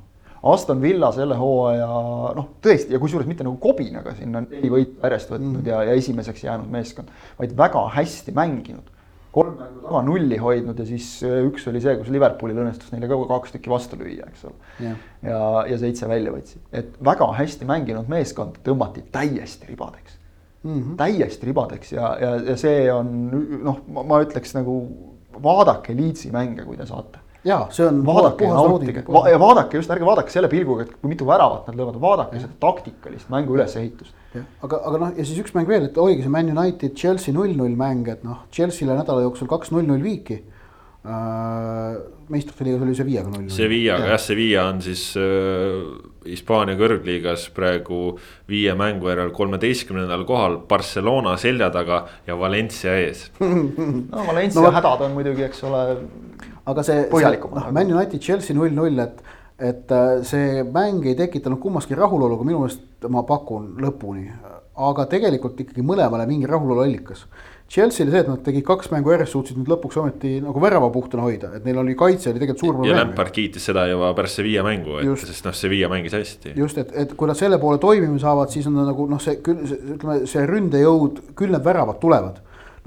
[0.48, 1.88] Aston Villa selle hooaja
[2.36, 5.66] noh, tõesti ja kusjuures mitte nagu kobinaga sinna neli võitu järjest võtnud mm.
[5.66, 7.10] ja, ja esimeseks jäänud meeskond,
[7.40, 8.94] vaid väga hästi mänginud.
[9.34, 13.10] kolm mängu taga nulli hoidnud ja siis äh, üks oli see, kus Liverpoolil õnnestus neile
[13.10, 15.02] ka kaks tükki vastu lüüa, eks ole yeah..
[15.26, 15.42] ja,
[15.74, 20.17] ja seitse välja võtsid, et väga hästi mänginud meeskond tõmmati täiesti ribadeks
[20.62, 20.96] mm -hmm.
[20.96, 23.14] täiesti ribadeks ja, ja, ja see on
[23.62, 24.76] noh, ma ütleks nagu
[25.42, 27.18] vaadake Leedsi mänge, kui te saate.
[27.44, 28.04] ja see on.
[28.06, 31.66] vaadake ja nautige va ja vaadake just, ärge vaadake selle pilguga, et kui mitu väravat
[31.68, 32.40] nad löövad, vaadake ja.
[32.46, 34.14] seda taktikalist mängu ülesehitust.
[34.62, 37.76] aga, aga noh, ja siis üks mäng veel, et oligi see Man United Chelsea null-null
[37.76, 40.57] mäng, et noh, Chelsea'le nädala jooksul kaks null-null viiki äh,
[41.06, 43.48] meistrite liigas oli Sevillaga null.
[43.52, 45.76] Sevillaga jah, Sevilla on siis äh,
[46.26, 48.00] Hispaania äh, kõrgliigas praegu
[48.50, 55.06] viie mängu järel kolmeteistkümnendal kohal Barcelona selja taga ja Valencia ees no Valencia no, hädad
[55.06, 55.82] on muidugi, eks ole.
[56.68, 59.22] aga see, noh, Man United Chelsea null-null, et,
[59.70, 64.26] et äh, see mäng ei tekitanud kummaski rahulolu, aga minu meelest ma pakun lõpuni.
[64.78, 67.24] aga tegelikult ikkagi mõlemale mingi rahulolu allikas
[67.68, 71.26] Chelsea'l see, et nad tegid kaks mängu järjest, suutsid nüüd lõpuks ometi nagu värava puhtana
[71.26, 72.94] hoida, et neil oli kaitse oli tegelikult suur probleem.
[72.94, 76.54] ja Lampard kiitis seda juba pärast Sevilla mängu, et just, sest noh, Sevilla mängis hästi.
[76.56, 79.60] just, et, et kui nad selle poole toimima saavad, siis on nagu noh, see küll,
[79.96, 82.38] ütleme, see ründejõud, küll need väravad tulevad.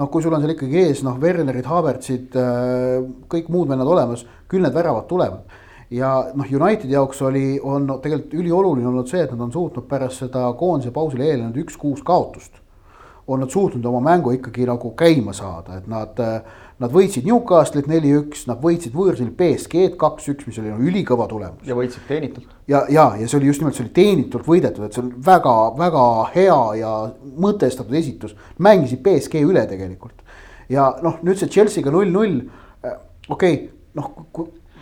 [0.02, 4.26] noh, kui sul on seal ikkagi ees noh, Wernerid, Havertzid, äh, kõik muud vennad olemas,
[4.49, 5.60] küll need väravad tulevad
[5.94, 10.26] ja noh, Unitedi jaoks oli, on tegelikult ülioluline olnud see, et nad on suutnud pärast
[10.26, 12.61] seda koondise pausile eelnenud üks-kuus kaotust
[13.27, 16.18] on nad suutnud oma mängu ikkagi nagu käima saada, et nad,
[16.81, 21.68] nad võitsid Newcastle'it neli-üks, nad võitsid võõrsil BSG-d kaks-üks, mis oli no, ülikõva tulemus.
[21.68, 22.49] ja võitsid teenitult.
[22.68, 26.07] ja, ja, ja see oli just nimelt, see oli teenitult võidetud, et see on väga-väga
[26.35, 26.95] hea ja
[27.38, 28.35] mõtestatud esitus.
[28.57, 30.22] mängisid BSG üle tegelikult
[30.72, 32.41] ja noh, nüüd see Chelsea'ga null-null,
[33.30, 34.11] okei okay,, noh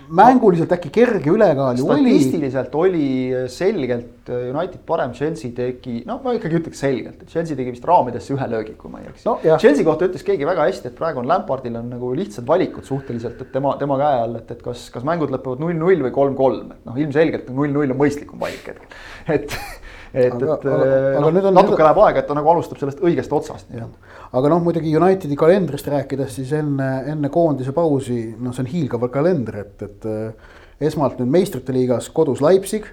[0.09, 2.01] mänguliselt äkki kerge ülekaal ju oli.
[2.01, 3.09] statistiliselt oli
[3.51, 8.33] selgelt United parem, Chelsea tegi, no ma ikkagi ütleks selgelt, et Chelsea tegi vist raamidesse
[8.35, 9.37] ühe löögi, kui ma ei eksi no,.
[9.61, 13.41] Chelsea kohta ütles keegi väga hästi, et praegu on Lampardil on nagu lihtsad valikud suhteliselt,
[13.41, 16.89] et tema, tema käe all, et, et kas, kas mängud lõpevad null-null või kolm-kolm, et
[16.89, 18.99] noh, ilmselgelt null-null on mõistlikum valik hetkel,
[19.33, 19.55] et
[20.13, 20.75] et, et aga,
[21.21, 24.15] no, on, natuke läheb aega, et ta nagu alustab sellest õigest otsast nii-öelda.
[24.39, 29.05] aga noh, muidugi Unitedi kalendrist rääkides, siis enne, enne koondise pausi, noh, see on hiilgav
[29.13, 30.55] kalender, et, et äh,
[30.89, 32.87] esmalt nüüd meistrite liigas kodus Leipzig,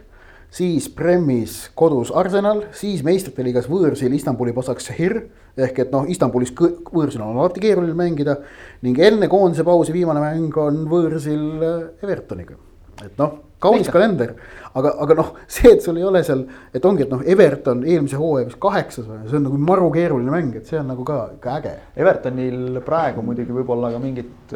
[0.57, 5.19] siis Premis kodus Arsenal, siis meistrite liigas võõrsil Istanbuli Başakşehir
[5.57, 8.37] ehk et noh, Istanbulis võõrsil on alati keeruline mängida
[8.85, 12.59] ning enne koondise pausi viimane mäng on võõrsil äh, Evertoniga,
[13.05, 14.35] et noh kaunis kalender,
[14.77, 16.43] aga, aga noh, see, et sul ei ole seal,
[16.77, 20.35] et ongi, et noh, Everton eelmise hooaja vist kaheksas või, see on nagu maru keeruline
[20.35, 21.73] mäng, et see on nagu ka, ka äge.
[21.97, 24.55] Evertonil praegu muidugi võib-olla ka mingid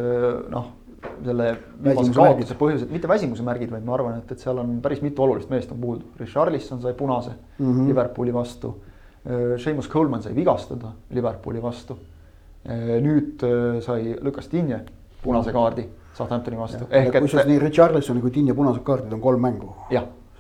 [0.53, 0.69] noh,
[1.25, 1.49] selle
[1.81, 5.25] viimase kaotuse põhjused, mitte väsimuse märgid, vaid ma arvan, et, et seal on päris mitu
[5.25, 6.13] olulist meest on puudu.
[6.21, 7.89] Richarlison sai punase mm -hmm.
[7.89, 8.75] Liverpooli vastu.
[9.61, 11.99] Seamus Coleman sai vigastada Liverpooli vastu.
[13.01, 13.41] nüüd
[13.81, 14.81] sai Lukas Dinje
[15.23, 15.89] punase kaardi
[16.19, 16.87] Southamptoni vastu.
[16.91, 19.75] kusjuures nii Richarlisoni kui Dinja punased kaardid on kolm mängu.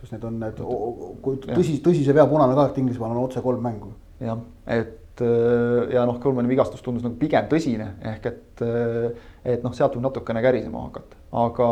[0.01, 0.63] sest need on need,
[1.23, 3.93] kui tõsi, tõsise vea punane kaart Inglismaal on otse kolm mängu.
[4.21, 9.11] jah, et äh, ja noh, Kulmani vigastus tundus nagu pigem tõsine, ehk et, äh,
[9.55, 11.21] et noh, sealt võib natukene kärisema hakata.
[11.45, 11.69] aga,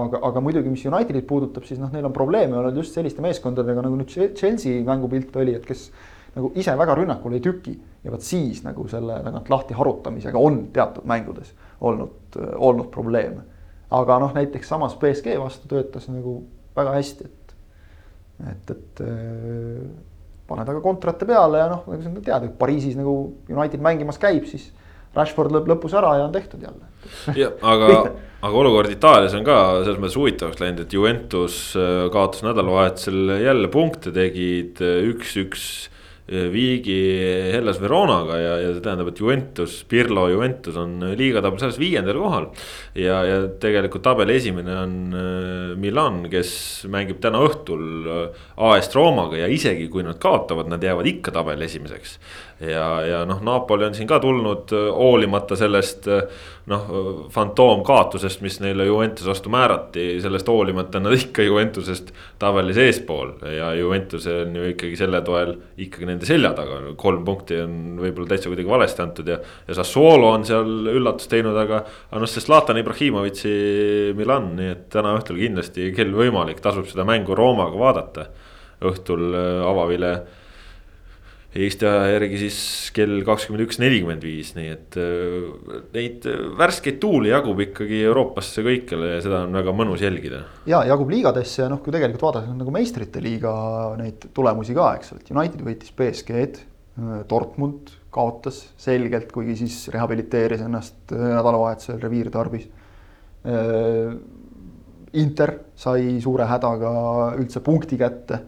[0.00, 3.84] aga, aga muidugi, mis Unitedit puudutab, siis noh, neil on probleeme olnud just selliste meeskondadega
[3.84, 5.90] nagu nüüd Chelsea mängupilt oli, et kes
[6.36, 10.64] nagu ise väga rünnakul ei tüki ja vot siis nagu selle tagant lahti harutamisega on
[10.72, 13.44] teatud mängudes olnud, olnud probleeme.
[13.90, 16.40] aga noh, näiteks samas BSG vastu töötas nagu
[16.76, 17.56] väga hästi, et,
[18.50, 19.82] et, et äh,
[20.48, 23.16] paned aga kontrate peale ja noh, nagu sa tead, et Pariisis nagu
[23.50, 24.70] United mängimas käib, siis
[25.12, 26.88] Rashford lööb lõpus ära ja on tehtud jälle.
[27.36, 27.90] jah, aga,
[28.46, 33.68] aga olukord Itaalias on ka selles mõttes huvitavaks läinud, et Juventus äh, kaotas nädalavahetusel jälle
[33.72, 35.91] punkte, tegid äh, üks-üks
[36.52, 36.96] viigi
[37.52, 42.48] Hellas Veronaga ja, ja see tähendab, et Juventus, Pirlo Juventus on liigatabelis alles viiendal kohal.
[42.98, 46.52] ja, ja tegelikult tabeli esimene on äh, Milan, kes
[46.92, 51.68] mängib täna õhtul äh, AS Roomaga ja isegi kui nad kaotavad, nad jäävad ikka tabeli
[51.68, 52.18] esimeseks
[52.60, 56.08] ja, ja noh, Napoli on siin ka tulnud hoolimata sellest
[56.70, 56.84] noh,
[57.32, 63.32] fantoomkaotusest, mis neile Juventuse vastu määrati, sellest hoolimata nad ikka Juventusest tabelis eespool.
[63.56, 68.34] ja Juventuse on ju ikkagi selle toel ikkagi nende selja taga, kolm punkti on võib-olla
[68.34, 69.38] täitsa kuidagi valesti antud ja.
[69.68, 73.56] ja Sassuolo on seal üllatust teinud, aga, aga noh, see Zlatan Ibrahimovitši
[74.18, 78.30] Milan, nii et täna õhtul kindlasti, kel võimalik, tasub seda mängu Roomaga vaadata.
[78.82, 80.08] õhtul avavile
[81.52, 82.58] Eesti aja järgi siis
[82.96, 86.24] kell kakskümmend üks nelikümmend viis, nii et äh, neid
[86.56, 90.46] värskeid tuuli jagub ikkagi Euroopasse kõikjale ja seda on väga mõnus jälgida.
[90.70, 93.52] ja jagub liigadesse ja noh, kui tegelikult vaadata nagu meistrite liiga
[94.00, 96.68] neid tulemusi ka, eks ole, et United võitis BSG-d.
[97.28, 102.68] Dortmund kaotas selgelt, kuigi siis rehabiliteeris ennast äh, nädalavahetusel reviirtarbis.
[103.48, 104.16] Äh,
[105.20, 106.90] Inter sai suure hädaga
[107.36, 108.38] üldse punkti kätte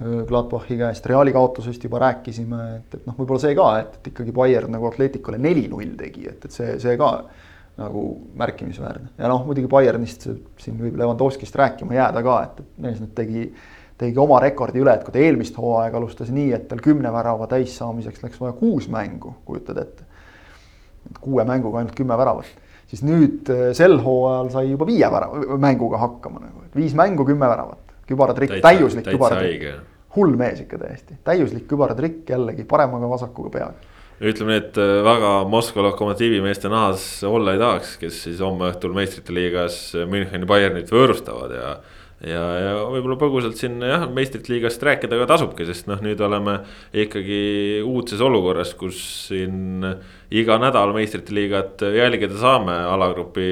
[0.00, 4.32] Gladbachi käest, Reali kaotusest juba rääkisime, et, et noh, võib-olla see ka, et, et ikkagi
[4.32, 7.10] Bayern nagu Atleticule neli-null tegi, et, et see, see ka
[7.76, 8.04] nagu
[8.40, 9.12] märkimisväärne.
[9.18, 10.24] ja noh, muidugi Bayernist
[10.60, 13.44] siin võib Levanovskist rääkima jääda ka, et, et mees nüüd tegi,
[14.00, 17.50] tegi oma rekordi üle, et kui ta eelmist hooaega alustas nii, et tal kümne värava
[17.52, 20.08] täissaamiseks läks vaja kuus mängu, kujutad ette.
[21.20, 22.48] kuue mänguga ainult kümme väravat,
[22.88, 27.44] siis nüüd sel hooajal sai juba viie värava, mänguga hakkama nagu, et viis mängu, kümme
[27.44, 29.80] väravat kübaratrikk, täiuslik kübaratrikk.
[30.16, 33.92] hull mees ikka täiesti, täiuslik kübaratrikk jällegi paremaga vasakuga peaga
[34.22, 38.68] ütleme nii, et äh, väga Moskva lokomotiivi meeste nahas olla ei tahaks, kes siis homme
[38.70, 39.80] õhtul meistrite liigas
[40.10, 41.70] Müncheni Bayernit võõrustavad ja.
[42.28, 46.60] ja, ja võib-olla põgusalt siin jah, meistrite liigast rääkida ka tasubki, sest noh, nüüd oleme
[46.94, 49.00] ikkagi uudses olukorras, kus
[49.30, 49.82] siin
[50.30, 53.50] iga nädal meistrite liigat jälgida saame alagrupi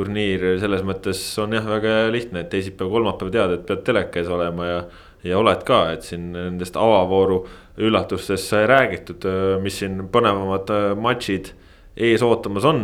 [0.00, 4.30] turniir selles mõttes on jah, väga lihtne, et teisipäev, kolmapäev tead, et pead teleka ees
[4.32, 4.78] olema ja.
[5.26, 7.42] ja oled ka, et siin nendest avavooru
[7.80, 9.26] üllatustest sai räägitud,
[9.64, 11.52] mis siin põnevamad matšid
[12.00, 12.80] ees ootamas on,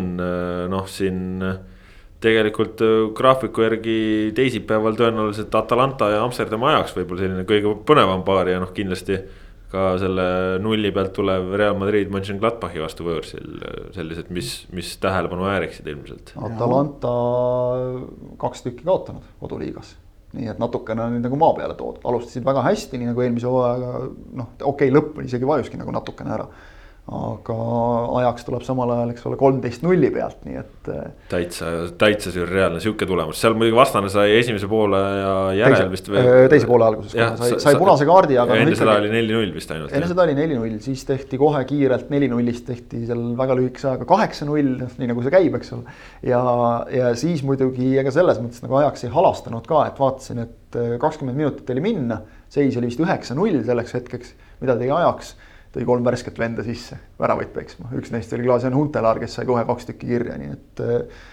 [0.72, 1.40] noh siin
[2.20, 2.80] tegelikult
[3.16, 3.98] graafiku järgi
[4.36, 9.18] teisipäeval tõenäoliselt Atalanta ja Amsterdami ajaks võib-olla selline kõige põnevam paar ja noh, kindlasti
[9.76, 10.26] ka selle
[10.64, 13.60] nulli pealt tulev Real Madrid Mönchengladbachi vastu võõrsil,
[13.96, 16.32] sellised, mis, mis tähelepanu vääriksid ilmselt.
[16.48, 17.12] Atalanta
[18.42, 19.94] kaks tükki kaotanud koduliigas.
[20.36, 23.48] Nii et natukene on nüüd nagu maa peale toodud, alustasid väga hästi, nii nagu eelmise
[23.48, 23.92] hooajaga
[24.40, 26.48] noh, okei okay,, lõpp isegi vajuski nagu natukene ära
[27.06, 27.56] aga
[28.18, 30.88] ajaks tuleb samal ajal, eks ole, kolmteist nulli pealt, nii et.
[30.90, 31.68] Eh, täitsa,
[32.00, 36.26] täitsa sürreaalne sihuke tulemus, seal muidugi vastane sai esimese poole ja järel vist veel.
[36.26, 38.58] Eh, teise poole alguses ja, sai, sai punase kaardi, aga.
[38.58, 39.94] enne seda oli neli-null vist ainult.
[39.94, 44.74] enne seda oli neli-null, siis tehti kohe kiirelt neli-nullist tehti seal väga lühikese ajaga kaheksa-null,
[44.82, 45.96] noh nii nagu see käib, eks ole.
[46.26, 46.42] ja,
[46.90, 50.96] ja siis muidugi ega selles mõttes nagu ajaks ei halastanud ka, et vaatasin, et eh,
[50.98, 55.36] kakskümmend minutit oli minna, seis oli vist üheksa-null selleks hetkeks, mida tegi ajaks
[55.76, 59.64] tõi kolm värsket venda sisse väravaid peksma, üks neist oli Klaas-Jan Huntelaar, kes sai kohe
[59.68, 61.24] kaks tükki kirja, nii et eh,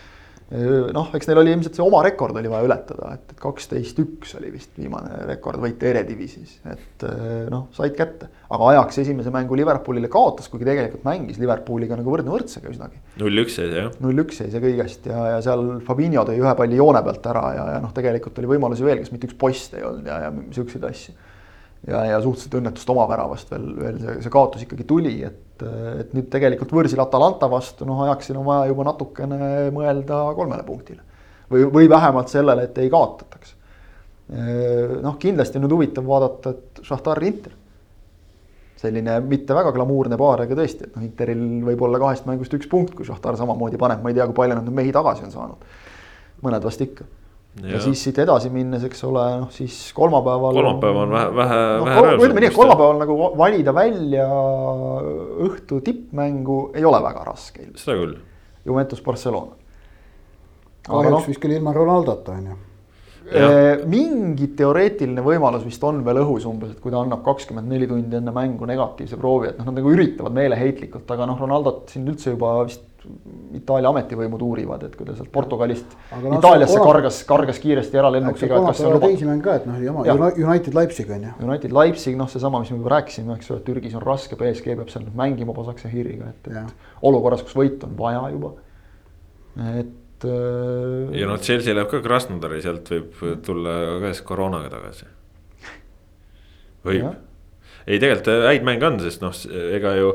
[0.94, 4.52] noh, eks neil oli ilmselt see oma rekord oli vaja ületada, et kaksteist üks oli
[4.54, 8.30] vist viimane rekordvõit Eredivisis, et eh, noh, said kätte.
[8.54, 13.00] aga ajaks esimese mängu Liverpoolile kaotas, kuigi tegelikult mängis Liverpooliga nagu võrdne võrdsega üsnagi.
[13.24, 13.92] null-üks jäi see jah.
[14.04, 17.68] null-üks jäi see kõigest ja, ja seal Fabinho tõi ühe palli joone pealt ära ja,
[17.78, 20.92] ja noh, tegelikult oli võimalusi veel, kes mitte üks post ei olnud ja, ja siukseid
[20.92, 21.16] asju
[21.88, 25.66] ja, ja suhteliselt õnnetust oma väravast veel, veel see, see kaotus ikkagi tuli, et,
[26.00, 31.04] et nüüd tegelikult võõrsil Atalanta vastu, noh, ajaksil on vaja juba natukene mõelda kolmele punktile.
[31.52, 33.56] või, või vähemalt sellele, et ei kaotataks.
[35.04, 37.60] noh, kindlasti nüüd huvitav vaadata, et Šahtar Inter.
[38.84, 42.68] selline mitte väga glamuurne paar, aga tõesti, et noh, Interil võib olla kahest mängust üks
[42.68, 45.68] punkt, kui Šahtar samamoodi paneb, ma ei tea, kui palju nad mehi tagasi on saanud.
[46.44, 47.06] mõned vast ikka
[47.62, 50.58] ja siis siit edasi minnes, eks ole, noh siis kolmapäeval.
[50.58, 52.26] kolmapäev on vähe, vähe no,, vähe röövsem.
[52.26, 54.28] ütleme nii, et kolmapäeval nagu valida välja
[55.48, 57.68] õhtu tippmängu ei ole väga raske.
[57.78, 58.16] seda küll.
[58.66, 59.58] Juventus Barcelona.
[60.88, 62.62] kahjuks no, vist küll ilma Ronaldota on ju.
[63.90, 68.18] mingi teoreetiline võimalus vist on veel õhus umbes, et kui ta annab kakskümmend neli tundi
[68.18, 72.34] enne mängu negatiivse proovi, et noh, nad nagu üritavad meeleheitlikult, aga noh, Ronaldot siin üldse
[72.34, 72.84] juba vist
[73.58, 76.88] Itaalia ametivõimud uurivad, et kui ta sealt Portugalist no, Itaaliasse kolm...
[76.90, 78.62] kargas, kargas kiiresti eralennukiga.
[79.04, 81.34] teisi mänge ka, et noh, jama United Leipzig on ju.
[81.48, 84.94] United Leipzig, noh, seesama, mis me juba rääkisime, eks ole, Türgis on raske, BSG peab
[84.94, 88.56] seal mängima Pasakse Hiriga, et, et olukorras, kus võit on vaja juba.
[89.80, 90.30] et.
[90.30, 95.12] Äh, ja noh, Chelsea läheb ka Krasnodari, sealt võib tulla ka siis koroonaga tagasi.
[96.88, 97.12] võib
[97.88, 99.36] ei tegelikult äh, häid mänge on, sest noh,
[99.78, 100.14] ega ju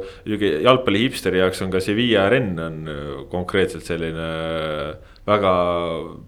[0.64, 4.28] jalgpalli hipsteri jaoks on ka Sevilla Renn on äh, konkreetselt selline
[5.28, 5.54] väga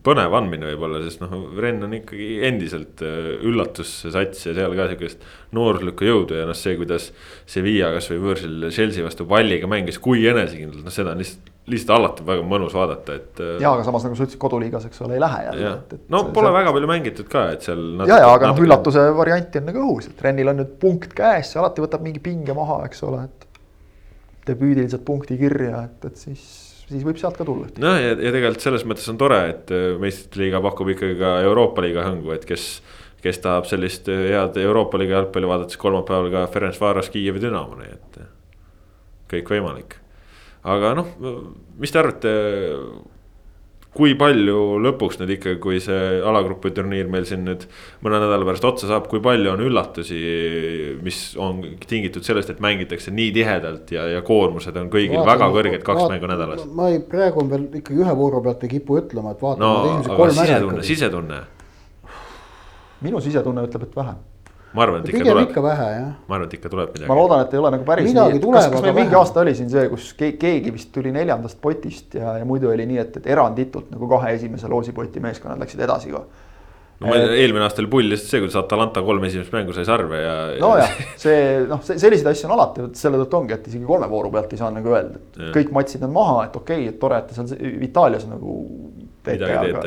[0.05, 5.25] põnev andmine võib-olla, sest noh, Renn on ikkagi endiselt üllatussats ja seal ka sihukest
[5.57, 7.09] noorlikku jõudu ja noh, see, kuidas
[7.49, 12.25] Sevilla kasvõi võõrsil Chelsea vastu palliga mängis, kui enesekindlalt, noh, seda on lihtsalt lihtsalt alati
[12.27, 13.43] väga mõnus vaadata, et.
[13.43, 15.75] Äh, ja, aga samas nagu sa ütlesid, koduliigas, eks ole, ei lähe jälle.
[16.13, 16.57] no pole see...
[16.57, 17.85] väga palju mängitud ka, et seal.
[18.09, 21.53] ja, ja aga noh, üllatuse varianti on nagu õhus, et Renil on nüüd punkt käes,
[21.53, 23.47] see alati võtab mingi pinge maha, eks ole, et.
[24.49, 26.47] debüüdiliselt punkti kirja, et, et siis,
[26.89, 27.71] siis võib sealt ka tulla.
[27.83, 31.37] noh, ja, ja tegelikult selles mõttes on tore, et äh, meistrite liiga pakub ikkagi ka
[31.47, 32.73] Euroopa liiga hõngu, et kes
[33.21, 37.77] kes tahab sellist äh, head Euroopa liiga jalgpalli vaadata, siis kolmapäeval ka Ferencvaros Kiievi Dünamo,
[37.79, 38.23] nii et
[39.31, 40.01] kõik võimalik
[40.69, 41.09] aga noh,
[41.81, 42.33] mis te arvate,
[43.97, 47.65] kui palju lõpuks nüüd ikka, kui see alagrupi turniir meil siin nüüd
[48.05, 50.21] mõne nädala pärast otsa saab, kui palju on üllatusi,
[51.03, 55.51] mis on tingitud sellest, et mängitakse nii tihedalt ja, ja koormused on kõigil vaata, väga
[55.57, 56.67] kõrged, kaks vaata, mängu nädalas.
[56.77, 60.29] ma ei, praegu on veel ikkagi ühe vooru pealt ei kipu ütlema, et vaatame no,
[60.37, 61.41] sisetunne, sisetunne.
[63.03, 64.21] minu sisetunne ütleb, et vähem
[64.73, 65.49] ma arvan, et ikka tuleb.
[65.49, 66.11] ikka vähe jah.
[66.29, 67.09] ma arvan, et ikka tuleb midagi.
[67.11, 69.55] ma loodan, et ei ole nagu päris midagi nii, kas, kas meil mingi aasta oli
[69.59, 73.27] siin see, kus keegi vist tuli neljandast potist ja, ja muidu oli nii, et, et
[73.35, 76.23] eranditult nagu kahe esimese loosipoti meeskonnad läksid edasi ka.
[77.01, 77.35] no ma et...
[77.43, 80.39] eelmine aasta oli pull lihtsalt see, kuidas Atalanta kolm esimest mängu sai sarve ja.
[80.63, 84.55] nojah, see noh, selliseid asju on alati, selle tõttu ongi, et isegi kolme vooru pealt
[84.55, 85.51] ei saa nagu öelda, et ja.
[85.59, 88.61] kõik matsid on maha, et okei okay,, et tore, et te seal Itaalias nagu
[89.27, 89.83] teete, aga,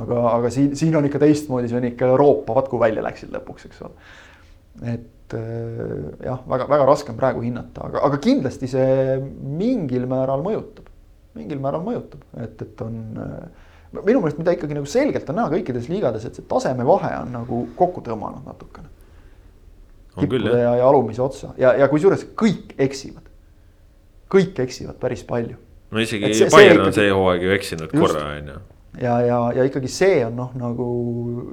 [0.00, 3.32] aga, aga siin, siin on ikka teistmoodi, see on ikka Euroopa, vaat kui välja läksid
[3.32, 3.94] lõpuks, eks ole
[4.82, 10.88] et äh, jah, väga-väga raske on praegu hinnata, aga, aga kindlasti see mingil määral mõjutab,
[11.38, 13.68] mingil määral mõjutab, et, et on äh,
[14.02, 17.60] minu meelest, mida ikkagi nagu selgelt on näha kõikides liigades, et see tasemevahe on nagu
[17.78, 18.90] kokku tõmmanud natukene.
[20.18, 23.30] tippude ja, ja alumise otsa ja, ja kusjuures kõik eksivad.
[24.34, 25.56] kõik eksivad päris palju.
[25.90, 28.60] no isegi see, Bayern see on see hooaeg ju eksinud korra, on ju.
[29.02, 30.90] ja, ja, ja ikkagi see on noh, nagu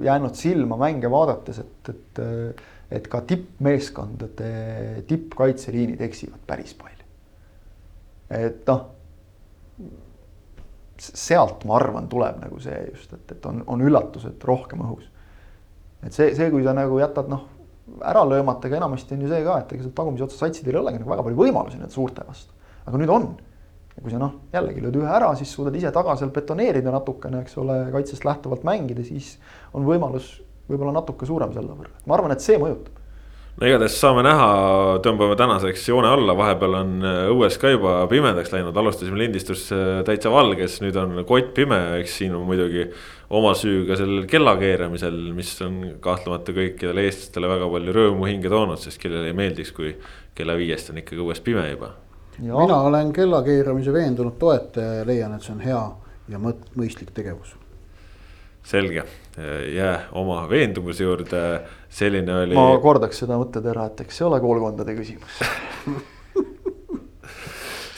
[0.02, 2.22] jäänud silma mänge vaadates, et, et
[2.92, 7.06] et ka tippmeeskondade tippkaitseliinid eksivad päris palju.
[8.32, 8.84] et noh,
[11.02, 15.08] sealt ma arvan, tuleb nagu see just, et, et on, on üllatused rohkem õhus.
[16.02, 17.48] et see, see, kui sa nagu jätad noh,
[18.06, 20.82] ära löömata, aga enamasti on ju see ka, et ega seal tagumise otsa satsidel ei
[20.82, 22.54] olegi nagu väga palju võimalusi need suurte vastu.
[22.86, 23.28] aga nüüd on.
[23.96, 27.42] ja kui sa noh, jällegi lööd ühe ära, siis suudad ise taga seal betoneerida natukene,
[27.42, 29.34] eks ole, kaitsest lähtuvalt mängida, siis
[29.76, 30.38] on võimalus
[30.70, 32.98] võib-olla natuke suurem selle võrra, ma arvan, et see mõjutab.
[33.52, 34.46] No igatahes saame näha,
[35.04, 39.98] tõmbame tänaseks joone alla, vahepeal on äh, õues ka juba pimedaks läinud, alustasime lindistust äh,
[40.08, 42.86] täitsa valges, nüüd on kott pime, eks siin on muidugi
[43.36, 48.52] oma süü ka sellel kella keeramisel, mis on kahtlemata kõikidele eestlastele väga palju rõõmu hinge
[48.52, 49.92] toonud, sest kellele ei meeldiks, kui
[50.38, 51.92] kella viiest on ikkagi õues pime juba.
[52.40, 55.82] mina olen kella keeramise veendunud toetaja ja leian, et see on hea
[56.32, 57.52] ja mõistlik tegevus
[58.64, 59.04] selge,
[59.74, 61.42] jää oma veendumuse juurde,
[61.92, 62.56] selline oli.
[62.56, 65.42] ma kordaks seda mõttetera, et eks see ole koolkondade küsimus.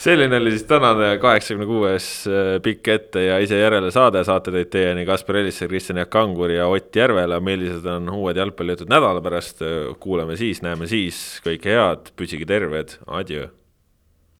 [0.05, 4.69] Selline oli siis tänane kaheksakümne kuues äh, pikk ette ja ise järele saade, saate tõid
[4.69, 7.39] teieni Kaspar Elisser, Kristjan Jaak Kangur ja Ott Järvela.
[7.41, 9.65] millised on uued jalgpallijutud nädala pärast,
[9.99, 13.49] kuuleme siis, näeme siis, kõike head, püsige terved, adjöö